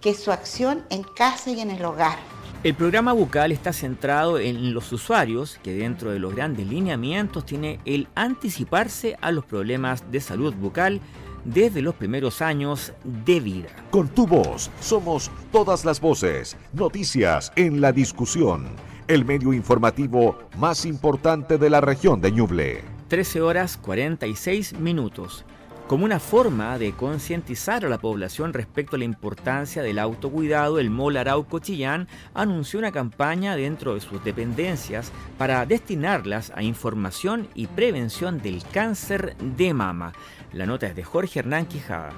que 0.00 0.10
es 0.10 0.22
su 0.22 0.30
acción 0.30 0.84
en 0.90 1.02
casa 1.02 1.50
y 1.50 1.60
en 1.60 1.70
el 1.70 1.84
hogar. 1.84 2.18
El 2.64 2.74
programa 2.74 3.12
bucal 3.12 3.52
está 3.52 3.72
centrado 3.72 4.40
en 4.40 4.74
los 4.74 4.90
usuarios, 4.90 5.60
que 5.62 5.74
dentro 5.74 6.10
de 6.10 6.18
los 6.18 6.34
grandes 6.34 6.66
lineamientos 6.66 7.46
tiene 7.46 7.78
el 7.84 8.08
anticiparse 8.16 9.16
a 9.20 9.30
los 9.30 9.44
problemas 9.44 10.10
de 10.10 10.20
salud 10.20 10.52
bucal, 10.54 11.00
desde 11.44 11.82
los 11.82 11.94
primeros 11.94 12.42
años 12.42 12.92
de 13.04 13.38
vida. 13.38 13.68
Con 13.90 14.08
tu 14.08 14.26
voz 14.26 14.72
somos 14.80 15.30
todas 15.52 15.84
las 15.84 16.00
voces, 16.00 16.56
noticias 16.72 17.52
en 17.54 17.80
la 17.80 17.92
discusión, 17.92 18.66
el 19.06 19.24
medio 19.24 19.52
informativo 19.52 20.36
más 20.58 20.84
importante 20.84 21.58
de 21.58 21.70
la 21.70 21.80
región 21.80 22.20
de 22.20 22.32
Ñuble. 22.32 22.82
13 23.06 23.40
horas 23.40 23.76
46 23.76 24.80
minutos 24.80 25.44
como 25.88 26.04
una 26.04 26.20
forma 26.20 26.78
de 26.78 26.92
concientizar 26.92 27.86
a 27.86 27.88
la 27.88 27.96
población 27.96 28.52
respecto 28.52 28.96
a 28.96 28.98
la 28.98 29.06
importancia 29.06 29.82
del 29.82 29.98
autocuidado, 29.98 30.78
el 30.78 30.90
MOL 30.90 31.16
Arauco 31.16 31.60
Chillán 31.60 32.08
anunció 32.34 32.78
una 32.78 32.92
campaña 32.92 33.56
dentro 33.56 33.94
de 33.94 34.00
sus 34.02 34.22
dependencias 34.22 35.10
para 35.38 35.64
destinarlas 35.64 36.52
a 36.54 36.62
información 36.62 37.48
y 37.54 37.68
prevención 37.68 38.42
del 38.42 38.62
cáncer 38.70 39.34
de 39.38 39.72
mama. 39.72 40.12
La 40.52 40.64
nota 40.64 40.86
es 40.86 40.96
de 40.96 41.04
Jorge 41.04 41.40
Hernán 41.40 41.66
Quijada. 41.66 42.10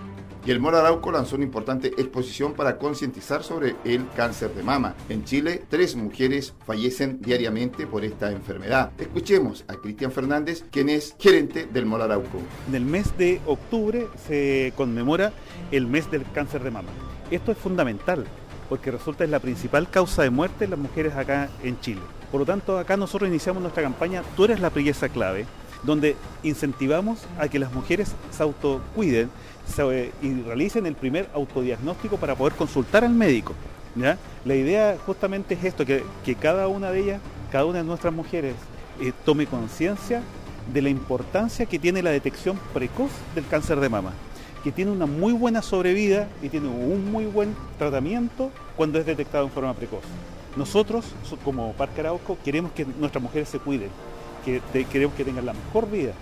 Y 0.47 0.51
el 0.53 0.61
Mora 0.61 0.79
Arauco 0.79 1.11
lanzó 1.11 1.37
una 1.37 1.45
importante 1.45 1.89
exposición 1.89 2.55
para 2.55 2.79
concientizar 2.79 3.43
sobre 3.43 3.75
el 3.85 4.09
cáncer 4.17 4.55
de 4.55 4.63
mama. 4.63 4.95
En 5.09 5.25
Chile, 5.25 5.63
tres 5.69 5.97
mujeres 5.97 6.55
fallecen 6.65 7.21
diariamente 7.21 7.87
por 7.87 8.05
esta 8.05 8.31
enfermedad. 8.31 8.93
Escuchemos 8.99 9.65
a 9.69 9.75
Cristian 9.75 10.13
Fernández, 10.13 10.65
quien 10.71 10.89
es 10.89 11.15
gerente 11.19 11.67
del 11.67 11.87
Mora 11.87 12.05
Arauco. 12.05 12.39
En 12.69 12.75
el 12.75 12.85
mes 12.85 13.17
de 13.19 13.41
octubre 13.47 14.07
se 14.27 14.73
conmemora 14.77 15.33
el 15.73 15.87
mes 15.87 16.11
del 16.11 16.25
cáncer 16.33 16.63
de 16.63 16.71
mama. 16.71 16.91
Esto 17.31 17.53
es 17.53 17.59
fundamental 17.59 18.25
porque 18.71 18.93
resulta 18.93 19.25
es 19.25 19.31
la 19.31 19.41
principal 19.41 19.91
causa 19.91 20.23
de 20.23 20.31
muerte 20.31 20.65
en 20.65 20.71
las 20.71 20.79
mujeres 20.79 21.17
acá 21.17 21.51
en 21.65 21.81
Chile. 21.81 22.01
Por 22.31 22.41
lo 22.41 22.47
tanto, 22.47 22.79
acá 22.79 22.97
nosotros 22.97 23.29
iniciamos 23.29 23.61
nuestra 23.61 23.83
campaña 23.83 24.23
Tú 24.37 24.45
eres 24.45 24.61
la 24.61 24.71
pieza 24.71 25.09
clave, 25.09 25.45
donde 25.83 26.17
incentivamos 26.43 27.21
a 27.39 27.49
que 27.49 27.59
las 27.59 27.73
mujeres 27.73 28.13
se 28.31 28.43
autocuiden 28.43 29.31
y 30.23 30.43
realicen 30.43 30.87
el 30.87 30.95
primer 30.95 31.29
autodiagnóstico 31.33 32.17
para 32.17 32.35
poder 32.35 32.55
consultar 32.55 33.05
al 33.05 33.15
médico. 33.15 33.55
La 34.45 34.55
idea 34.55 34.97
justamente 35.05 35.55
es 35.55 35.65
esto, 35.65 35.85
que, 35.85 36.05
cada 36.41 36.69
una 36.69 36.91
de 36.91 37.01
ellas, 37.01 37.21
cada 37.51 37.65
una 37.65 37.79
de 37.79 37.85
nuestras 37.85 38.13
mujeres, 38.13 38.55
eh, 39.01 39.13
tome 39.25 39.47
conciencia 39.47 40.23
de 40.73 40.83
la 40.83 40.91
importancia 40.91 41.67
que 41.67 41.79
tiene 41.79 42.03
la 42.03 42.11
detección 42.11 42.59
precoz 42.73 43.11
del 43.35 43.47
cáncer 43.47 43.81
de 43.81 43.89
mama, 43.89 44.13
que 44.63 44.71
tiene 44.71 44.91
una 44.91 45.07
muy 45.07 45.33
buena 45.33 45.63
sobrevida 45.63 46.29
y 46.43 46.49
tiene 46.49 46.69
un 46.69 47.11
muy 47.11 47.25
buen 47.25 47.55
tratamiento 47.79 48.51
cuando 48.77 48.99
es 48.99 49.07
detectado 49.07 49.45
en 49.45 49.51
forma 49.51 49.75
precoz. 49.75 50.03
Nosotros, 50.57 51.07
como 51.45 51.73
Parque 51.73 52.01
Arauco, 52.01 52.37
queremos 52.45 52.73
que 52.73 52.85
nuestras 52.85 53.23
mujeres 53.23 53.49
se 53.49 53.59
cuiden, 53.59 53.89
que 54.45 54.61
queremos 54.91 55.15
que 55.15 55.25
tengan 55.25 55.47
la 55.47 55.53
mejor 55.53 55.91
vida. 55.91 56.13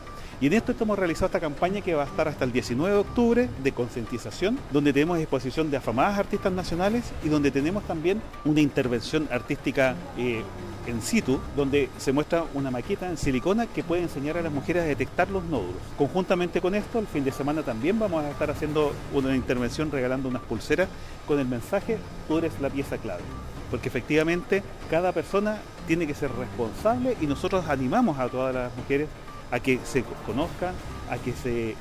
Y 0.41 0.47
en 0.47 0.53
esto 0.53 0.71
estamos 0.71 0.97
realizando 0.97 1.27
esta 1.27 1.41
campaña 1.41 1.81
que 1.81 1.95
va 1.95 2.05
a 2.05 2.07
estar 2.07 2.29
hasta 2.29 2.45
el 2.45 2.53
19 2.53 2.95
de 2.95 3.01
octubre 3.01 3.49
de 3.61 3.73
concientización, 3.73 4.57
donde 4.71 4.93
tenemos 4.93 5.19
exposición 5.19 5.69
de 5.69 5.79
afamadas 5.79 6.17
artistas 6.17 6.53
nacionales 6.53 7.11
y 7.25 7.29
donde 7.29 7.51
tenemos 7.51 7.83
también 7.85 8.23
una 8.45 8.61
intervención 8.61 9.29
artística 9.33 9.97
eh, 10.17 10.43
en 10.87 11.03
situ, 11.03 11.41
donde 11.57 11.89
se 11.99 12.13
muestra 12.13 12.45
una 12.55 12.71
maqueta 12.71 13.11
en 13.11 13.17
silicona 13.17 13.67
que 13.67 13.83
puede 13.83 14.03
enseñar 14.03 14.39
a 14.39 14.43
las 14.43 14.53
mujeres 14.53 14.85
a 14.85 14.87
detectar 14.87 15.29
los 15.29 15.43
nódulos. 15.43 15.83
Conjuntamente 15.97 16.61
con 16.61 16.77
esto, 16.77 17.01
el 17.01 17.09
fin 17.09 17.25
de 17.25 17.33
semana 17.33 17.65
también 17.65 17.99
vamos 17.99 18.23
a 18.23 18.31
estar 18.31 18.49
haciendo 18.49 18.93
una 19.13 19.35
intervención 19.35 19.91
regalando 19.91 20.29
unas 20.29 20.43
pulseras 20.43 20.89
con 21.27 21.41
el 21.41 21.49
mensaje, 21.49 21.99
tú 22.29 22.39
eres 22.39 22.53
la 22.61 22.71
pieza 22.71 22.97
clave 22.97 23.23
porque 23.71 23.89
efectivamente 23.89 24.63
cada 24.91 25.13
persona 25.13 25.59
tiene 25.89 26.07
que 26.07 26.15
ser 26.15 26.31
responsable 26.31 27.17
y 27.21 27.27
nosotros 27.27 27.67
animamos 27.69 28.19
a 28.19 28.29
todas 28.29 28.55
las 28.55 28.77
mujeres 28.77 29.09
a 29.51 29.59
que 29.59 29.81
se 29.85 30.05
conozcan, 30.27 30.75
a 31.11 31.17
que 31.17 31.33
se, 31.33 31.75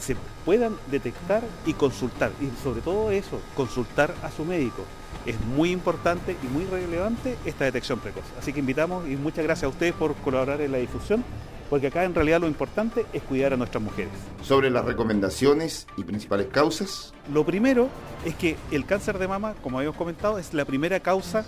se 0.00 0.16
puedan 0.44 0.74
detectar 0.90 1.42
y 1.64 1.72
consultar. 1.72 2.32
Y 2.40 2.50
sobre 2.62 2.80
todo 2.82 3.10
eso, 3.12 3.40
consultar 3.54 4.12
a 4.22 4.30
su 4.30 4.44
médico. 4.44 4.84
Es 5.24 5.40
muy 5.40 5.70
importante 5.70 6.36
y 6.42 6.46
muy 6.48 6.64
relevante 6.64 7.38
esta 7.44 7.64
detección 7.64 8.00
precoz. 8.00 8.24
Así 8.38 8.52
que 8.52 8.58
invitamos 8.58 9.08
y 9.08 9.16
muchas 9.16 9.44
gracias 9.44 9.64
a 9.64 9.68
ustedes 9.68 9.94
por 9.94 10.14
colaborar 10.16 10.60
en 10.60 10.72
la 10.72 10.78
difusión 10.78 11.24
porque 11.72 11.86
acá 11.86 12.04
en 12.04 12.14
realidad 12.14 12.38
lo 12.38 12.48
importante 12.48 13.06
es 13.14 13.22
cuidar 13.22 13.54
a 13.54 13.56
nuestras 13.56 13.82
mujeres. 13.82 14.12
Sobre 14.42 14.68
las 14.68 14.84
recomendaciones 14.84 15.86
y 15.96 16.04
principales 16.04 16.48
causas. 16.48 17.14
Lo 17.32 17.46
primero 17.46 17.88
es 18.26 18.34
que 18.34 18.58
el 18.70 18.84
cáncer 18.84 19.18
de 19.18 19.26
mama, 19.26 19.54
como 19.62 19.78
habíamos 19.78 19.96
comentado, 19.96 20.38
es 20.38 20.52
la 20.52 20.66
primera 20.66 21.00
causa 21.00 21.46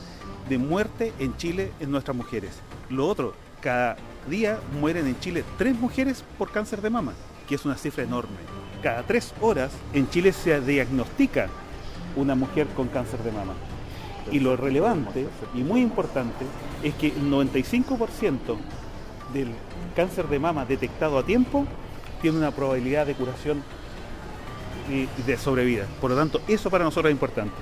de 0.48 0.58
muerte 0.58 1.12
en 1.18 1.36
Chile 1.36 1.72
en 1.80 1.90
nuestras 1.90 2.16
mujeres. 2.16 2.52
Lo 2.90 3.06
otro, 3.06 3.34
cada 3.60 3.96
día 4.28 4.58
mueren 4.80 5.06
en 5.06 5.18
Chile 5.20 5.44
tres 5.58 5.78
mujeres 5.78 6.24
por 6.38 6.50
cáncer 6.50 6.80
de 6.82 6.90
mama, 6.90 7.12
que 7.48 7.54
es 7.54 7.64
una 7.64 7.76
cifra 7.76 8.04
enorme. 8.04 8.36
Cada 8.82 9.02
tres 9.02 9.32
horas 9.40 9.72
en 9.92 10.08
Chile 10.10 10.32
se 10.32 10.60
diagnostica 10.60 11.48
una 12.16 12.34
mujer 12.34 12.66
con 12.76 12.88
cáncer 12.88 13.22
de 13.22 13.32
mama. 13.32 13.54
Y 14.30 14.40
lo 14.40 14.56
relevante 14.56 15.26
y 15.54 15.62
muy 15.62 15.80
importante 15.80 16.44
es 16.82 16.94
que 16.94 17.08
el 17.08 17.30
95% 17.30 18.56
del 19.32 19.48
cáncer 19.96 20.28
de 20.28 20.38
mama 20.38 20.64
detectado 20.64 21.18
a 21.18 21.24
tiempo 21.24 21.66
tiene 22.22 22.38
una 22.38 22.50
probabilidad 22.50 23.06
de 23.06 23.14
curación 23.14 23.62
y 24.90 25.06
de 25.22 25.36
sobrevida. 25.36 25.86
Por 26.00 26.10
lo 26.10 26.16
tanto, 26.16 26.40
eso 26.48 26.70
para 26.70 26.84
nosotros 26.84 27.10
es 27.10 27.14
importante. 27.14 27.54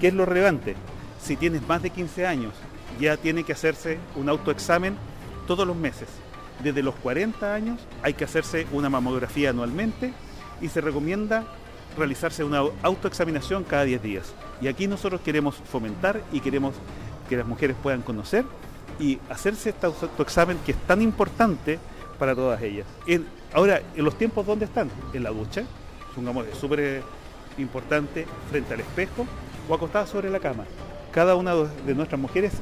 ¿Qué 0.00 0.08
es 0.08 0.14
lo 0.14 0.26
relevante? 0.26 0.74
Si 1.24 1.36
tienes 1.36 1.66
más 1.66 1.82
de 1.82 1.88
15 1.88 2.26
años, 2.26 2.52
ya 3.00 3.16
tiene 3.16 3.44
que 3.44 3.54
hacerse 3.54 3.98
un 4.14 4.28
autoexamen 4.28 4.94
todos 5.46 5.66
los 5.66 5.74
meses. 5.74 6.06
Desde 6.62 6.82
los 6.82 6.94
40 6.96 7.54
años 7.54 7.80
hay 8.02 8.12
que 8.12 8.24
hacerse 8.24 8.66
una 8.72 8.90
mamografía 8.90 9.48
anualmente 9.48 10.12
y 10.60 10.68
se 10.68 10.82
recomienda 10.82 11.44
realizarse 11.96 12.44
una 12.44 12.62
autoexaminación 12.82 13.64
cada 13.64 13.84
10 13.84 14.02
días. 14.02 14.34
Y 14.60 14.68
aquí 14.68 14.86
nosotros 14.86 15.22
queremos 15.22 15.54
fomentar 15.54 16.20
y 16.30 16.40
queremos 16.40 16.74
que 17.30 17.38
las 17.38 17.46
mujeres 17.46 17.74
puedan 17.82 18.02
conocer 18.02 18.44
y 19.00 19.18
hacerse 19.30 19.70
este 19.70 19.86
autoexamen 19.86 20.58
que 20.58 20.72
es 20.72 20.78
tan 20.86 21.00
importante 21.00 21.78
para 22.18 22.34
todas 22.34 22.60
ellas. 22.60 22.86
ahora, 23.54 23.80
¿en 23.96 24.04
los 24.04 24.18
tiempos 24.18 24.44
dónde 24.44 24.66
están? 24.66 24.90
En 25.14 25.22
la 25.22 25.30
ducha, 25.30 25.64
supongamos, 26.10 26.46
es 26.48 26.58
súper 26.58 27.02
importante, 27.56 28.26
frente 28.50 28.74
al 28.74 28.80
espejo 28.80 29.26
o 29.70 29.74
acostada 29.74 30.06
sobre 30.06 30.28
la 30.28 30.38
cama. 30.38 30.64
Cada 31.14 31.36
una 31.36 31.54
de 31.54 31.94
nuestras 31.94 32.20
mujeres 32.20 32.52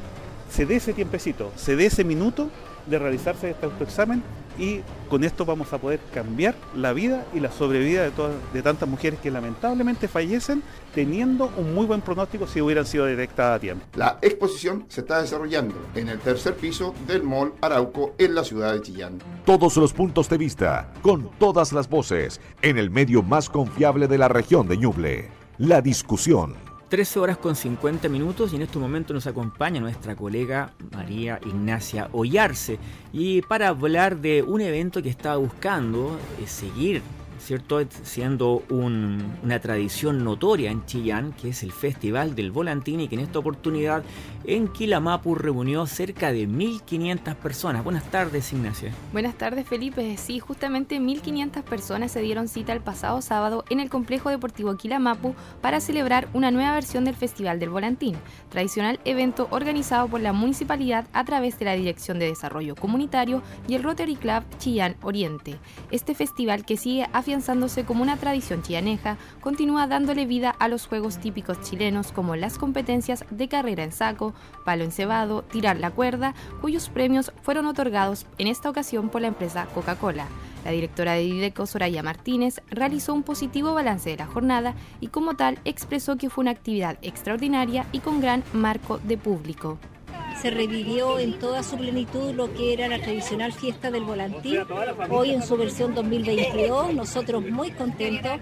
se 0.50 0.66
dé 0.66 0.76
ese 0.76 0.92
tiempecito, 0.92 1.50
se 1.56 1.74
dé 1.74 1.86
ese 1.86 2.04
minuto 2.04 2.50
de 2.86 2.98
realizarse 2.98 3.48
este 3.48 3.64
autoexamen 3.64 4.22
y 4.58 4.80
con 5.08 5.24
esto 5.24 5.46
vamos 5.46 5.72
a 5.72 5.78
poder 5.78 6.00
cambiar 6.12 6.54
la 6.76 6.92
vida 6.92 7.24
y 7.32 7.40
la 7.40 7.50
sobrevida 7.50 8.02
de, 8.02 8.10
todas, 8.10 8.34
de 8.52 8.60
tantas 8.60 8.86
mujeres 8.86 9.18
que 9.20 9.30
lamentablemente 9.30 10.06
fallecen 10.06 10.62
teniendo 10.94 11.50
un 11.56 11.74
muy 11.74 11.86
buen 11.86 12.02
pronóstico 12.02 12.46
si 12.46 12.60
hubieran 12.60 12.84
sido 12.84 13.06
detectadas 13.06 13.56
a 13.56 13.60
tiempo. 13.60 13.86
La 13.94 14.18
exposición 14.20 14.84
se 14.88 15.00
está 15.00 15.22
desarrollando 15.22 15.74
en 15.94 16.10
el 16.10 16.18
tercer 16.18 16.54
piso 16.54 16.94
del 17.06 17.22
Mall 17.22 17.54
Arauco 17.62 18.14
en 18.18 18.34
la 18.34 18.44
ciudad 18.44 18.74
de 18.74 18.82
Chillán. 18.82 19.18
Todos 19.46 19.78
los 19.78 19.94
puntos 19.94 20.28
de 20.28 20.36
vista, 20.36 20.92
con 21.00 21.30
todas 21.38 21.72
las 21.72 21.88
voces, 21.88 22.38
en 22.60 22.76
el 22.76 22.90
medio 22.90 23.22
más 23.22 23.48
confiable 23.48 24.08
de 24.08 24.18
la 24.18 24.28
región 24.28 24.68
de 24.68 24.76
Ñuble. 24.76 25.30
La 25.56 25.80
discusión 25.80 26.56
13 26.92 27.20
horas 27.20 27.38
con 27.38 27.56
50 27.56 28.10
minutos 28.10 28.52
y 28.52 28.56
en 28.56 28.60
este 28.60 28.78
momento 28.78 29.14
nos 29.14 29.26
acompaña 29.26 29.80
nuestra 29.80 30.14
colega 30.14 30.74
María 30.90 31.40
Ignacia 31.42 32.10
Ollarse 32.12 32.78
y 33.14 33.40
para 33.40 33.68
hablar 33.68 34.18
de 34.18 34.42
un 34.42 34.60
evento 34.60 35.02
que 35.02 35.08
estaba 35.08 35.36
buscando 35.36 36.18
eh, 36.38 36.46
seguir 36.46 37.00
¿cierto? 37.42 37.82
Siendo 38.02 38.62
una 38.68 39.58
tradición 39.60 40.22
notoria 40.22 40.70
en 40.70 40.84
Chillán, 40.86 41.32
que 41.32 41.48
es 41.48 41.62
el 41.62 41.72
Festival 41.72 42.34
del 42.34 42.52
Volantín 42.52 43.00
y 43.00 43.08
que 43.08 43.16
en 43.16 43.22
esta 43.22 43.38
oportunidad 43.38 44.04
en 44.44 44.68
Quilamapu 44.68 45.34
reunió 45.34 45.86
cerca 45.86 46.32
de 46.32 46.48
1.500 46.48 47.34
personas. 47.36 47.84
Buenas 47.84 48.04
tardes, 48.04 48.52
Ignacia. 48.52 48.92
Buenas 49.12 49.34
tardes, 49.36 49.66
Felipe. 49.66 50.16
Sí, 50.16 50.38
justamente 50.38 51.00
1.500 51.00 51.62
personas 51.62 52.12
se 52.12 52.20
dieron 52.20 52.48
cita 52.48 52.72
el 52.72 52.80
pasado 52.80 53.22
sábado 53.22 53.64
en 53.70 53.80
el 53.80 53.90
Complejo 53.90 54.30
Deportivo 54.30 54.76
Quilamapu 54.76 55.34
para 55.60 55.80
celebrar 55.80 56.28
una 56.32 56.50
nueva 56.50 56.74
versión 56.74 57.04
del 57.04 57.16
Festival 57.16 57.60
del 57.60 57.70
Volantín, 57.70 58.16
tradicional 58.50 59.00
evento 59.04 59.48
organizado 59.50 60.08
por 60.08 60.20
la 60.20 60.32
municipalidad 60.32 61.06
a 61.12 61.24
través 61.24 61.58
de 61.58 61.64
la 61.64 61.74
Dirección 61.74 62.18
de 62.18 62.26
Desarrollo 62.26 62.74
Comunitario 62.74 63.42
y 63.68 63.74
el 63.74 63.82
Rotary 63.82 64.16
Club 64.16 64.42
Chillán 64.58 64.96
Oriente. 65.02 65.58
Este 65.90 66.14
festival 66.14 66.64
que 66.64 66.76
sigue 66.76 67.08
afianzándose 67.12 67.84
como 67.84 68.02
una 68.02 68.16
tradición 68.16 68.62
chianeja, 68.62 69.16
continúa 69.40 69.86
dándole 69.86 70.26
vida 70.26 70.50
a 70.50 70.68
los 70.68 70.86
juegos 70.86 71.18
típicos 71.18 71.60
chilenos 71.62 72.12
como 72.12 72.36
las 72.36 72.58
competencias 72.58 73.24
de 73.30 73.48
carrera 73.48 73.84
en 73.84 73.92
saco, 73.92 74.31
palo 74.64 74.84
encebado, 74.84 75.42
tirar 75.42 75.78
la 75.78 75.90
cuerda, 75.90 76.34
cuyos 76.60 76.88
premios 76.88 77.32
fueron 77.42 77.66
otorgados 77.66 78.26
en 78.38 78.46
esta 78.46 78.70
ocasión 78.70 79.08
por 79.08 79.22
la 79.22 79.28
empresa 79.28 79.66
Coca-Cola. 79.74 80.26
La 80.64 80.70
directora 80.70 81.14
de 81.14 81.22
Dideco, 81.22 81.66
Soraya 81.66 82.02
Martínez, 82.02 82.60
realizó 82.70 83.14
un 83.14 83.24
positivo 83.24 83.74
balance 83.74 84.10
de 84.10 84.16
la 84.16 84.26
jornada 84.26 84.74
y 85.00 85.08
como 85.08 85.34
tal 85.34 85.58
expresó 85.64 86.16
que 86.16 86.30
fue 86.30 86.42
una 86.42 86.52
actividad 86.52 86.98
extraordinaria 87.02 87.86
y 87.92 87.98
con 87.98 88.20
gran 88.20 88.44
marco 88.52 88.98
de 88.98 89.18
público. 89.18 89.78
Se 90.40 90.50
revivió 90.50 91.18
en 91.18 91.38
toda 91.38 91.62
su 91.62 91.76
plenitud 91.76 92.32
lo 92.34 92.52
que 92.52 92.72
era 92.72 92.88
la 92.88 93.00
tradicional 93.00 93.52
fiesta 93.52 93.90
del 93.90 94.04
volantín. 94.04 94.60
Hoy 95.10 95.30
en 95.30 95.42
su 95.42 95.56
versión 95.56 95.94
2022, 95.94 96.94
nosotros 96.94 97.44
muy 97.48 97.70
contentos 97.70 98.32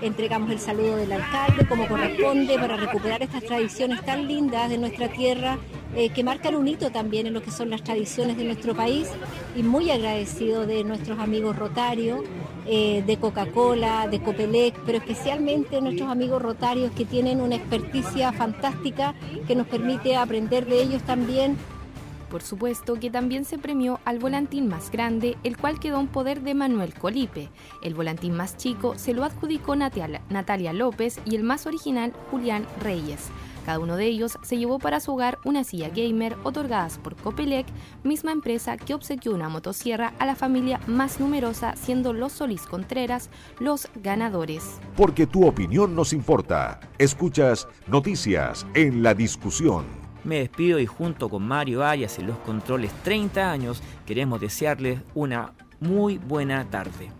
entregamos 0.00 0.50
el 0.50 0.58
saludo 0.58 0.96
del 0.96 1.12
alcalde 1.12 1.66
como 1.66 1.88
corresponde 1.88 2.58
para 2.58 2.76
recuperar 2.76 3.22
estas 3.22 3.44
tradiciones 3.44 4.04
tan 4.04 4.26
lindas 4.26 4.70
de 4.70 4.78
nuestra 4.78 5.08
tierra 5.08 5.58
eh, 5.96 6.10
que 6.10 6.22
marcan 6.22 6.54
un 6.54 6.68
hito 6.68 6.90
también 6.90 7.26
en 7.26 7.34
lo 7.34 7.42
que 7.42 7.50
son 7.50 7.68
las 7.68 7.82
tradiciones 7.82 8.36
de 8.36 8.44
nuestro 8.44 8.74
país 8.74 9.08
y 9.56 9.62
muy 9.62 9.90
agradecido 9.90 10.64
de 10.64 10.84
nuestros 10.84 11.18
amigos 11.18 11.56
rotarios, 11.56 12.20
eh, 12.66 13.02
de 13.06 13.16
Coca-Cola, 13.16 14.08
de 14.08 14.20
Copelec, 14.20 14.78
pero 14.86 14.98
especialmente 14.98 15.80
nuestros 15.80 16.08
amigos 16.10 16.42
rotarios 16.42 16.92
que 16.92 17.04
tienen 17.04 17.40
una 17.40 17.56
experticia 17.56 18.32
fantástica 18.32 19.14
que 19.46 19.54
nos 19.54 19.66
permite 19.66 20.16
aprender 20.16 20.66
de 20.66 20.82
ellos 20.82 21.02
también 21.02 21.56
por 22.30 22.42
supuesto 22.42 22.94
que 22.94 23.10
también 23.10 23.44
se 23.44 23.58
premió 23.58 23.98
al 24.04 24.20
volantín 24.20 24.68
más 24.68 24.90
grande, 24.90 25.36
el 25.42 25.56
cual 25.56 25.80
quedó 25.80 25.98
en 25.98 26.06
poder 26.06 26.42
de 26.42 26.54
Manuel 26.54 26.94
Colipe. 26.94 27.48
El 27.82 27.94
volantín 27.94 28.34
más 28.34 28.56
chico 28.56 28.96
se 28.96 29.12
lo 29.12 29.24
adjudicó 29.24 29.74
Natalia 29.74 30.72
López 30.72 31.18
y 31.24 31.34
el 31.34 31.42
más 31.42 31.66
original 31.66 32.12
Julián 32.30 32.66
Reyes. 32.80 33.30
Cada 33.64 33.78
uno 33.78 33.96
de 33.96 34.06
ellos 34.06 34.38
se 34.42 34.58
llevó 34.58 34.78
para 34.78 35.00
su 35.00 35.12
hogar 35.12 35.38
una 35.44 35.64
silla 35.64 35.88
gamer 35.88 36.36
otorgadas 36.44 36.98
por 36.98 37.16
Copelec, 37.16 37.66
misma 38.04 38.32
empresa 38.32 38.76
que 38.76 38.94
obsequió 38.94 39.32
una 39.34 39.48
motosierra 39.48 40.12
a 40.18 40.26
la 40.26 40.34
familia 40.34 40.80
más 40.86 41.20
numerosa, 41.20 41.74
siendo 41.76 42.12
los 42.12 42.32
Solís 42.32 42.62
Contreras 42.62 43.30
los 43.58 43.88
ganadores. 43.96 44.80
Porque 44.96 45.26
tu 45.26 45.46
opinión 45.46 45.94
nos 45.94 46.12
importa. 46.12 46.80
Escuchas 46.98 47.68
Noticias 47.86 48.66
en 48.74 49.02
la 49.02 49.14
discusión. 49.14 49.84
Me 50.24 50.40
despido 50.40 50.78
y 50.78 50.86
junto 50.86 51.28
con 51.28 51.42
Mario 51.42 51.84
Arias 51.84 52.18
en 52.18 52.26
los 52.26 52.36
controles 52.38 52.92
30 53.04 53.50
años 53.50 53.82
queremos 54.06 54.40
desearles 54.40 55.00
una 55.14 55.52
muy 55.80 56.18
buena 56.18 56.64
tarde. 56.68 57.19